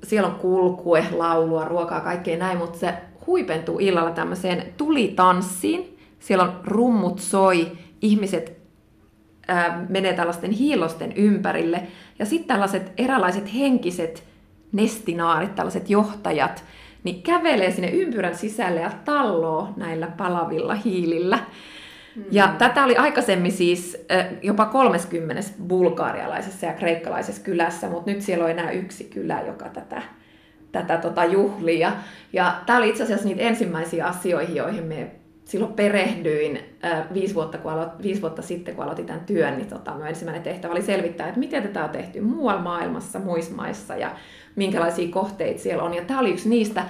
Siellä 0.04 0.30
on 0.30 0.36
kulkue, 0.36 1.06
laulua, 1.12 1.66
ruokaa, 1.66 2.02
kaikkea 2.02 2.38
näin, 2.38 2.58
mutta 2.58 2.80
se 2.80 2.94
huipentuu 3.28 3.80
illalla 3.80 4.12
tämmöiseen 4.12 4.74
tulitanssiin. 4.78 5.98
Siellä 6.20 6.44
on 6.44 6.60
rummut 6.64 7.20
soi, 7.20 7.72
ihmiset 8.02 8.60
menee 9.90 10.14
tällaisten 10.14 10.52
hiilosten 10.52 11.14
ympärille. 11.14 11.88
Ja 12.20 12.26
sitten 12.26 12.48
tällaiset 12.48 12.92
eräänlaiset 12.98 13.54
henkiset 13.54 14.29
nestinaarit, 14.72 15.56
tällaiset 15.56 15.90
johtajat, 15.90 16.64
niin 17.04 17.24
kävelee 17.24 17.72
sinne 17.72 17.90
ympyrän 17.90 18.36
sisälle 18.36 18.82
ja 18.82 18.92
talloo 19.06 19.70
näillä 19.78 20.08
palavilla 20.18 20.74
hiilillä. 20.74 21.40
Mm. 22.16 22.24
Ja 22.32 22.56
tätä 22.58 22.84
oli 22.84 22.96
aikaisemmin 22.96 23.52
siis 23.52 24.06
jopa 24.42 24.66
30 24.66 25.44
bulgaarialaisessa 25.68 26.66
ja 26.66 26.74
kreikkalaisessa 26.74 27.44
kylässä, 27.44 27.90
mutta 27.90 28.12
nyt 28.12 28.22
siellä 28.22 28.46
on 28.46 28.52
enää 28.52 28.72
yksi 28.72 29.04
kylä, 29.04 29.42
joka 29.42 29.70
tätä, 29.70 30.02
tätä 30.72 30.98
tota 30.98 31.26
juhlia. 31.26 31.92
Ja 32.34 32.62
tämä 32.66 32.80
oli 32.80 32.90
itse 32.90 33.04
asiassa 33.04 33.28
niitä 33.28 33.42
ensimmäisiä 33.42 34.06
asioihin, 34.06 34.56
joihin 34.56 34.84
me 34.84 35.12
silloin 35.50 35.74
perehdyin 35.74 36.60
viisi 37.14 37.36
vuotta, 37.36 37.58
kun 37.58 37.72
aloit, 37.72 37.90
viisi 38.02 38.22
vuotta 38.22 38.42
sitten, 38.42 38.76
kun 38.76 38.84
aloitin 38.84 39.06
tämän 39.06 39.26
työn, 39.26 39.58
niin 39.58 39.68
tota, 39.68 40.08
ensimmäinen 40.08 40.44
tehtävä 40.44 40.74
oli 40.74 40.82
selvittää, 40.82 41.28
että 41.28 41.40
miten 41.40 41.64
tätä 41.64 41.84
on 41.84 41.90
tehty 41.90 42.22
muualla 42.22 42.62
maailmassa, 42.62 43.20
muissa 43.20 43.56
maissa 43.56 43.96
ja 43.96 44.12
minkälaisia 44.56 45.12
kohteita 45.12 45.60
siellä 45.60 45.84
on. 45.84 45.94
Ja 45.94 46.02
tämä 46.02 46.20
oli 46.20 46.30
yksi 46.30 46.50
niistä. 46.50 46.84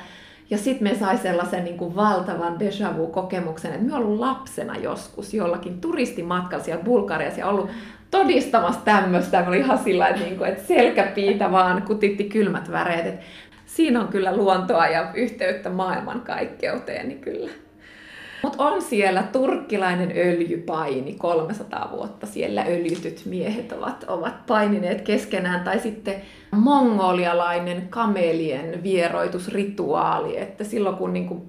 Ja 0.49 0.57
sitten 0.57 0.87
me 0.87 0.95
sai 0.95 1.17
sellaisen 1.17 1.63
niin 1.63 1.77
kuin 1.77 1.95
valtavan 1.95 2.57
déjà 2.57 2.97
vu-kokemuksen, 2.97 3.71
että 3.71 3.85
me 3.85 3.95
ollut 3.95 4.19
lapsena 4.19 4.77
joskus 4.77 5.33
jollakin 5.33 5.81
turistimatkalla 5.81 6.63
siellä 6.63 6.83
Bulgariassa 6.83 7.39
ja 7.39 7.47
ollut 7.47 7.69
todistamassa 8.11 8.81
tämmöistä. 8.85 9.41
Me 9.41 9.47
oli 9.47 9.57
ihan 9.57 9.77
sillä 9.77 10.07
että, 10.07 10.21
niin 10.23 10.37
kuin, 10.37 10.49
että 10.49 10.67
selkäpiitä 10.67 11.51
vaan 11.51 11.81
kutitti 11.81 12.23
kylmät 12.23 12.71
väreet. 12.71 13.05
Että 13.05 13.25
siinä 13.65 14.01
on 14.01 14.07
kyllä 14.07 14.37
luontoa 14.37 14.87
ja 14.87 15.11
yhteyttä 15.13 15.69
maailmankaikkeuteen, 15.69 17.07
niin 17.07 17.21
kyllä 17.21 17.49
mutta 18.43 18.63
on 18.63 18.81
siellä 18.81 19.23
turkkilainen 19.23 20.11
öljypaini, 20.15 21.13
300 21.13 21.89
vuotta 21.91 22.25
siellä 22.25 22.65
öljytyt 22.67 23.21
miehet 23.25 23.71
ovat, 23.71 24.05
ovat 24.07 24.45
painineet 24.45 25.01
keskenään, 25.01 25.63
tai 25.63 25.79
sitten 25.79 26.15
mongolialainen 26.51 27.87
kamelien 27.89 28.83
vieroitusrituaali, 28.83 30.37
että 30.37 30.63
silloin 30.63 30.95
kun 30.95 31.13
niinku 31.13 31.47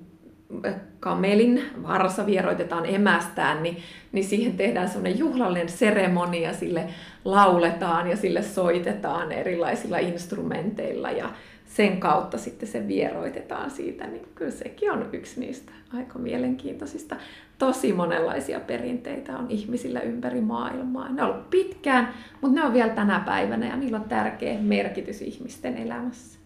kamelin 1.01 1.63
varsa 1.83 2.27
vieroitetaan 2.27 2.87
emästään, 2.87 3.63
niin, 3.63 3.77
niin 4.13 4.25
siihen 4.25 4.57
tehdään 4.57 4.89
semmoinen 4.89 5.19
juhlallinen 5.19 5.69
seremonia, 5.69 6.53
sille 6.53 6.85
lauletaan 7.25 8.11
ja 8.11 8.17
sille 8.17 8.43
soitetaan 8.43 9.33
erilaisilla 9.33 9.99
instrumenteilla 9.99 11.11
ja 11.11 11.31
sen 11.71 12.01
kautta 12.01 12.39
sitten 12.39 12.69
se 12.69 12.89
vieroitetaan 12.89 13.71
siitä, 13.71 14.07
niin 14.07 14.27
kyllä 14.35 14.51
sekin 14.51 14.93
on 14.93 15.09
yksi 15.13 15.41
niistä 15.41 15.73
aika 15.95 16.19
mielenkiintoisista. 16.19 17.17
Tosi 17.59 17.93
monenlaisia 17.93 18.61
perinteitä 18.61 19.39
on 19.39 19.47
ihmisillä 19.49 20.01
ympäri 20.01 20.41
maailmaa. 20.41 21.09
Ne 21.09 21.23
on 21.23 21.31
ollut 21.31 21.51
pitkään, 21.51 22.15
mutta 22.41 22.61
ne 22.61 22.67
on 22.67 22.73
vielä 22.73 22.93
tänä 22.93 23.23
päivänä 23.27 23.67
ja 23.67 23.77
niillä 23.77 23.99
on 23.99 24.09
tärkeä 24.09 24.59
merkitys 24.61 25.23
ihmisten 25.23 25.77
elämässä. 25.77 26.39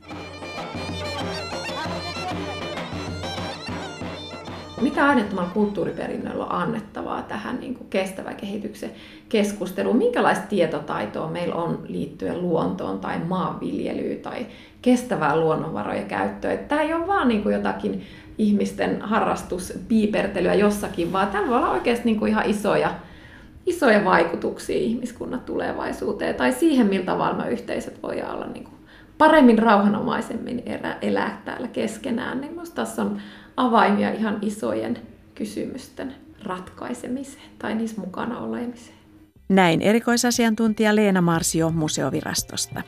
Mitä 4.80 5.08
aineettomalla 5.08 5.50
kulttuuriperinnöllä 5.54 6.44
on 6.44 6.52
annettavaa 6.52 7.22
tähän 7.22 7.60
niin 7.60 7.74
kuin 7.74 7.90
kestävän 7.90 8.36
kehityksen 8.36 8.90
keskusteluun? 9.28 9.96
Minkälaista 9.96 10.46
tietotaitoa 10.46 11.30
meillä 11.30 11.54
on 11.54 11.84
liittyen 11.88 12.42
luontoon 12.42 13.00
tai 13.00 13.18
maanviljelyyn 13.18 14.20
tai 14.20 14.46
kestävää 14.84 15.36
luonnonvarojen 15.36 16.06
käyttöä? 16.06 16.56
Tämä 16.56 16.82
ei 16.82 16.94
ole 16.94 17.06
vaan 17.06 17.28
niin 17.28 17.42
kuin 17.42 17.54
jotakin 17.54 18.06
ihmisten 18.38 19.02
harrastuspiipertelyä 19.02 20.54
jossakin, 20.54 21.12
vaan 21.12 21.28
tällä 21.28 21.48
voi 21.48 21.56
olla 21.56 21.70
oikeasti 21.70 22.04
niin 22.04 22.18
kuin 22.18 22.30
ihan 22.30 22.50
isoja, 22.50 22.94
isoja 23.66 24.04
vaikutuksia 24.04 24.76
ihmiskunnan 24.76 25.40
tulevaisuuteen 25.40 26.34
tai 26.34 26.52
siihen, 26.52 26.86
miltä 26.86 27.06
tavalla 27.06 27.44
me 27.44 27.50
yhteisöt 27.50 28.02
voi 28.02 28.22
olla 28.22 28.46
niin 28.46 28.64
kuin 28.64 28.74
paremmin 29.18 29.58
rauhanomaisemmin 29.58 30.62
elää 31.02 31.42
täällä 31.44 31.68
keskenään. 31.68 32.40
Niin 32.40 32.52
minusta 32.52 32.74
tässä 32.74 33.02
on 33.02 33.18
avaimia 33.56 34.10
ihan 34.10 34.38
isojen 34.42 34.98
kysymysten 35.34 36.14
ratkaisemiseen 36.42 37.50
tai 37.58 37.74
niissä 37.74 38.00
mukana 38.00 38.38
olemiseen. 38.38 38.98
Näin 39.48 39.82
erikoisasiantuntija 39.82 40.96
Leena 40.96 41.20
Marsio 41.20 41.70
Museovirastosta. 41.70 42.82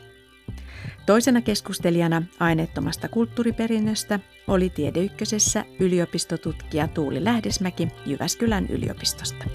Toisena 1.05 1.41
keskustelijana 1.41 2.21
aineettomasta 2.39 3.07
kulttuuriperinnöstä 3.07 4.19
oli 4.47 4.69
Tiedeykkösessä 4.69 5.65
yliopistotutkija 5.79 6.87
Tuuli 6.87 7.23
Lähdesmäki 7.23 7.87
Jyväskylän 8.05 8.67
yliopistosta. 8.69 9.45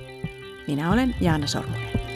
Minä 0.67 0.93
olen 0.93 1.15
Jaana 1.21 1.47
Sormunen. 1.47 2.12